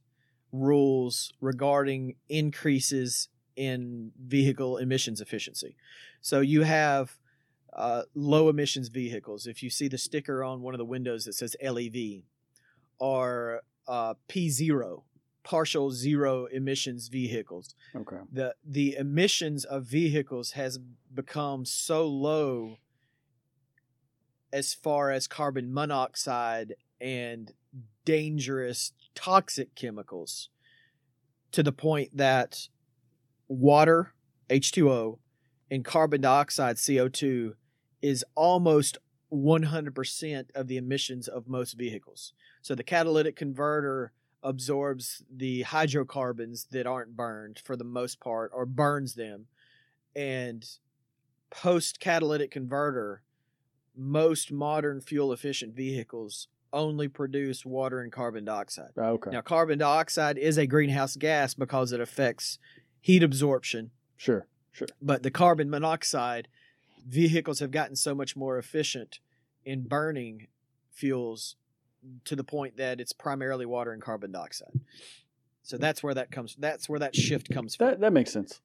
rules 0.51 1.33
regarding 1.41 2.15
increases 2.29 3.29
in 3.55 4.11
vehicle 4.27 4.77
emissions 4.77 5.21
efficiency. 5.21 5.75
So 6.21 6.41
you 6.41 6.63
have 6.63 7.17
uh, 7.73 8.03
low 8.13 8.49
emissions 8.49 8.89
vehicles. 8.89 9.47
If 9.47 9.63
you 9.63 9.69
see 9.69 9.87
the 9.87 9.97
sticker 9.97 10.43
on 10.43 10.61
one 10.61 10.73
of 10.73 10.77
the 10.77 10.85
windows 10.85 11.25
that 11.25 11.33
says 11.33 11.55
LEV, 11.61 12.23
or 12.99 13.61
uh, 13.87 14.13
P0, 14.29 15.03
partial 15.45 15.91
zero 15.91 16.45
emissions 16.47 17.07
vehicles, 17.07 17.75
Okay. 17.95 18.17
the 18.29 18.55
the 18.65 18.95
emissions 18.97 19.63
of 19.63 19.85
vehicles 19.85 20.51
has 20.51 20.77
become 21.13 21.63
so 21.63 22.05
low 22.05 22.77
as 24.51 24.73
far 24.73 25.11
as 25.11 25.27
carbon 25.27 25.73
monoxide 25.73 26.75
and 26.99 27.53
dangerous 28.05 28.91
toxic 29.13 29.75
chemicals 29.75 30.49
to 31.51 31.61
the 31.63 31.71
point 31.71 32.15
that 32.17 32.67
water 33.47 34.13
H2O 34.49 35.19
and 35.71 35.85
carbon 35.85 36.21
dioxide 36.21 36.77
CO2 36.77 37.53
is 38.01 38.25
almost 38.35 38.97
100% 39.31 40.45
of 40.55 40.67
the 40.67 40.77
emissions 40.77 41.27
of 41.27 41.47
most 41.47 41.73
vehicles. 41.73 42.33
So 42.61 42.75
the 42.75 42.83
catalytic 42.83 43.35
converter 43.35 44.11
absorbs 44.45 45.23
the 45.29 45.63
hydrocarbons 45.63 46.67
that 46.71 46.87
aren't 46.87 47.17
burned 47.17 47.59
for 47.65 47.75
the 47.75 47.83
most 47.83 48.19
part 48.19 48.51
or 48.53 48.65
burns 48.65 49.15
them 49.15 49.47
and 50.15 50.77
post 51.49 51.99
catalytic 51.99 52.51
converter 52.51 53.21
most 53.97 54.51
modern 54.51 55.01
fuel 55.01 55.33
efficient 55.33 55.73
vehicles 55.73 56.47
only 56.71 57.07
produce 57.07 57.65
water 57.65 58.01
and 58.01 58.11
carbon 58.11 58.45
dioxide. 58.45 58.91
Oh, 58.97 59.13
okay. 59.13 59.31
Now 59.31 59.41
carbon 59.41 59.79
dioxide 59.79 60.37
is 60.37 60.57
a 60.57 60.67
greenhouse 60.67 61.15
gas 61.15 61.53
because 61.53 61.91
it 61.91 61.99
affects 61.99 62.59
heat 63.01 63.23
absorption 63.23 63.91
Sure. 64.17 64.47
Sure. 64.71 64.87
But 65.01 65.23
the 65.23 65.31
carbon 65.31 65.69
monoxide, 65.69 66.47
vehicles 67.07 67.59
have 67.59 67.71
gotten 67.71 67.95
so 67.95 68.13
much 68.13 68.35
more 68.35 68.57
efficient 68.57 69.19
in 69.63 69.83
burning 69.87 70.47
fuels 70.91 71.55
to 72.25 72.35
the 72.35 72.43
point 72.43 72.77
that 72.77 72.99
it's 72.99 73.13
primarily 73.13 73.65
water 73.65 73.91
and 73.91 74.01
carbon 74.01 74.31
dioxide. 74.31 74.79
So 75.63 75.77
that's 75.77 76.03
where 76.03 76.13
that 76.13 76.31
comes. 76.31 76.55
That's 76.59 76.87
where 76.87 76.99
that 76.99 77.15
shift 77.15 77.49
comes 77.51 77.75
from. 77.75 77.87
That 77.87 77.99
that 78.01 78.13
makes 78.13 78.31
sense. 78.31 78.61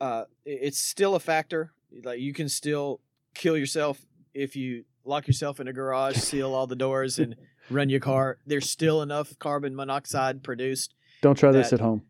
uh, 0.00 0.24
it's 0.44 0.78
still 0.78 1.14
a 1.14 1.20
factor. 1.20 1.72
Like 2.02 2.20
you 2.20 2.32
can 2.32 2.48
still 2.48 3.00
kill 3.34 3.56
yourself 3.56 4.00
if 4.32 4.56
you 4.56 4.84
lock 5.04 5.26
yourself 5.26 5.60
in 5.60 5.68
a 5.68 5.72
garage, 5.72 6.16
seal 6.16 6.54
all 6.54 6.66
the 6.66 6.76
doors, 6.76 7.18
and 7.18 7.36
run 7.70 7.88
your 7.88 8.00
car. 8.00 8.38
There's 8.46 8.70
still 8.70 9.02
enough 9.02 9.38
carbon 9.38 9.74
monoxide 9.76 10.42
produced 10.42 10.94
Don't 11.20 11.36
try 11.36 11.52
this 11.52 11.72
at 11.72 11.80
home. 11.80 12.02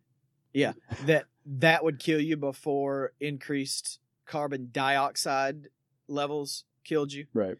Yeah, 0.53 0.73
that 1.07 1.25
that 1.45 1.83
would 1.83 1.99
kill 1.99 2.21
you 2.21 2.37
before 2.37 3.13
increased 3.21 3.99
carbon 4.27 4.69
dioxide 4.71 5.69
levels 6.07 6.65
killed 6.85 7.13
you. 7.13 7.27
Right. 7.35 7.57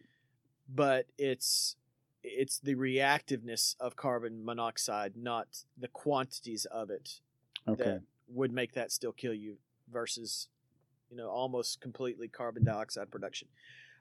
But 0.73 1.07
it's 1.17 1.75
it's 2.23 2.59
the 2.59 2.75
reactiveness 2.75 3.75
of 3.79 3.95
carbon 3.95 4.43
monoxide, 4.45 5.13
not 5.15 5.47
the 5.77 5.87
quantities 5.87 6.65
of 6.65 6.89
it, 6.89 7.19
Okay. 7.67 7.83
that 7.83 8.01
would 8.27 8.51
make 8.51 8.73
that 8.73 8.91
still 8.91 9.11
kill 9.11 9.33
you 9.33 9.57
versus 9.91 10.47
you 11.09 11.17
know 11.17 11.29
almost 11.29 11.81
completely 11.81 12.27
carbon 12.27 12.63
dioxide 12.63 13.11
production. 13.11 13.47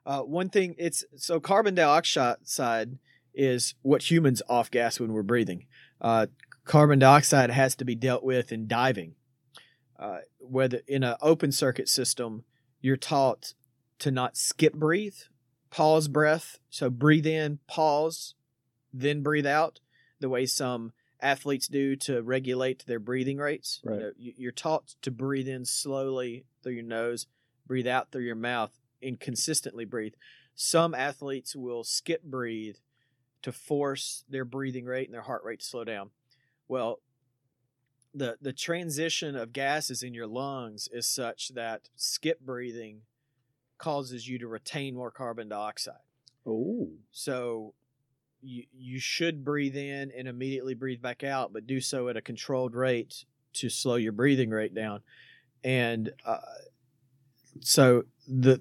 Uh, 0.06 0.22
one 0.22 0.48
thing 0.48 0.74
it's 0.78 1.04
so 1.16 1.40
carbon 1.40 1.74
dioxide 1.74 2.98
is 3.34 3.74
what 3.82 4.10
humans 4.10 4.42
off 4.48 4.70
gas 4.70 4.98
when 5.00 5.12
we're 5.12 5.22
breathing. 5.22 5.66
Uh, 6.00 6.26
carbon 6.64 6.98
dioxide 6.98 7.50
has 7.50 7.74
to 7.76 7.84
be 7.84 7.94
dealt 7.94 8.22
with 8.24 8.52
in 8.52 8.66
diving. 8.66 9.14
Uh, 9.98 10.20
whether 10.38 10.80
in 10.88 11.02
an 11.02 11.16
open 11.20 11.52
circuit 11.52 11.88
system 11.88 12.44
you're 12.80 12.96
taught 12.96 13.52
to 13.98 14.10
not 14.10 14.34
skip 14.36 14.72
breathe 14.72 15.16
pause 15.70 16.08
breath 16.08 16.58
so 16.68 16.90
breathe 16.90 17.26
in 17.26 17.58
pause 17.66 18.34
then 18.92 19.22
breathe 19.22 19.46
out 19.46 19.80
the 20.18 20.28
way 20.28 20.44
some 20.44 20.92
athletes 21.20 21.68
do 21.68 21.94
to 21.96 22.22
regulate 22.22 22.84
their 22.86 22.98
breathing 22.98 23.38
rates. 23.38 23.80
Right. 23.84 23.94
You 23.94 24.00
know, 24.00 24.12
you- 24.16 24.34
you're 24.36 24.52
taught 24.52 24.96
to 25.02 25.10
breathe 25.10 25.48
in 25.48 25.64
slowly 25.64 26.46
through 26.62 26.72
your 26.72 26.82
nose, 26.82 27.26
breathe 27.66 27.86
out 27.86 28.10
through 28.10 28.24
your 28.24 28.34
mouth, 28.34 28.78
and 29.02 29.20
consistently 29.20 29.84
breathe. 29.84 30.14
Some 30.54 30.94
athletes 30.94 31.54
will 31.54 31.84
skip 31.84 32.22
breathe 32.22 32.76
to 33.42 33.52
force 33.52 34.24
their 34.28 34.44
breathing 34.44 34.84
rate 34.86 35.08
and 35.08 35.14
their 35.14 35.22
heart 35.22 35.44
rate 35.44 35.60
to 35.60 35.66
slow 35.66 35.84
down. 35.84 36.10
Well, 36.68 37.00
the 38.12 38.38
the 38.40 38.52
transition 38.52 39.36
of 39.36 39.52
gases 39.52 40.02
in 40.02 40.14
your 40.14 40.26
lungs 40.26 40.88
is 40.88 41.06
such 41.06 41.50
that 41.50 41.90
skip 41.94 42.40
breathing 42.40 43.02
causes 43.80 44.28
you 44.28 44.38
to 44.38 44.46
retain 44.46 44.94
more 44.94 45.10
carbon 45.10 45.48
dioxide. 45.48 45.94
Oh. 46.46 46.88
So 47.10 47.74
you 48.42 48.64
you 48.72 49.00
should 49.00 49.44
breathe 49.44 49.76
in 49.76 50.12
and 50.16 50.28
immediately 50.28 50.74
breathe 50.74 51.02
back 51.02 51.24
out, 51.24 51.52
but 51.52 51.66
do 51.66 51.80
so 51.80 52.08
at 52.08 52.16
a 52.16 52.22
controlled 52.22 52.74
rate 52.74 53.24
to 53.54 53.68
slow 53.68 53.96
your 53.96 54.12
breathing 54.12 54.50
rate 54.50 54.74
down. 54.74 55.02
And 55.64 56.12
uh, 56.24 56.38
so 57.60 58.04
the 58.28 58.60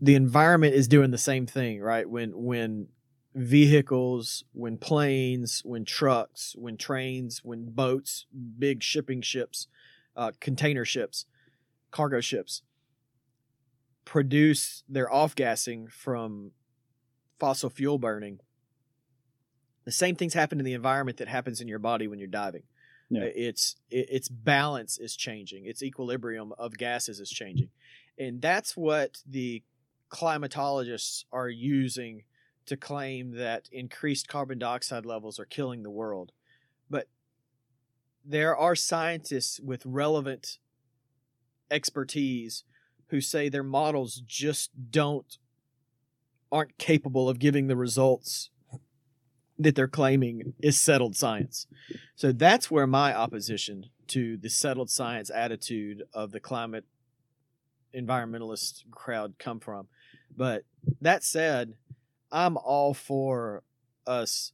the 0.00 0.14
environment 0.14 0.74
is 0.74 0.88
doing 0.88 1.10
the 1.10 1.18
same 1.18 1.46
thing, 1.46 1.80
right? 1.80 2.08
When 2.08 2.30
when 2.32 2.88
vehicles, 3.34 4.44
when 4.52 4.76
planes, 4.76 5.62
when 5.64 5.84
trucks, 5.84 6.54
when 6.56 6.76
trains, 6.76 7.44
when 7.44 7.66
boats, 7.66 8.26
big 8.58 8.82
shipping 8.82 9.22
ships, 9.22 9.68
uh, 10.16 10.32
container 10.40 10.84
ships, 10.84 11.26
cargo 11.90 12.20
ships 12.20 12.62
produce 14.10 14.82
their 14.88 15.10
off 15.12 15.36
gassing 15.36 15.86
from 15.86 16.50
fossil 17.38 17.70
fuel 17.70 17.96
burning, 17.96 18.40
the 19.84 19.92
same 19.92 20.16
things 20.16 20.34
happen 20.34 20.58
in 20.58 20.64
the 20.64 20.72
environment 20.72 21.18
that 21.18 21.28
happens 21.28 21.60
in 21.60 21.68
your 21.68 21.78
body 21.78 22.08
when 22.08 22.18
you're 22.18 22.26
diving. 22.26 22.64
Yeah. 23.08 23.22
It's 23.22 23.76
it, 23.88 24.08
its 24.10 24.28
balance 24.28 24.98
is 24.98 25.14
changing. 25.14 25.64
Its 25.64 25.80
equilibrium 25.80 26.52
of 26.58 26.76
gases 26.76 27.20
is 27.20 27.30
changing, 27.30 27.68
and 28.18 28.42
that's 28.42 28.76
what 28.76 29.18
the 29.24 29.62
climatologists 30.10 31.24
are 31.30 31.48
using 31.48 32.24
to 32.66 32.76
claim 32.76 33.36
that 33.36 33.68
increased 33.70 34.26
carbon 34.26 34.58
dioxide 34.58 35.06
levels 35.06 35.38
are 35.38 35.44
killing 35.44 35.84
the 35.84 35.90
world. 35.90 36.32
But 36.88 37.06
there 38.24 38.56
are 38.56 38.74
scientists 38.74 39.60
with 39.60 39.86
relevant 39.86 40.58
expertise 41.70 42.64
who 43.10 43.20
say 43.20 43.48
their 43.48 43.62
models 43.62 44.22
just 44.26 44.70
don't 44.90 45.38
aren't 46.52 46.78
capable 46.78 47.28
of 47.28 47.38
giving 47.38 47.68
the 47.68 47.76
results 47.76 48.50
that 49.58 49.74
they're 49.74 49.86
claiming 49.86 50.54
is 50.58 50.80
settled 50.80 51.14
science. 51.14 51.66
So 52.16 52.32
that's 52.32 52.70
where 52.70 52.86
my 52.86 53.14
opposition 53.14 53.86
to 54.08 54.36
the 54.36 54.48
settled 54.48 54.90
science 54.90 55.30
attitude 55.30 56.02
of 56.12 56.32
the 56.32 56.40
climate 56.40 56.84
environmentalist 57.94 58.90
crowd 58.90 59.34
come 59.38 59.60
from. 59.60 59.86
But 60.36 60.64
that 61.00 61.22
said, 61.22 61.74
I'm 62.32 62.56
all 62.56 62.94
for 62.94 63.62
us 64.06 64.52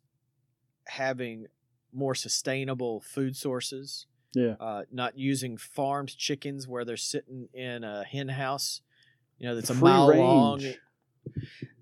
having 0.86 1.46
more 1.92 2.14
sustainable 2.14 3.00
food 3.00 3.36
sources. 3.36 4.06
Yeah. 4.36 4.54
Uh, 4.60 4.82
not 4.92 5.16
using 5.18 5.56
farmed 5.56 6.16
chickens 6.16 6.68
where 6.68 6.84
they're 6.84 6.96
sitting 6.96 7.48
in 7.54 7.84
a 7.84 8.04
hen 8.04 8.28
house, 8.28 8.82
you 9.38 9.46
know, 9.48 9.54
that's 9.54 9.70
a 9.70 9.74
Free 9.74 9.82
mile 9.82 10.08
range. 10.08 10.20
long. 10.20 10.62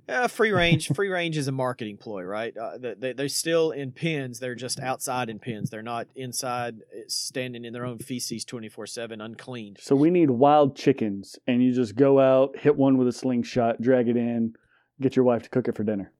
Uh, 0.06 0.28
free 0.28 0.50
range, 0.52 0.88
free 0.88 1.08
range 1.08 1.36
is 1.38 1.48
a 1.48 1.52
marketing 1.52 1.96
ploy, 1.96 2.22
right? 2.22 2.54
Uh, 2.56 2.76
they- 2.76 2.94
they, 2.94 3.12
they're 3.14 3.28
still 3.28 3.70
in 3.70 3.90
pens. 3.90 4.38
They're 4.38 4.54
just 4.54 4.78
outside 4.78 5.30
in 5.30 5.38
pens. 5.38 5.70
They're 5.70 5.82
not 5.82 6.08
inside, 6.14 6.74
uh, 6.94 7.00
standing 7.08 7.64
in 7.64 7.72
their 7.72 7.86
own 7.86 7.98
feces 7.98 8.44
twenty 8.44 8.68
four 8.68 8.86
seven, 8.86 9.22
uncleaned. 9.22 9.78
So 9.80 9.96
we 9.96 10.10
need 10.10 10.28
wild 10.30 10.76
chickens, 10.76 11.36
and 11.46 11.62
you 11.62 11.72
just 11.72 11.96
go 11.96 12.20
out, 12.20 12.56
hit 12.58 12.76
one 12.76 12.98
with 12.98 13.08
a 13.08 13.12
slingshot, 13.12 13.80
drag 13.80 14.08
it 14.08 14.16
in, 14.18 14.52
get 15.00 15.16
your 15.16 15.24
wife 15.24 15.42
to 15.44 15.48
cook 15.48 15.68
it 15.68 15.76
for 15.76 15.84
dinner. 15.84 16.12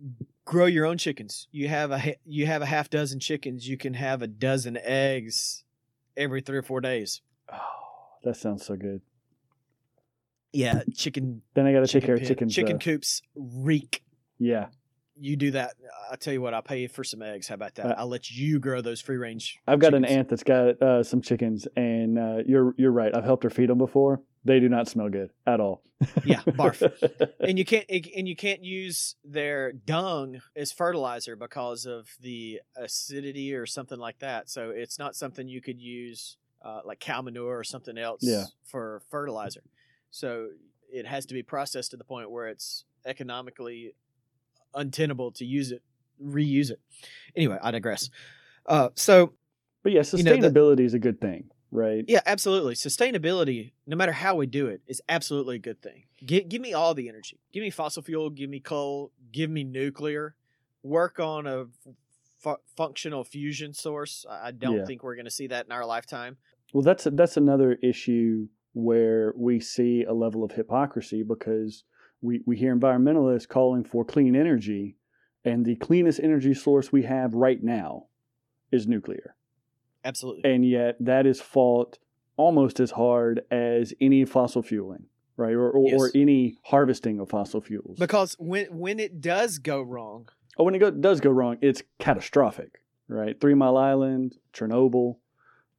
Grow 0.47 0.65
your 0.67 0.87
own 0.87 0.97
chickens. 0.97 1.49
You 1.53 1.69
have 1.69 1.91
a 1.91 2.17
you 2.25 2.47
have 2.47 2.63
a 2.63 2.67
half 2.67 2.89
dozen 2.89 3.21
chickens. 3.21 3.69
You 3.69 3.77
can 3.77 3.93
have 3.95 4.23
a 4.23 4.27
dozen 4.27 4.79
eggs 4.83 5.64
every 6.17 6.41
three 6.41 6.59
or 6.59 6.63
four 6.63 6.81
days. 6.81 7.21
Oh, 7.53 7.59
that 8.23 8.37
sounds 8.37 8.65
so 8.65 8.77
good. 8.77 9.01
Yeah, 10.53 10.83
chicken. 10.95 11.43
Then 11.55 11.67
I 11.67 11.73
got 11.73 11.81
to 11.81 11.87
take 11.87 12.03
chicken 12.03 12.07
care 12.07 12.15
of 12.17 12.27
chickens. 12.27 12.55
Chicken 12.55 12.73
though. 12.75 12.79
coops 12.79 13.23
reek. 13.35 14.03
Yeah, 14.39 14.67
You 15.17 15.37
do 15.37 15.53
that. 15.53 15.75
I 16.11 16.17
tell 16.17 16.33
you 16.33 16.41
what. 16.41 16.55
I'll 16.55 16.63
pay 16.63 16.81
you 16.81 16.89
for 16.89 17.05
some 17.05 17.23
eggs. 17.23 17.49
How 17.49 17.55
about 17.55 17.75
that? 17.77 17.87
Uh, 17.87 17.95
I'll 17.99 18.09
let 18.09 18.31
you 18.31 18.59
grow 18.59 18.81
those 18.81 19.01
free 19.01 19.17
range. 19.17 19.59
I've 19.67 19.79
got 19.79 19.95
an 19.95 20.05
aunt 20.05 20.29
that's 20.29 20.43
got 20.43 20.81
uh, 20.83 21.03
some 21.05 21.23
chickens, 21.23 21.69
and 21.77 22.19
uh, 22.19 22.39
you're 22.47 22.75
you're 22.77 22.91
right. 22.93 23.15
I've 23.15 23.25
helped 23.25 23.45
her 23.45 23.51
feed 23.51 23.69
them 23.69 23.79
before. 23.79 24.21
They 24.45 24.61
do 24.61 24.69
not 24.69 24.89
smell 24.89 25.09
good 25.09 25.31
at 25.47 25.61
all. 25.61 25.83
Yeah, 26.25 26.41
barf. 26.43 26.83
and 27.41 27.59
you 27.59 27.65
can't 27.65 27.87
and 27.89 28.29
you 28.29 28.37
can't 28.37 28.63
use 28.65 29.15
their 29.25 29.73
dung 29.73 30.41
as 30.57 30.73
fertilizer 30.73 31.37
because 31.37 31.87
of 31.87 32.09
the 32.21 32.61
acidity 32.77 33.55
or 33.55 33.67
something 33.67 33.99
like 33.99 34.19
that. 34.19 34.51
So 34.51 34.71
it's 34.71 34.99
not 34.99 35.15
something 35.17 35.49
you 35.49 35.63
could 35.63 35.81
use 35.81 36.37
uh, 36.63 36.81
like 36.85 36.99
cow 37.01 37.23
manure 37.23 37.59
or 37.59 37.65
something 37.65 37.97
else 37.97 38.21
Yeah. 38.23 38.45
for 38.65 39.01
fertilizer. 39.11 39.63
So 40.11 40.49
it 40.93 41.07
has 41.07 41.25
to 41.27 41.35
be 41.35 41.43
processed 41.43 41.93
to 41.93 41.97
the 41.97 42.05
point 42.05 42.31
where 42.31 42.49
it's 42.49 42.85
economically 43.07 43.95
untenable 44.75 45.33
to 45.33 45.45
use 45.45 45.73
it, 45.73 45.83
reuse 46.23 46.71
it. 46.71 46.81
Anyway, 47.37 47.59
I 47.63 47.71
digress. 47.71 48.11
Uh, 48.67 48.91
so 48.95 49.33
but 49.83 49.93
yeah, 49.93 50.03
You 50.13 50.23
know, 50.23 50.37
the- 50.37 50.49
sustainability 50.49 50.81
is 50.81 50.95
a 50.95 50.99
good 50.99 51.21
thing, 51.21 51.51
right? 51.71 52.05
yeah, 52.09 52.21
absolutely. 52.27 52.75
Sustainability, 52.75 53.73
no 53.87 53.97
matter 53.97 54.13
how 54.13 54.35
we 54.37 54.47
do 54.47 54.67
it, 54.69 54.81
is 54.87 55.03
absolutely 55.09 55.57
a 55.57 55.59
good 55.59 55.83
thing. 55.83 56.05
Give, 56.25 56.49
give 56.49 56.63
me 56.63 56.73
all 56.73 56.95
the 56.95 57.09
energy. 57.09 57.39
Give 57.53 57.63
me 57.63 57.71
fossil 57.71 58.03
fuel. 58.03 58.31
Give 58.31 58.49
me 58.49 58.61
coal. 58.61 59.13
Give 59.33 59.51
me 59.51 59.63
nuclear. 59.65 60.35
Work 60.83 61.21
on 61.21 61.47
a 61.47 61.67
fu- 62.39 62.57
functional 62.77 63.25
fusion 63.25 63.75
source. 63.75 64.25
I 64.29 64.53
don't 64.53 64.77
Yeah. 64.79 64.85
think 64.87 65.03
we're 65.03 65.17
going 65.17 65.27
to 65.27 65.31
see 65.31 65.49
that 65.49 65.67
in 65.67 65.73
our 65.73 65.85
lifetime. 65.85 66.39
Well, 66.73 66.83
that's 66.83 67.07
that's 67.13 67.37
another 67.37 67.75
issue 67.83 68.49
where 68.73 69.33
we 69.37 69.61
see 69.61 70.05
a 70.05 70.13
level 70.15 70.43
of 70.45 70.53
hypocrisy 70.53 71.23
because 71.23 71.85
we, 72.25 72.41
we 72.47 72.57
hear 72.57 72.75
environmentalists 72.75 73.47
calling 73.47 73.85
for 73.85 74.05
clean 74.05 74.35
energy, 74.35 74.97
and 75.45 75.65
the 75.65 75.77
cleanest 75.77 76.19
energy 76.21 76.55
source 76.55 76.91
we 76.91 77.03
have 77.03 77.35
right 77.35 77.63
now 77.63 78.07
is 78.73 78.87
nuclear. 78.87 79.37
Absolutely. 80.05 80.51
And 80.51 80.67
yet 80.67 80.97
that 81.01 81.27
is 81.27 81.41
fought 81.41 81.99
almost 82.37 82.81
as 82.81 82.93
hard 82.93 83.43
as 83.51 83.93
any 84.01 84.25
fossil 84.25 84.63
fueling, 84.63 85.05
right? 85.37 85.53
Or, 85.53 85.71
or, 85.71 85.95
or 85.95 86.11
any 86.15 86.57
harvesting 86.65 87.21
of 87.21 87.29
fossil 87.29 87.61
fuels. 87.61 87.99
Because 87.99 88.37
when 88.39 88.67
when 88.67 88.99
it 88.99 89.21
does 89.21 89.59
go 89.59 89.83
wrong, 89.83 90.29
oh, 90.57 90.65
when 90.65 90.75
it 90.75 90.79
go, 90.79 90.91
does 90.91 91.21
go 91.21 91.31
wrong, 91.31 91.59
it's 91.61 91.83
catastrophic, 91.99 92.81
right? 93.07 93.39
Three 93.39 93.55
Mile 93.55 93.77
Island, 93.77 94.37
Chernobyl, 94.55 95.17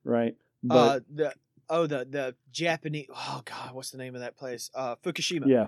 right? 0.03 0.35
But 0.63 0.75
uh, 0.75 0.99
the 1.13 1.33
oh 1.69 1.87
the 1.87 2.05
the 2.09 2.35
Japanese 2.51 3.07
oh 3.13 3.41
god 3.45 3.73
what's 3.73 3.89
the 3.89 3.97
name 3.97 4.13
of 4.15 4.21
that 4.21 4.37
place 4.37 4.69
uh 4.75 4.95
Fukushima 5.03 5.47
Yeah. 5.47 5.65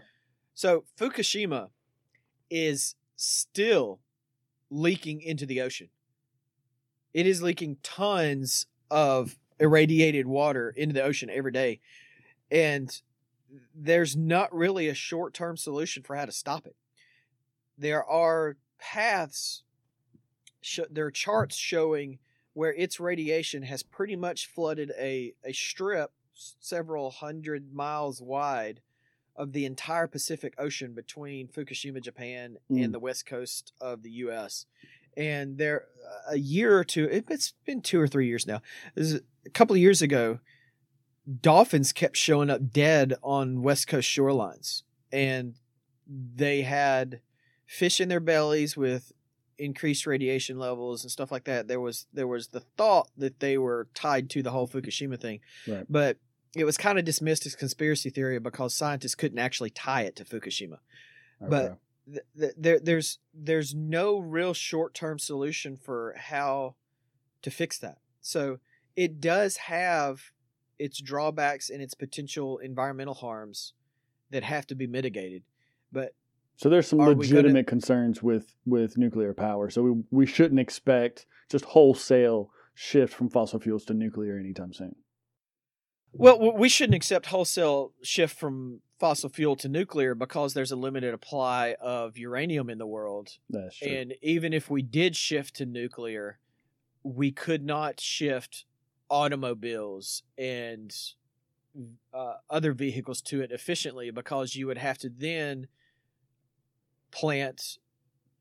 So 0.58 0.86
Fukushima 1.00 1.70
is 2.50 2.96
still 3.16 4.00
leaking 4.72 5.22
into 5.22 5.46
the 5.46 5.62
ocean. 5.62 5.90
It 7.14 7.28
is 7.28 7.44
leaking 7.44 7.78
tons 7.84 8.66
of 8.90 9.38
irradiated 9.60 10.26
water 10.26 10.74
into 10.76 10.94
the 10.94 11.04
ocean 11.04 11.30
every 11.30 11.52
day 11.52 11.80
and 12.50 13.02
there's 13.76 14.16
not 14.16 14.52
really 14.52 14.88
a 14.88 14.96
short-term 14.96 15.58
solution 15.58 16.02
for 16.02 16.16
how 16.16 16.26
to 16.26 16.32
stop 16.32 16.66
it. 16.66 16.76
There 17.78 18.04
are 18.04 18.58
paths 18.80 19.62
sh- 20.62 20.80
there 20.90 21.06
are 21.06 21.12
charts 21.12 21.56
showing 21.56 22.18
where 22.54 22.74
its 22.74 23.00
radiation 23.00 23.62
has 23.62 23.84
pretty 23.84 24.16
much 24.16 24.48
flooded 24.48 24.92
a, 24.98 25.36
a 25.44 25.54
strip 25.54 26.14
several 26.34 27.12
hundred 27.12 27.72
miles 27.72 28.24
wide 28.24 28.82
of 29.38 29.54
the 29.54 29.66
entire 29.66 30.08
Pacific 30.08 30.54
Ocean 30.58 30.94
between 30.94 31.48
Fukushima, 31.48 32.02
Japan, 32.02 32.58
Mm. 32.72 32.84
and 32.86 32.94
the 32.94 33.00
west 33.00 33.26
coast 33.26 33.72
of 33.80 34.02
the 34.04 34.10
U.S. 34.26 34.66
And 35.16 35.58
there, 35.58 35.86
a 36.30 36.38
year 36.38 36.78
or 36.78 36.84
two, 36.84 37.06
it, 37.06 37.26
it's 37.30 37.54
been 37.66 37.82
two 37.82 38.00
or 38.00 38.08
three 38.08 38.28
years 38.28 38.46
now. 38.48 38.62
A 38.98 39.50
couple 39.54 39.76
of 39.76 39.82
years 39.82 40.02
ago, 40.02 40.40
dolphins 41.42 41.92
kept 41.94 42.18
showing 42.18 42.50
up 42.50 42.72
dead 42.72 43.14
on 43.24 43.62
west 43.62 43.88
coast 43.88 44.10
shorelines, 44.10 44.84
and 45.12 45.56
they 46.08 46.62
had 46.62 47.22
fish 47.66 48.00
in 48.00 48.10
their 48.10 48.20
bellies 48.20 48.78
with 48.78 49.12
increased 49.58 50.06
radiation 50.06 50.58
levels 50.60 51.04
and 51.04 51.12
stuff 51.12 51.32
like 51.32 51.44
that. 51.46 51.68
There 51.68 51.80
was 51.82 52.06
there 52.14 52.28
was 52.28 52.50
the 52.50 52.60
thought 52.62 53.10
that 53.18 53.40
they 53.40 53.58
were 53.58 53.88
tied 53.94 54.30
to 54.32 54.44
the 54.44 54.52
whole 54.52 54.68
Fukushima 54.68 55.20
thing, 55.20 55.40
Right. 55.68 55.86
but 55.90 56.18
it 56.56 56.64
was 56.64 56.78
kind 56.78 56.98
of 57.00 57.06
dismissed 57.06 57.46
as 57.46 57.56
conspiracy 57.56 58.10
theory 58.10 58.40
because 58.40 58.74
scientists 58.74 59.16
couldn't 59.16 59.40
actually 59.40 59.70
tie 59.70 60.04
it 60.04 60.16
to 60.18 60.26
Fukushima. 60.26 60.80
But- 61.42 61.78
Th- 62.10 62.24
th- 62.40 62.54
There 62.58 62.80
there's 62.80 63.20
there's 63.34 63.76
no 63.76 64.18
real 64.20 64.54
short 64.54 64.94
term 64.94 65.20
solution 65.20 65.76
for 65.76 66.16
how 66.18 66.76
to 67.42 67.52
fix 67.52 67.78
that. 67.80 67.98
So 68.22 68.60
it 68.96 69.20
does 69.20 69.58
have 69.58 70.32
its 70.80 71.02
drawbacks 71.02 71.70
and 71.70 71.82
its 71.82 71.94
potential 71.96 72.60
environmental 72.60 73.14
harms 73.14 73.74
that 74.30 74.44
have 74.44 74.66
to 74.68 74.76
be 74.76 74.88
mitigated. 74.88 75.44
But 75.92 76.16
So 76.56 76.70
there's 76.70 76.88
some 76.88 77.00
we 77.00 77.06
gonna- 77.08 77.18
legitimate 77.18 77.68
concerns 77.68 78.24
with 78.24 78.56
with 78.66 78.98
nuclear 78.98 79.34
power. 79.34 79.70
So 79.70 79.84
we 79.84 80.04
we 80.10 80.26
shouldn't 80.26 80.62
expect 80.62 81.26
just 81.50 81.66
wholesale 81.66 82.52
shift 82.74 83.14
from 83.14 83.30
fossil 83.30 83.60
fuels 83.60 83.84
to 83.84 83.94
nuclear 83.94 84.38
anytime 84.40 84.72
soon. 84.72 84.96
Well, 86.14 86.54
we 86.58 86.70
shouldn't 86.70 86.96
accept 86.96 87.28
wholesale 87.28 87.94
shift 88.02 88.38
from 88.40 88.82
fossil 89.00 89.30
fuel 89.30 89.56
to 89.58 89.70
nuclear 89.70 90.16
because 90.16 90.54
there's 90.54 90.72
a 90.72 90.76
limited 90.76 91.14
supply 91.14 91.76
of 91.80 92.18
uranium 92.18 92.70
in 92.70 92.78
the 92.78 92.88
world. 92.88 93.30
That's 93.50 93.78
true. 93.78 93.88
And 93.88 94.14
even 94.22 94.54
if 94.54 94.70
we 94.70 94.82
did 94.82 95.16
shift 95.16 95.58
to 95.58 95.66
nuclear, 95.66 96.40
we 97.04 97.32
could 97.32 97.64
not 97.64 98.00
shift 98.00 98.66
automobiles 99.10 100.24
and 100.38 100.94
uh, 102.14 102.34
other 102.50 102.74
vehicles 102.74 103.22
to 103.22 103.42
it 103.42 103.52
efficiently 103.52 104.12
because 104.12 104.56
you 104.56 104.68
would 104.68 104.78
have 104.78 104.98
to 105.00 105.10
then 105.10 105.68
plant 107.12 107.78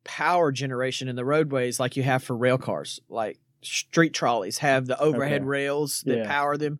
power 0.05 0.53
generation 0.53 1.09
in 1.09 1.17
the 1.17 1.25
roadways 1.25 1.79
like 1.79 1.97
you 1.97 2.03
have 2.03 2.23
for 2.23 2.37
rail 2.37 2.59
cars. 2.59 3.01
Like 3.09 3.39
street 3.67 4.13
trolleys 4.15 4.59
have 4.59 4.87
the 4.87 4.99
overhead 5.01 5.43
Okay. 5.43 5.45
rails 5.49 6.03
that 6.07 6.19
Yeah. 6.19 6.27
power 6.29 6.57
them. 6.57 6.79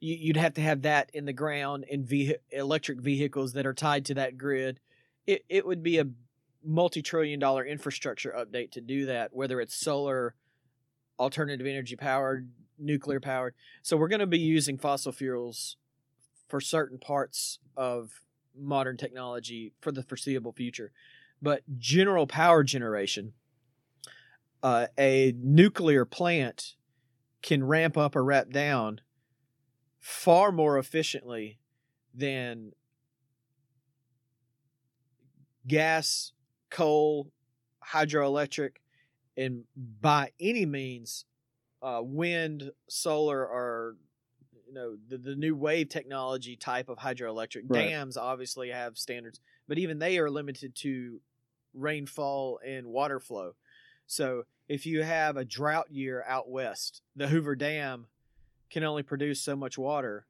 You, 0.00 0.14
you'd 0.16 0.36
have 0.36 0.54
to 0.54 0.60
have 0.60 0.82
that 0.82 1.10
in 1.12 1.24
the 1.24 1.32
ground 1.32 1.84
in 1.88 2.04
vehi- 2.04 2.36
electric 2.50 3.00
vehicles 3.00 3.52
that 3.54 3.66
are 3.66 3.74
tied 3.74 4.04
to 4.06 4.14
that 4.14 4.38
grid. 4.38 4.80
It, 5.26 5.44
it 5.48 5.66
would 5.66 5.82
be 5.82 5.98
a 5.98 6.06
multi-trillion 6.64 7.38
dollar 7.40 7.64
infrastructure 7.64 8.34
update 8.36 8.70
to 8.72 8.80
do 8.80 9.06
that, 9.06 9.34
whether 9.34 9.60
it's 9.60 9.74
solar, 9.74 10.34
alternative 11.18 11.66
energy 11.66 11.96
powered, 11.96 12.50
nuclear 12.78 13.20
powered. 13.20 13.54
So 13.82 13.96
we're 13.96 14.08
going 14.08 14.20
to 14.20 14.26
be 14.26 14.38
using 14.38 14.78
fossil 14.78 15.12
fuels 15.12 15.76
for 16.48 16.60
certain 16.60 16.98
parts 16.98 17.58
of 17.76 18.22
modern 18.56 18.96
technology 18.96 19.72
for 19.80 19.92
the 19.92 20.02
foreseeable 20.02 20.52
future. 20.52 20.92
But 21.40 21.62
general 21.78 22.26
power 22.26 22.64
generation, 22.64 23.32
uh, 24.62 24.86
a 24.98 25.34
nuclear 25.38 26.04
plant 26.04 26.76
can 27.42 27.64
ramp 27.64 27.96
up 27.96 28.16
or 28.16 28.24
ramp 28.24 28.50
down 28.50 29.00
far 30.00 30.50
more 30.52 30.78
efficiently 30.78 31.58
than 32.14 32.72
gas, 35.66 36.32
coal, 36.70 37.30
hydroelectric, 37.92 38.76
and 39.36 39.64
by 39.76 40.30
any 40.40 40.66
means, 40.66 41.24
uh, 41.82 42.00
wind, 42.02 42.72
solar, 42.88 43.46
or 43.46 43.96
you 44.66 44.72
know 44.72 44.96
the, 45.08 45.18
the 45.18 45.36
new 45.36 45.54
wave 45.54 45.88
technology 45.88 46.56
type 46.56 46.88
of 46.88 46.98
hydroelectric 46.98 47.68
Right. 47.68 47.88
dams 47.88 48.16
obviously 48.16 48.70
have 48.70 48.98
standards, 48.98 49.40
but 49.66 49.78
even 49.78 49.98
they 49.98 50.18
are 50.18 50.30
limited 50.30 50.74
to 50.76 51.20
rainfall 51.74 52.60
and 52.64 52.86
water 52.86 53.20
flow. 53.20 53.54
So 54.08 54.44
if 54.68 54.86
you 54.86 55.02
have 55.02 55.36
a 55.36 55.44
drought 55.44 55.90
year 55.92 56.24
out 56.26 56.48
west, 56.50 57.02
the 57.14 57.28
Hoover 57.28 57.54
Dam 57.54 58.06
can 58.70 58.82
only 58.82 59.02
produce 59.02 59.40
so 59.40 59.54
much 59.54 59.78
water. 59.78 60.26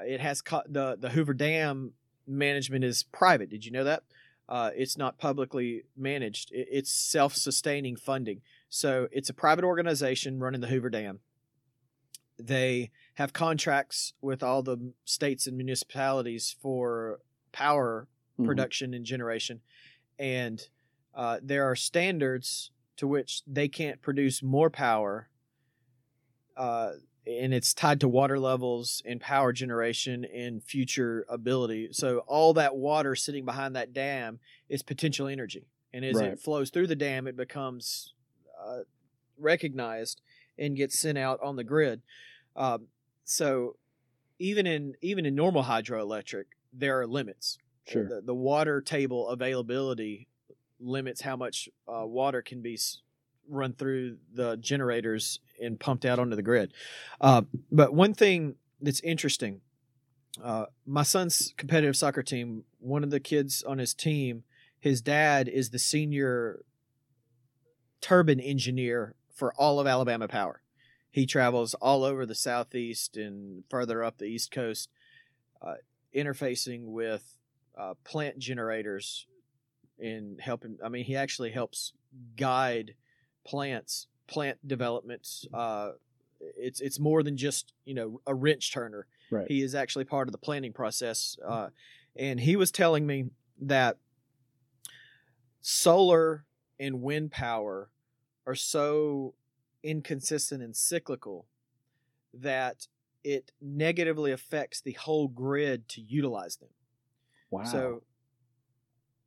Uh, 0.00 0.04
It 0.04 0.20
has 0.20 0.40
co- 0.40 0.62
the 0.66 0.96
the 0.98 1.10
Hoover 1.10 1.34
Dam 1.34 1.92
management 2.26 2.84
is 2.84 3.02
private. 3.02 3.50
Did 3.50 3.64
you 3.66 3.72
know 3.72 3.84
that? 3.84 4.04
Uh, 4.48 4.70
it's 4.74 4.96
not 4.96 5.18
publicly 5.18 5.82
managed. 5.96 6.52
It, 6.52 6.68
it's 6.70 6.90
self 6.92 7.34
sustaining 7.34 7.96
funding. 7.96 8.40
So 8.70 9.08
it's 9.12 9.28
a 9.28 9.34
private 9.34 9.64
organization 9.64 10.38
running 10.40 10.60
the 10.60 10.68
Hoover 10.68 10.88
Dam. 10.90 11.20
They 12.38 12.90
have 13.14 13.32
contracts 13.32 14.14
with 14.20 14.42
all 14.42 14.62
the 14.62 14.92
states 15.04 15.46
and 15.46 15.56
municipalities 15.56 16.54
for 16.60 17.20
power 17.52 18.08
Mhm. 18.38 18.46
production 18.46 18.94
and 18.94 19.04
generation, 19.04 19.60
and 20.18 20.68
uh, 21.14 21.38
there 21.42 21.64
are 21.70 21.76
standards 21.76 22.70
to 22.96 23.06
which 23.06 23.42
they 23.46 23.68
can't 23.68 24.02
produce 24.02 24.42
more 24.42 24.70
power, 24.70 25.28
uh, 26.56 26.92
and 27.26 27.54
it's 27.54 27.72
tied 27.72 28.00
to 28.00 28.08
water 28.08 28.38
levels 28.38 29.02
and 29.04 29.20
power 29.20 29.52
generation 29.52 30.24
and 30.24 30.62
future 30.62 31.24
ability. 31.28 31.88
So 31.92 32.18
all 32.26 32.54
that 32.54 32.76
water 32.76 33.14
sitting 33.14 33.44
behind 33.44 33.76
that 33.76 33.92
dam 33.92 34.40
is 34.68 34.82
potential 34.82 35.28
energy, 35.28 35.66
and 35.92 36.04
as 36.04 36.16
Right. 36.16 36.32
it 36.32 36.40
flows 36.40 36.70
through 36.70 36.88
the 36.88 36.96
dam, 36.96 37.26
it 37.26 37.36
becomes 37.36 38.14
uh, 38.60 38.80
recognized 39.38 40.20
and 40.58 40.76
gets 40.76 40.98
sent 40.98 41.18
out 41.18 41.40
on 41.42 41.56
the 41.56 41.64
grid. 41.64 42.02
Um, 42.54 42.88
so 43.24 43.76
even 44.38 44.66
in 44.66 44.94
even 45.00 45.24
in 45.24 45.34
normal 45.34 45.64
hydroelectric, 45.64 46.44
there 46.72 47.00
are 47.00 47.06
limits. 47.06 47.58
Sure. 47.86 48.06
The, 48.06 48.20
the 48.20 48.34
water 48.34 48.80
table 48.80 49.28
availability 49.28 50.28
limits 50.82 51.20
how 51.20 51.36
much 51.36 51.68
uh, 51.88 52.06
water 52.06 52.42
can 52.42 52.60
be 52.60 52.78
run 53.48 53.72
through 53.72 54.16
the 54.34 54.56
generators 54.56 55.40
and 55.60 55.78
pumped 55.78 56.04
out 56.04 56.18
onto 56.18 56.36
the 56.36 56.42
grid. 56.42 56.72
Uh, 57.20 57.42
but 57.70 57.92
one 57.92 58.14
thing 58.14 58.56
that's 58.80 59.00
interesting, 59.00 59.60
uh, 60.42 60.66
my 60.86 61.02
son's 61.02 61.52
competitive 61.56 61.96
soccer 61.96 62.22
team, 62.22 62.64
one 62.78 63.04
of 63.04 63.10
the 63.10 63.20
kids 63.20 63.62
on 63.62 63.78
his 63.78 63.94
team, 63.94 64.44
his 64.78 65.00
dad 65.00 65.48
is 65.48 65.70
the 65.70 65.78
senior 65.78 66.64
turbine 68.00 68.40
engineer 68.40 69.14
for 69.32 69.52
all 69.54 69.78
of 69.78 69.86
Alabama 69.86 70.28
Power. 70.28 70.62
He 71.10 71.26
travels 71.26 71.74
all 71.74 72.04
over 72.04 72.24
the 72.24 72.34
southeast 72.34 73.16
and 73.16 73.64
further 73.68 74.02
up 74.02 74.18
the 74.18 74.24
east 74.24 74.50
coast, 74.50 74.88
uh, 75.60 75.74
interfacing 76.14 76.86
with 76.86 77.36
uh, 77.76 77.94
plant 78.02 78.38
generators 78.38 79.26
and 80.02 80.40
helping. 80.40 80.78
I 80.84 80.88
mean, 80.88 81.04
he 81.04 81.16
actually 81.16 81.50
helps 81.50 81.92
guide 82.36 82.94
plants, 83.46 84.08
plant 84.26 84.58
developments. 84.66 85.46
Uh, 85.52 85.92
it's 86.40 86.80
it's 86.80 86.98
more 86.98 87.22
than 87.22 87.36
just 87.36 87.72
you 87.84 87.94
know 87.94 88.20
a 88.26 88.34
wrench 88.34 88.72
turner. 88.72 89.06
Right. 89.30 89.46
He 89.48 89.62
is 89.62 89.74
actually 89.74 90.04
part 90.04 90.28
of 90.28 90.32
the 90.32 90.38
planning 90.38 90.72
process, 90.72 91.38
uh, 91.46 91.68
and 92.16 92.40
he 92.40 92.56
was 92.56 92.70
telling 92.70 93.06
me 93.06 93.30
that 93.60 93.98
solar 95.62 96.44
and 96.78 97.00
wind 97.00 97.30
power 97.30 97.88
are 98.46 98.54
so 98.54 99.34
inconsistent 99.82 100.62
and 100.62 100.76
cyclical 100.76 101.46
that 102.34 102.88
it 103.24 103.52
negatively 103.60 104.32
affects 104.32 104.80
the 104.80 104.92
whole 104.92 105.28
grid 105.28 105.88
to 105.88 106.00
utilize 106.00 106.56
them. 106.56 106.70
wow. 107.50 107.62
So 107.64 108.02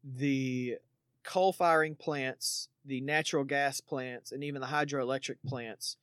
the 0.06 0.78
coal 1.24 1.52
firing 1.52 1.96
plants, 1.96 2.70
the 2.86 3.02
natural 3.02 3.44
gas 3.44 3.82
plants, 3.82 4.32
and 4.32 4.44
even 4.44 4.62
the 4.62 4.68
hydroelectric 4.68 5.38
plants 5.46 5.98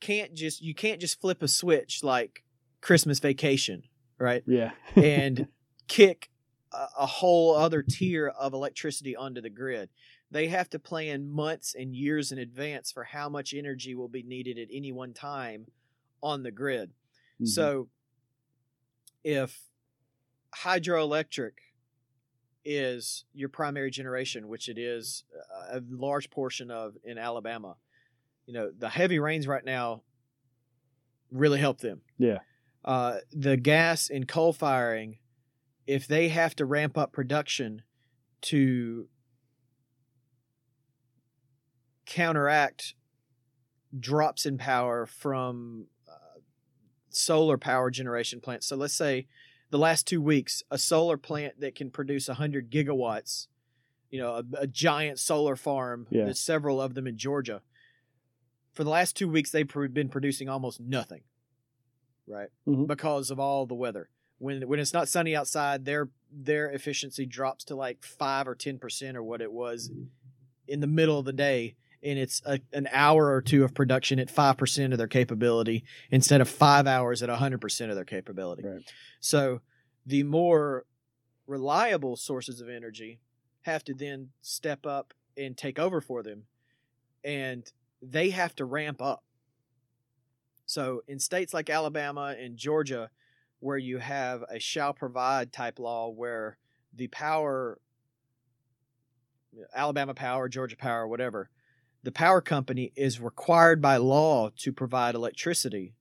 can't 0.00 0.34
just 0.34 0.60
you 0.60 0.74
can't 0.74 1.00
just 1.00 1.20
flip 1.20 1.42
a 1.42 1.48
switch 1.48 2.04
like 2.04 2.44
Christmas 2.80 3.18
vacation, 3.18 3.84
right? 4.18 4.42
Yeah. 4.46 4.72
and 4.96 5.48
kick 5.88 6.30
a, 6.72 6.86
a 6.98 7.06
whole 7.06 7.54
other 7.56 7.82
tier 7.82 8.28
of 8.28 8.52
electricity 8.52 9.16
onto 9.16 9.40
the 9.40 9.50
grid. 9.50 9.88
They 10.30 10.48
have 10.48 10.68
to 10.70 10.78
plan 10.78 11.30
months 11.30 11.74
and 11.74 11.94
years 11.94 12.32
in 12.32 12.38
advance 12.38 12.92
for 12.92 13.04
how 13.04 13.28
much 13.28 13.54
energy 13.54 13.94
will 13.94 14.08
be 14.08 14.22
needed 14.22 14.58
at 14.58 14.68
any 14.72 14.92
one 14.92 15.14
time 15.14 15.66
on 16.22 16.42
the 16.42 16.50
grid. 16.50 16.92
Mhm. 17.40 17.48
So 17.48 17.88
if 19.24 19.62
hydroelectric 20.54 21.52
is 22.66 23.24
your 23.32 23.48
primary 23.48 23.90
generation, 23.90 24.48
which 24.48 24.68
it 24.68 24.76
is 24.76 25.24
a 25.70 25.80
large 25.88 26.28
portion 26.30 26.70
of 26.70 26.94
in 27.04 27.16
Alabama, 27.16 27.76
you 28.46 28.52
know, 28.52 28.70
the 28.76 28.88
heavy 28.88 29.18
rains 29.18 29.46
right 29.46 29.64
now 29.64 30.02
really 31.30 31.60
help 31.60 31.78
them. 31.78 32.02
Yeah. 32.18 32.38
Uh, 32.84 33.18
the 33.32 33.56
gas 33.56 34.10
and 34.10 34.26
coal 34.26 34.52
firing, 34.52 35.18
if 35.86 36.06
they 36.08 36.28
have 36.28 36.56
to 36.56 36.64
ramp 36.64 36.98
up 36.98 37.12
production 37.12 37.82
to 38.42 39.08
counteract 42.04 42.94
drops 43.98 44.44
in 44.46 44.58
power 44.58 45.06
from 45.06 45.86
uh, 46.08 46.40
solar 47.10 47.58
power 47.58 47.90
generation 47.90 48.40
plants. 48.40 48.66
So 48.66 48.76
let's 48.76 48.94
say 48.94 49.26
the 49.70 49.78
last 49.78 50.06
two 50.06 50.20
weeks, 50.22 50.62
a 50.70 50.78
solar 50.78 51.16
plant 51.16 51.60
that 51.60 51.74
can 51.74 51.90
produce 51.90 52.28
100 52.28 52.70
gigawatts, 52.70 53.48
you 54.10 54.18
know, 54.20 54.34
a, 54.34 54.44
a 54.62 54.66
giant 54.66 55.18
solar 55.18 55.56
farm, 55.56 56.06
Yeah. 56.10 56.24
there's 56.24 56.40
several 56.40 56.80
of 56.80 56.94
them 56.94 57.06
in 57.06 57.16
Georgia. 57.16 57.62
For 58.72 58.84
the 58.84 58.90
last 58.90 59.16
two 59.16 59.28
weeks, 59.28 59.50
they've 59.50 59.66
pr- 59.68 59.86
been 59.86 60.08
producing 60.08 60.48
almost 60.48 60.80
nothing, 60.80 61.22
right? 62.26 62.48
Mhm. 62.66 62.86
Because 62.86 63.30
of 63.30 63.40
all 63.40 63.66
the 63.66 63.74
weather. 63.74 64.10
When 64.38 64.68
when 64.68 64.78
it's 64.78 64.92
not 64.92 65.08
sunny 65.08 65.34
outside, 65.34 65.86
their 65.86 66.10
their 66.30 66.70
efficiency 66.70 67.24
drops 67.24 67.64
to 67.64 67.74
like 67.74 68.04
five 68.04 68.46
or 68.46 68.54
ten 68.54 68.78
percent 68.78 69.16
or 69.16 69.22
what 69.22 69.40
it 69.40 69.50
was 69.50 69.90
in 70.68 70.80
the 70.80 70.86
middle 70.86 71.18
of 71.18 71.24
the 71.24 71.32
day, 71.32 71.74
and 72.02 72.18
it's 72.18 72.42
a, 72.44 72.60
an 72.72 72.88
hour 72.92 73.32
or 73.32 73.42
two 73.42 73.64
of 73.64 73.74
production 73.74 74.18
at 74.18 74.30
five 74.30 74.56
percent 74.56 74.92
of 74.92 74.98
their 74.98 75.08
capability 75.08 75.84
instead 76.10 76.40
of 76.40 76.48
five 76.48 76.86
hours 76.86 77.22
at 77.22 77.28
hundred 77.28 77.60
percent 77.60 77.90
of 77.90 77.96
their 77.96 78.04
capability. 78.04 78.62
Right. 78.64 78.82
So 79.20 79.60
the 80.04 80.22
more 80.22 80.84
reliable 81.46 82.16
sources 82.16 82.60
of 82.60 82.68
energy 82.68 83.20
have 83.62 83.84
to 83.84 83.94
then 83.94 84.30
step 84.42 84.86
up 84.86 85.14
and 85.36 85.56
take 85.56 85.78
over 85.78 86.00
for 86.00 86.22
them, 86.22 86.44
and 87.24 87.70
they 88.00 88.30
have 88.30 88.54
to 88.56 88.64
ramp 88.64 89.02
up. 89.02 89.24
So 90.66 91.02
in 91.06 91.18
states 91.18 91.54
like 91.54 91.70
Alabama 91.70 92.34
and 92.38 92.56
Georgia, 92.56 93.10
where 93.60 93.78
you 93.78 93.98
have 93.98 94.44
a 94.50 94.58
shall 94.58 94.92
provide 94.92 95.52
type 95.52 95.78
law 95.78 96.10
where 96.10 96.58
the 96.94 97.08
power 97.08 97.78
Alabama 99.74 100.14
Power, 100.14 100.48
Georgia 100.48 100.76
Power, 100.76 101.06
whatever, 101.08 101.48
the 102.06 102.12
power 102.12 102.40
company 102.40 102.92
is 102.94 103.18
required 103.18 103.82
by 103.82 103.96
law 103.96 104.48
to 104.56 104.72
provide 104.72 105.16
electricity. 105.16 105.92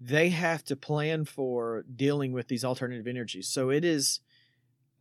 They 0.00 0.28
have 0.28 0.62
to 0.66 0.76
plan 0.76 1.24
for 1.24 1.84
dealing 1.92 2.30
with 2.30 2.46
these 2.46 2.64
alternative 2.64 3.08
energies. 3.08 3.48
So 3.48 3.68
it 3.68 3.84
is, 3.84 4.20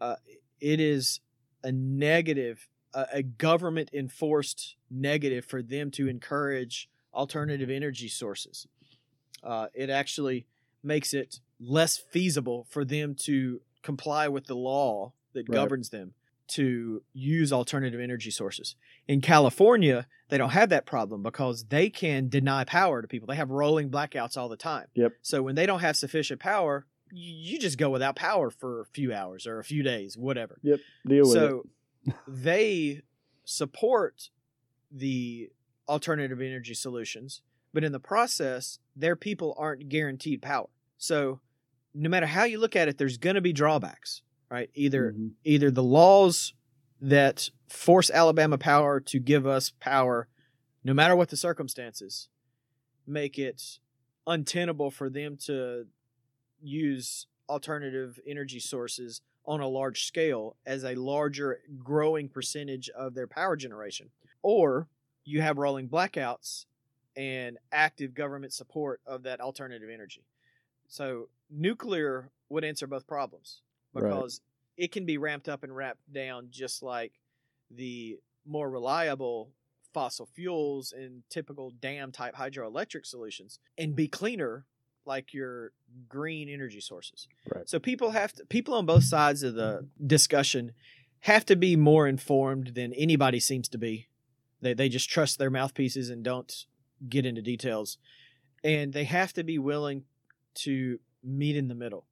uh, 0.02 0.16
it 0.60 0.80
is 0.80 1.20
a 1.64 1.72
negative, 1.72 2.68
a, 2.96 3.06
a 3.14 3.22
government 3.22 3.92
enforced 3.94 4.76
negative 4.90 5.46
for 5.46 5.62
them 5.62 5.92
to 5.92 6.08
encourage 6.08 6.90
alternative 7.14 7.70
energy 7.70 8.08
sources. 8.08 8.66
Uh, 9.44 9.68
it 9.76 9.92
actually 9.92 10.48
makes 10.82 11.14
it 11.14 11.42
less 11.60 11.96
feasible 11.96 12.66
for 12.72 12.84
them 12.84 13.14
to 13.26 13.62
comply 13.84 14.28
with 14.28 14.48
the 14.48 14.56
law 14.56 15.14
that 15.34 15.48
Right. 15.48 15.58
governs 15.58 15.90
them 15.90 16.16
to 16.48 17.04
use 17.14 17.52
alternative 17.52 18.00
energy 18.00 18.32
sources. 18.32 18.76
In 19.08 19.22
California, 19.22 20.08
they 20.30 20.38
don't 20.38 20.52
have 20.52 20.70
that 20.70 20.86
problem 20.86 21.24
because 21.24 21.66
they 21.66 21.90
can 21.90 22.30
deny 22.30 22.64
power 22.64 23.02
to 23.02 23.08
people. 23.08 23.28
They 23.28 23.36
have 23.36 23.50
rolling 23.50 23.90
blackouts 23.90 24.38
all 24.38 24.50
the 24.50 24.58
time. 24.58 24.88
Yep. 24.96 25.14
So 25.22 25.42
when 25.42 25.56
they 25.56 25.66
don't 25.66 25.80
have 25.80 25.98
sufficient 25.98 26.40
power, 26.40 26.86
you, 27.12 27.58
just 27.60 27.78
go 27.78 27.90
without 27.90 28.16
power 28.16 28.50
for 28.50 28.82
a 28.82 28.86
few 28.86 29.14
hours 29.14 29.48
or 29.48 29.60
a 29.60 29.64
few 29.64 29.84
days, 29.84 30.18
whatever. 30.18 30.60
Yep. 30.64 30.80
Deal 31.06 31.28
with 31.28 31.38
it. 31.38 31.40
So 31.40 31.64
they 32.28 33.02
support 33.46 34.30
the 34.92 35.50
alternative 35.88 36.42
energy 36.42 36.74
solutions, 36.74 37.42
but 37.74 37.84
in 37.84 37.92
the 37.92 38.00
process, 38.00 38.80
their 38.96 39.16
people 39.16 39.56
aren't 39.58 39.90
guaranteed 39.90 40.42
power. 40.42 40.70
So 40.98 41.40
no 41.94 42.10
matter 42.10 42.26
how 42.26 42.44
you 42.44 42.60
look 42.60 42.76
at 42.76 42.88
it, 42.88 42.98
there's 42.98 43.18
going 43.18 43.36
to 43.36 43.42
be 43.42 43.54
drawbacks, 43.54 44.22
right? 44.50 44.70
Either 44.74 45.14
Mhm. 45.14 45.34
either 45.44 45.72
the 45.72 45.84
laws 45.84 46.54
that 47.02 47.50
force 47.68 48.10
Alabama 48.10 48.58
Power 48.58 49.00
to 49.00 49.20
give 49.20 49.46
us 49.46 49.72
power, 49.80 50.28
no 50.84 50.94
matter 50.94 51.16
what 51.16 51.30
the 51.30 51.38
circumstances, 51.38 52.30
make 53.06 53.38
it 53.38 53.80
untenable 54.26 54.92
for 54.92 55.10
them 55.10 55.38
to 55.38 55.88
use 56.60 57.28
alternative 57.50 58.20
energy 58.26 58.60
sources 58.60 59.22
on 59.46 59.62
a 59.62 59.68
large 59.68 60.06
scale 60.06 60.58
as 60.66 60.84
a 60.84 60.96
larger 60.96 61.62
growing 61.78 62.28
percentage 62.28 62.90
of 62.90 63.14
their 63.14 63.28
power 63.28 63.56
generation. 63.56 64.12
Or 64.42 64.90
you 65.24 65.42
have 65.42 65.58
rolling 65.58 65.88
blackouts 65.88 66.66
and 67.16 67.58
active 67.72 68.14
government 68.14 68.54
support 68.54 69.02
of 69.06 69.24
that 69.24 69.40
alternative 69.40 69.90
energy. 69.90 70.26
So 70.88 71.30
nuclear 71.50 72.32
would 72.50 72.64
answer 72.64 72.88
both 72.88 73.08
problems 73.08 73.62
Right. 74.02 74.10
because 74.10 74.42
it 74.78 74.92
can 74.92 75.06
be 75.06 75.18
ramped 75.18 75.50
up 75.50 75.64
and 75.64 75.76
ramped 75.76 76.12
down 76.12 76.48
just 76.52 76.84
like 76.84 77.14
the 77.72 78.18
more 78.46 78.70
reliable 78.70 79.52
fossil 79.94 80.28
fuels 80.36 80.94
and 80.94 81.24
typical 81.30 81.72
dam 81.72 82.12
type 82.12 82.36
hydroelectric 82.36 83.06
solutions 83.06 83.60
and 83.78 83.96
be 83.96 84.08
cleaner 84.08 84.66
like 85.06 85.34
your 85.34 85.72
green 86.08 86.50
energy 86.50 86.82
sources. 86.82 87.28
Right. 87.54 87.68
So 87.68 87.80
people 87.80 88.12
have 88.12 88.34
to 88.34 88.46
people 88.46 88.74
on 88.74 88.86
both 88.86 89.06
sides 89.06 89.42
of 89.42 89.56
the 89.56 89.88
discussion 90.06 90.74
have 91.22 91.46
to 91.46 91.56
be 91.56 91.76
more 91.76 92.08
informed 92.08 92.74
than 92.76 92.94
anybody 92.94 93.40
seems 93.40 93.68
to 93.70 93.78
be. 93.78 94.08
They 94.62 94.74
they 94.74 94.90
just 94.90 95.10
trust 95.10 95.40
their 95.40 95.50
mouthpieces 95.50 96.10
and 96.10 96.24
don't 96.24 96.66
get 97.10 97.26
into 97.26 97.42
details. 97.42 97.98
And 98.64 98.94
they 98.94 99.06
have 99.06 99.34
to 99.34 99.44
be 99.44 99.58
willing 99.58 100.04
to 100.56 101.00
meet 101.24 101.56
in 101.56 101.68
the 101.68 101.76
middle. 101.76 102.06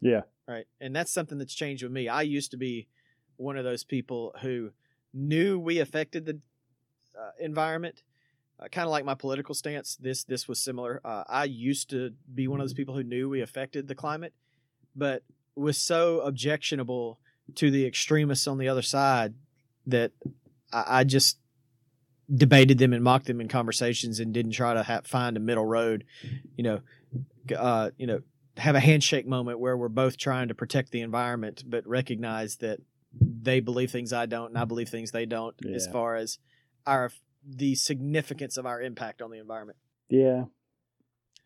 Yeah. 0.00 0.22
Right. 0.48 0.66
And 0.80 0.94
that's 0.94 1.12
something 1.12 1.38
that's 1.38 1.54
changed 1.54 1.82
with 1.82 1.92
me. 1.92 2.08
I 2.08 2.22
used 2.22 2.52
to 2.52 2.56
be 2.56 2.86
one 3.36 3.56
of 3.56 3.64
those 3.64 3.84
people 3.84 4.34
who 4.42 4.70
knew 5.12 5.58
we 5.58 5.78
affected 5.80 6.26
the 6.26 6.38
uh, 7.18 7.30
environment. 7.40 8.02
Uh, 8.58 8.68
kind 8.68 8.86
of 8.86 8.90
like 8.90 9.04
my 9.04 9.14
political 9.14 9.54
stance. 9.54 9.96
This 9.96 10.24
this 10.24 10.48
was 10.48 10.58
similar. 10.58 11.00
Uh, 11.04 11.24
I 11.28 11.44
used 11.44 11.90
to 11.90 12.14
be 12.32 12.48
one 12.48 12.58
of 12.60 12.64
those 12.64 12.74
people 12.74 12.94
who 12.94 13.02
knew 13.02 13.28
we 13.28 13.42
affected 13.42 13.86
the 13.86 13.94
climate, 13.94 14.32
but 14.94 15.22
was 15.54 15.76
so 15.76 16.20
objectionable 16.20 17.18
to 17.56 17.70
the 17.70 17.86
extremists 17.86 18.46
on 18.46 18.58
the 18.58 18.68
other 18.68 18.82
side 18.82 19.34
that 19.86 20.12
I, 20.72 21.00
I 21.00 21.04
just 21.04 21.38
debated 22.34 22.78
them 22.78 22.92
and 22.92 23.04
mocked 23.04 23.26
them 23.26 23.40
in 23.40 23.48
conversations 23.48 24.20
and 24.20 24.32
didn't 24.32 24.52
try 24.52 24.74
to 24.74 24.82
ha- 24.82 25.02
find 25.04 25.36
a 25.36 25.40
middle 25.40 25.66
road. 25.66 26.04
You 26.56 26.64
know, 26.64 26.80
uh, 27.56 27.90
you 27.98 28.06
know, 28.06 28.22
have 28.56 28.74
a 28.74 28.80
handshake 28.80 29.26
moment 29.26 29.60
where 29.60 29.76
we're 29.76 29.88
both 29.88 30.16
trying 30.16 30.48
to 30.48 30.54
protect 30.54 30.90
the 30.90 31.00
environment, 31.02 31.64
but 31.66 31.86
recognize 31.86 32.56
that 32.56 32.80
they 33.20 33.60
believe 33.60 33.90
things 33.90 34.12
I 34.12 34.26
don't, 34.26 34.48
and 34.48 34.58
I 34.58 34.64
believe 34.64 34.88
things 34.88 35.10
they 35.10 35.26
don't, 35.26 35.54
as 35.66 35.86
far 35.86 36.16
as 36.16 36.38
our 36.86 37.10
the 37.48 37.74
significance 37.74 38.56
of 38.56 38.66
our 38.66 38.82
impact 38.82 39.22
on 39.22 39.30
the 39.30 39.38
environment. 39.38 39.78
Yeah. 40.08 40.44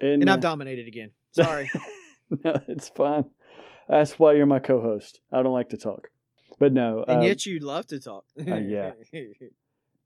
And, 0.00 0.22
And 0.22 0.30
uh, 0.30 0.34
I've 0.34 0.40
dominated 0.40 0.88
again. 0.88 1.10
Sorry. 1.32 1.70
no, 2.44 2.60
it's 2.68 2.88
fine. 2.88 3.26
That's 3.88 4.18
why 4.18 4.34
you're 4.34 4.46
my 4.46 4.60
co-host. 4.60 5.20
I 5.32 5.42
don't 5.42 5.52
like 5.52 5.70
to 5.70 5.76
talk, 5.76 6.08
but 6.58 6.72
no. 6.72 7.04
and 7.06 7.18
um, 7.18 7.22
yet 7.24 7.44
you 7.44 7.58
love 7.58 7.86
to 7.88 8.00
talk. 8.00 8.24
yeah. 8.36 8.92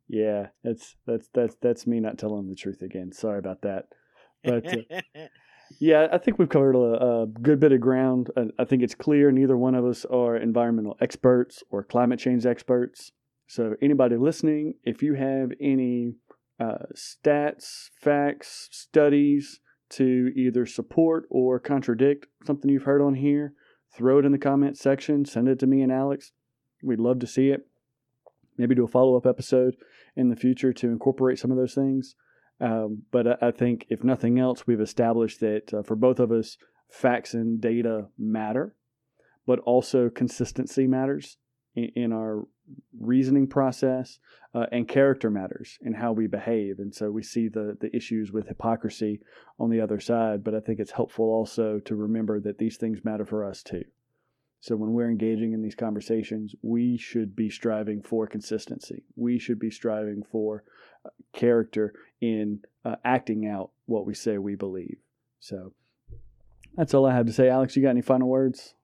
yeah, 0.08 0.46
that's 0.62 0.96
that's 1.06 1.28
that's 1.34 1.56
that's 1.60 1.86
me 1.86 2.00
not 2.00 2.18
telling 2.18 2.48
the 2.48 2.54
truth 2.54 2.80
again. 2.82 3.12
Sorry 3.12 3.38
about 3.38 3.62
that. 3.62 3.86
But 4.42 4.66
uh, 4.66 5.00
yeah, 5.78 6.08
I 6.12 6.18
think 6.18 6.38
we've 6.38 6.48
covered 6.48 6.76
a, 6.76 7.22
a 7.22 7.26
good 7.26 7.60
bit 7.60 7.72
of 7.72 7.80
ground. 7.80 8.30
I, 8.58 8.64
think 8.64 8.82
it's 8.82 8.94
clear 8.94 9.30
neither 9.30 9.56
one 9.56 9.74
of 9.74 9.84
us 9.84 10.04
are 10.04 10.36
environmental 10.36 10.96
experts 11.00 11.62
or 11.70 11.82
climate 11.82 12.18
change 12.18 12.46
experts. 12.46 13.12
So 13.46 13.74
anybody 13.82 14.16
listening, 14.16 14.74
if 14.84 15.02
you 15.02 15.14
have 15.14 15.52
any 15.60 16.14
uh, 16.58 16.86
stats, 16.94 17.90
facts, 18.00 18.68
studies 18.70 19.60
to 19.90 20.32
either 20.34 20.66
support 20.66 21.26
or 21.30 21.58
contradict 21.58 22.26
something 22.46 22.70
you've 22.70 22.84
heard 22.84 23.02
on 23.02 23.14
here, 23.14 23.54
throw 23.96 24.18
it 24.18 24.24
in 24.24 24.32
the 24.32 24.38
comment 24.38 24.76
section. 24.78 25.24
Send 25.24 25.48
it 25.48 25.58
to 25.60 25.66
me 25.66 25.82
and 25.82 25.92
Alex. 25.92 26.32
We'd 26.82 27.00
love 27.00 27.18
to 27.20 27.26
see 27.26 27.50
it. 27.50 27.66
Maybe 28.56 28.74
do 28.74 28.84
a 28.84 28.88
follow 28.88 29.16
up 29.16 29.26
episode 29.26 29.76
in 30.16 30.28
the 30.28 30.36
future 30.36 30.72
to 30.72 30.88
incorporate 30.88 31.38
some 31.38 31.50
of 31.50 31.56
those 31.56 31.74
things. 31.74 32.14
Um, 32.60 33.02
but 33.10 33.26
I, 33.26 33.48
I 33.48 33.50
think 33.50 33.86
if 33.88 34.04
nothing 34.04 34.38
else, 34.38 34.66
we've 34.66 34.80
established 34.80 35.40
that 35.40 35.74
uh, 35.74 35.82
for 35.82 35.96
both 35.96 36.20
of 36.20 36.30
us, 36.30 36.56
facts 36.88 37.34
and 37.34 37.60
data 37.60 38.06
matter, 38.18 38.76
but 39.46 39.58
also 39.60 40.08
consistency 40.08 40.86
matters 40.86 41.36
in, 41.74 41.90
in 41.96 42.12
our 42.12 42.46
reasoning 42.98 43.46
process, 43.46 44.18
uh, 44.54 44.66
and 44.72 44.88
character 44.88 45.30
matters 45.30 45.78
in 45.82 45.92
how 45.92 46.12
we 46.12 46.26
behave. 46.26 46.78
And 46.78 46.94
so 46.94 47.10
we 47.10 47.22
see 47.22 47.48
the 47.48 47.76
the 47.80 47.94
issues 47.94 48.32
with 48.32 48.48
hypocrisy 48.48 49.20
on 49.58 49.70
the 49.70 49.80
other 49.80 50.00
side. 50.00 50.44
But 50.44 50.54
I 50.54 50.60
think 50.60 50.78
it's 50.78 50.92
helpful 50.92 51.26
also 51.26 51.80
to 51.80 51.96
remember 51.96 52.40
that 52.40 52.58
these 52.58 52.76
things 52.76 53.04
matter 53.04 53.26
for 53.26 53.44
us 53.44 53.62
too. 53.62 53.84
So 54.60 54.76
when 54.76 54.92
we're 54.92 55.10
engaging 55.10 55.52
in 55.52 55.60
these 55.60 55.74
conversations, 55.74 56.54
we 56.62 56.96
should 56.96 57.36
be 57.36 57.50
striving 57.50 58.00
for 58.00 58.26
consistency. 58.26 59.04
We 59.14 59.38
should 59.38 59.58
be 59.58 59.70
striving 59.70 60.22
for 60.32 60.64
character 61.32 61.94
in 62.20 62.60
uh, 62.84 62.96
acting 63.04 63.46
out 63.48 63.70
what 63.86 64.06
we 64.06 64.14
say 64.14 64.38
we 64.38 64.54
believe. 64.54 64.96
So 65.40 65.72
that's 66.76 66.94
all 66.94 67.06
I 67.06 67.14
have 67.14 67.26
to 67.26 67.32
say. 67.32 67.48
Alex, 67.48 67.76
you 67.76 67.82
got 67.82 67.90
any 67.90 68.02
final 68.02 68.28
words? 68.28 68.74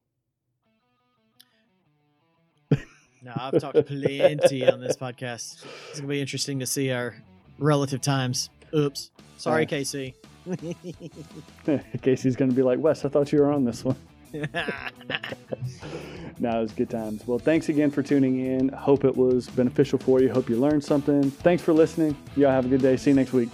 No, 3.23 3.33
I've 3.37 3.61
talked 3.61 3.87
plenty 3.87 4.66
on 4.66 4.81
this 4.81 4.97
podcast. 4.97 5.62
It's 5.91 6.01
gonna 6.01 6.09
be 6.09 6.23
interesting 6.23 6.59
to 6.61 6.66
see 6.66 6.91
our 6.91 7.14
relative 7.59 8.01
times. 8.01 8.49
Oops. 8.75 9.11
Sorry, 9.37 9.64
Uh, 9.64 9.68
KC. 9.68 10.14
Casey's 12.03 12.35
going 12.37 12.51
to 12.51 12.57
be 12.57 12.62
like, 12.62 12.79
Wes, 12.79 13.05
I 13.05 13.11
thought 13.11 13.31
you 13.31 13.41
were 13.41 13.53
on 13.53 13.64
this 13.64 13.85
one. 13.85 13.97
no, 16.39 16.59
it 16.59 16.62
was 16.62 16.72
good 16.72 16.91
times. 16.91 17.26
Well, 17.26 17.39
thanks 17.39 17.68
again 17.68 17.91
for 17.91 18.03
tuning 18.03 18.45
in. 18.45 18.68
Hope 18.70 19.05
it 19.05 19.16
was 19.16 19.49
beneficial 19.49 19.99
for 19.99 20.20
you. 20.20 20.31
Hope 20.31 20.49
you 20.49 20.57
learned 20.57 20.85
something. 20.85 21.31
Thanks 21.31 21.62
for 21.62 21.72
listening. 21.72 22.16
Y'all 22.37 22.51
have 22.51 22.66
a 22.66 22.68
good 22.68 22.83
day. 22.83 22.97
See 22.97 23.11
you 23.11 23.16
next 23.16 23.33
week. 23.33 23.51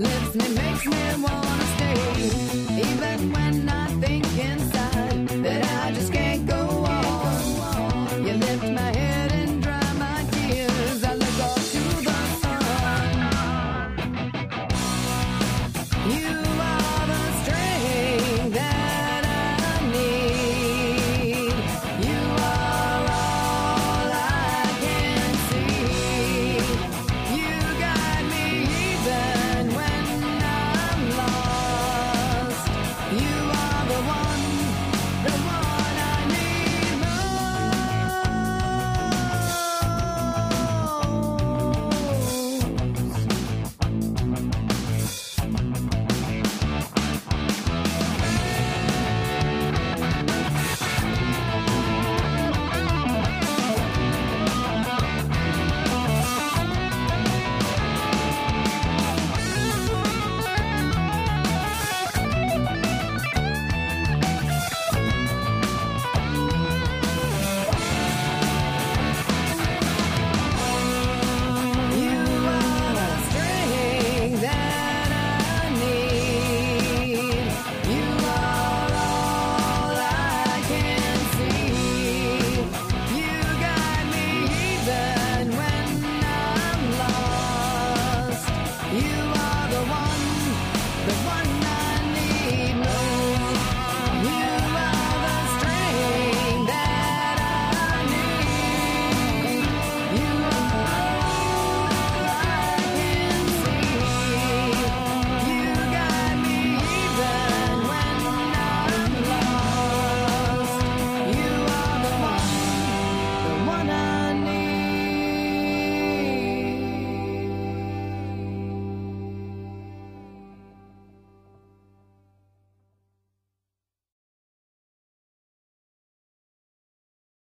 Lives 0.00 0.34
me, 0.34 0.48
makes 0.54 0.86
me 0.86 1.22
want. 1.22 1.39